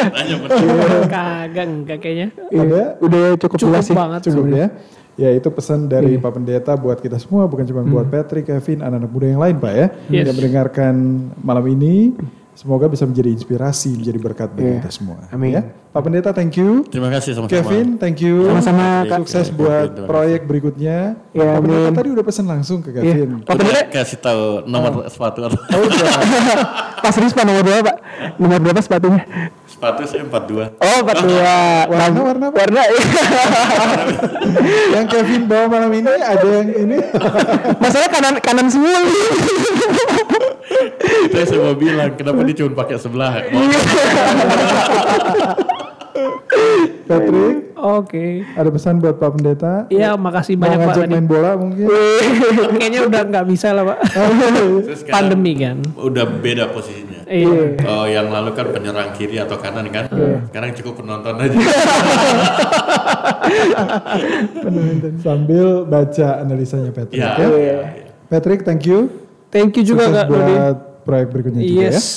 Tanya 0.10 0.36
benar. 0.42 1.02
Kagak 1.06 1.66
enggak 1.70 1.98
kayaknya. 2.02 2.28
Ada? 2.50 2.84
Udah 2.98 3.24
cukup, 3.38 3.58
Cukup 3.62 3.70
jelas 3.78 3.86
sih. 3.86 3.94
banget. 3.94 4.20
Cukup 4.26 4.46
ya. 4.50 4.68
Ya 5.14 5.30
itu 5.30 5.46
pesan 5.54 5.86
dari 5.86 6.18
Pak 6.18 6.34
Pendeta 6.34 6.74
buat 6.74 6.98
kita 6.98 7.22
semua, 7.22 7.46
bukan 7.46 7.70
cuma 7.70 7.86
buat 7.86 8.10
Patrick, 8.10 8.50
Kevin, 8.50 8.82
anak-anak 8.82 9.12
muda 9.14 9.28
yang 9.30 9.42
lain 9.46 9.56
Pak 9.62 9.74
ya. 9.78 9.88
Yes. 10.10 10.26
Yang 10.26 10.36
mendengarkan 10.42 10.94
malam 11.46 11.66
ini, 11.70 12.18
semoga 12.54 12.86
bisa 12.88 13.04
menjadi 13.04 13.30
inspirasi, 13.34 13.98
menjadi 13.98 14.20
berkat 14.22 14.50
bagi 14.54 14.80
kita 14.82 14.90
semua. 14.94 15.26
Amin. 15.30 15.58
Ya. 15.58 15.64
Pak 15.94 16.02
Pendeta 16.02 16.34
thank 16.34 16.58
you. 16.58 16.82
Terima 16.90 17.14
kasih 17.14 17.38
sama-sama. 17.38 17.54
Kevin, 17.54 18.02
thank 18.02 18.18
you. 18.18 18.50
Sama-sama, 18.50 19.06
Kak. 19.06 19.18
Sukses 19.22 19.48
Oke, 19.54 19.58
buat 19.62 19.90
kasih. 19.94 20.08
proyek 20.10 20.42
berikutnya. 20.50 20.98
Ya, 21.38 21.50
Pak 21.54 21.62
Pendeta 21.62 21.86
amin. 21.86 21.98
tadi 22.02 22.10
udah 22.10 22.26
pesan 22.26 22.46
langsung 22.50 22.80
ke 22.82 22.90
Kevin. 22.90 23.46
Pak 23.46 23.54
Udah 23.54 23.62
Pendeta, 23.62 23.82
kasih 23.94 24.18
tahu 24.18 24.44
nomor 24.66 25.06
sepatu 25.06 25.40
atau 25.46 25.58
Pas 26.98 27.16
Rispa 27.20 27.46
nomor 27.46 27.62
berapa 27.62 27.82
Pak? 27.94 27.98
Nomor 28.42 28.60
berapa 28.64 28.80
sepatunya? 28.82 29.22
Sepatu 29.74 30.06
saya 30.06 30.22
42. 30.30 30.78
Oh, 30.78 30.98
42. 31.02 31.34
Warna, 31.94 32.20
warna 32.22 32.46
apa? 32.54 32.58
Warna, 32.62 32.82
iya. 32.86 33.02
yang 34.94 35.06
Kevin 35.10 35.44
bawa 35.50 35.66
malam 35.66 35.92
ini 35.98 36.14
ada 36.14 36.48
yang 36.62 36.70
ini. 36.70 36.98
Masalah 37.84 38.08
kanan 38.14 38.38
kanan 38.38 38.70
semua. 38.70 39.02
Itu 41.26 41.36
yang 41.36 41.50
saya 41.50 41.60
mau 41.66 41.74
bilang, 41.74 42.14
kenapa 42.14 42.46
dia 42.46 42.56
cuma 42.62 42.78
pakai 42.78 43.02
sebelah? 43.02 43.42
Patrick, 47.04 47.74
Oke. 47.76 48.48
ada 48.56 48.70
pesan 48.72 49.04
buat 49.04 49.20
Pak 49.20 49.30
Pendeta? 49.36 49.74
Iya, 49.92 50.16
makasih 50.16 50.56
banyak 50.56 50.78
Pak. 50.80 50.86
ngajak 50.88 51.04
tadi. 51.04 51.14
main 51.18 51.28
bola 51.28 51.52
mungkin? 51.60 51.90
Kayaknya 52.80 53.02
udah 53.10 53.22
nggak 53.28 53.46
bisa 53.50 53.68
lah 53.76 53.84
Pak. 53.92 54.00
Terus 54.08 55.04
sekarang 55.04 55.16
Pandemi 55.36 55.52
kan. 55.60 55.78
Udah 56.00 56.24
beda 56.24 56.72
posisinya. 56.72 57.03
Iya. 57.24 57.80
Oh, 57.86 58.06
yang 58.06 58.28
lalu 58.28 58.52
kan 58.54 58.68
penyerang 58.70 59.12
kiri 59.14 59.38
atau 59.38 59.56
kanan 59.56 59.88
kan? 59.90 60.06
Sekarang 60.48 60.72
cukup 60.74 60.94
penonton 61.00 61.36
aja. 61.38 61.58
Sambil 65.20 65.86
baca 65.86 66.28
analisanya 66.42 66.92
Patrick 66.92 67.20
Iya. 67.20 67.32
ya. 67.34 67.48
iya, 67.48 67.54
iya. 67.56 67.80
Patrick, 68.28 68.66
thank 68.66 68.84
you. 68.84 69.10
Thank 69.54 69.78
you 69.78 69.84
juga 69.86 70.10
Sukses 70.10 70.18
Kak 70.18 70.28
buat 70.28 70.76
proyek 71.06 71.28
berikutnya 71.30 71.62
juga 71.62 71.78
ya. 71.78 71.92
Yes. 71.94 72.08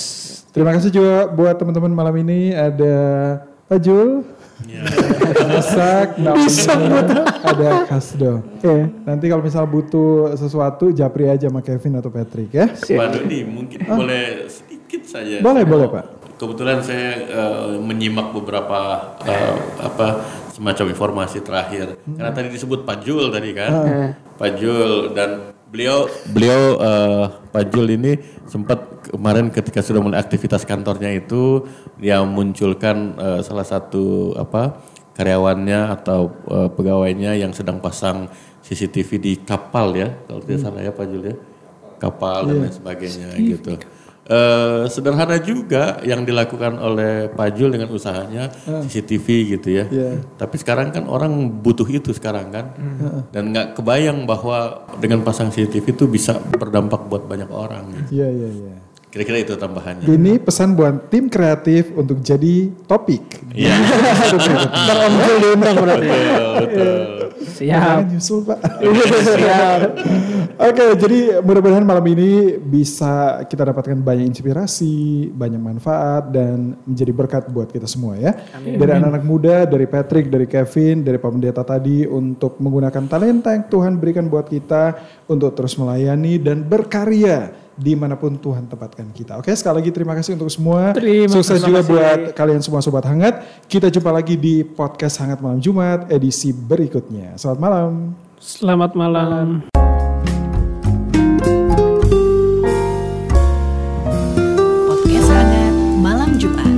Terima 0.51 0.73
kasih 0.73 0.89
juga 0.89 1.29
buat 1.29 1.53
teman-teman 1.53 1.93
malam 1.93 2.17
ini 2.17 2.57
ada 2.57 2.95
Pak 3.69 3.77
Jul, 3.77 4.25
Iya. 4.65 4.89
ada 5.37 5.61
Sak, 5.61 6.17
ada 7.53 7.69
Kasdo. 7.85 8.41
Nanti 9.05 9.29
kalau 9.29 9.45
misal 9.45 9.69
butuh 9.69 10.33
sesuatu, 10.33 10.89
japri 10.97 11.29
aja 11.29 11.53
sama 11.53 11.61
Kevin 11.61 12.01
atau 12.01 12.09
Patrick 12.09 12.57
ya. 12.57 12.73
Pak 12.73 13.09
Dodi 13.13 13.45
mungkin 13.45 13.85
boleh 13.85 14.49
sedikit 14.49 14.76
saja. 15.05 15.45
Boleh, 15.45 15.65
Saya 15.67 15.73
boleh, 15.73 15.87
Pak. 15.93 16.05
Kebetulan 16.37 16.79
saya 16.85 17.11
eh, 17.29 17.77
menyimak 17.81 18.33
beberapa 18.33 19.13
eh, 19.25 19.57
apa 19.81 20.25
semacam 20.53 20.87
informasi 20.93 21.45
terakhir. 21.45 22.01
Karena 22.05 22.33
tadi 22.33 22.49
disebut 22.53 22.89
Pak 22.89 23.05
Jul 23.05 23.29
tadi 23.29 23.53
kan, 23.53 23.73
Pak 24.37 24.51
Jul 24.57 25.13
dan 25.13 25.57
beliau 25.67 26.07
beliau 26.31 26.63
eh, 26.79 27.25
Pak 27.51 27.65
Jul 27.75 27.87
ini 27.99 28.17
sempat 28.47 29.11
kemarin 29.11 29.51
ketika 29.51 29.83
sudah 29.83 30.01
mulai 30.01 30.23
aktivitas 30.23 30.63
kantornya 30.63 31.11
itu 31.11 31.67
dia 31.99 32.23
munculkan 32.23 33.19
eh, 33.19 33.41
salah 33.43 33.67
satu 33.67 34.33
apa 34.39 34.79
karyawannya 35.19 35.81
atau 36.01 36.31
eh, 36.49 36.69
pegawainya 36.71 37.35
yang 37.37 37.51
sedang 37.51 37.83
pasang 37.83 38.31
CCTV 38.63 39.11
di 39.19 39.33
kapal 39.43 39.95
ya 39.95 40.15
kalau 40.27 40.41
tidak 40.43 40.61
salah 40.63 40.81
ya 40.81 40.93
Pak 40.95 41.07
Jul 41.11 41.23
ya 41.29 41.37
kapal 41.97 42.47
dan 42.47 42.57
lain 42.63 42.75
sebagainya 42.75 43.29
gitu. 43.41 43.73
Eh, 44.27 44.91
sederhana 44.91 45.39
juga 45.39 46.03
yang 46.03 46.27
dilakukan 46.27 46.83
oleh 46.83 47.31
Pak 47.31 47.49
Jul 47.55 47.71
dengan 47.71 47.95
usahanya 47.95 48.51
CCTV 48.67 49.27
gitu 49.55 49.69
ya. 49.71 49.87
Iya. 49.87 50.19
Tapi 50.35 50.59
sekarang 50.59 50.91
kan 50.91 51.07
orang 51.07 51.63
butuh 51.63 51.87
itu 51.87 52.11
sekarang 52.11 52.51
kan, 52.51 52.75
dan 53.31 53.55
nggak 53.55 53.79
kebayang 53.79 54.27
bahwa 54.27 54.83
dengan 54.99 55.23
pasang 55.23 55.55
CCTV 55.55 55.95
itu 55.95 56.11
bisa 56.11 56.43
berdampak 56.43 57.07
buat 57.07 57.23
banyak 57.23 57.47
orang. 57.55 57.87
gitu. 57.95 58.19
Iya, 58.19 58.29
iya, 58.35 58.49
iya. 58.51 58.75
Kira-kira 59.07 59.39
itu 59.41 59.55
tambahannya. 59.57 60.05
Ini 60.05 60.43
pesan 60.43 60.77
buat 60.77 61.09
tim 61.09 61.31
kreatif 61.31 61.89
untuk 61.97 62.21
jadi 62.21 62.69
topik. 62.85 63.49
Iya. 63.55 63.73
Teromjul 64.91 65.37
diundang 65.41 65.77
berarti. 65.79 66.09
betul, 66.11 66.53
betul. 66.61 67.17
Siap. 67.57 67.73
Jangan 67.73 68.05
nyusul 68.13 68.39
pak. 68.45 68.59
Siap. 69.41 69.81
Oke, 70.57 70.85
jadi 71.01 71.19
mudah-mudahan 71.41 71.85
malam 71.85 72.05
ini 72.13 72.61
bisa 72.61 73.45
kita 73.49 73.73
dapatkan 73.73 73.97
banyak 74.01 74.29
inspirasi, 74.29 75.29
banyak 75.33 75.61
manfaat, 75.61 76.29
dan 76.33 76.77
menjadi 76.85 77.13
berkat 77.13 77.45
buat 77.49 77.69
kita 77.73 77.89
semua 77.89 78.21
ya. 78.21 78.37
Dari 78.61 78.91
anak-anak 78.91 79.25
muda, 79.25 79.65
dari 79.65 79.89
Patrick, 79.89 80.29
dari 80.29 80.45
Kevin, 80.45 81.05
dari 81.05 81.17
Pak 81.17 81.31
Pendeta 81.33 81.63
tadi 81.65 82.05
untuk 82.05 82.61
menggunakan 82.61 83.05
talenta 83.09 83.53
yang 83.57 83.65
Tuhan 83.69 83.97
berikan 83.97 84.29
buat 84.29 84.49
kita 84.49 84.97
untuk 85.29 85.57
terus 85.57 85.77
melayani 85.81 86.37
dan 86.37 86.65
berkarya 86.65 87.66
di 87.77 87.93
mana 87.93 88.17
pun 88.17 88.41
Tuhan 88.41 88.65
tempatkan 88.65 89.13
kita. 89.13 89.37
Oke, 89.37 89.53
sekali 89.53 89.85
lagi 89.85 89.91
terima 89.93 90.17
kasih 90.17 90.33
untuk 90.35 90.49
semua. 90.49 90.97
Terima 90.97 91.29
Sukses 91.29 91.61
kasih. 91.61 91.69
juga 91.69 91.81
buat 91.85 92.19
kalian 92.33 92.65
semua 92.65 92.81
sobat 92.81 93.05
hangat. 93.05 93.45
Kita 93.69 93.93
jumpa 93.93 94.09
lagi 94.09 94.35
di 94.41 94.65
podcast 94.65 95.21
Hangat 95.21 95.45
Malam 95.45 95.61
Jumat 95.61 96.09
edisi 96.09 96.57
berikutnya. 96.57 97.37
Selamat 97.37 97.61
malam. 97.61 97.93
Selamat 98.41 98.93
malam. 98.97 99.47
Podcast 104.89 105.29
Hangat 105.29 105.75
Malam 106.01 106.31
Jumat. 106.41 106.76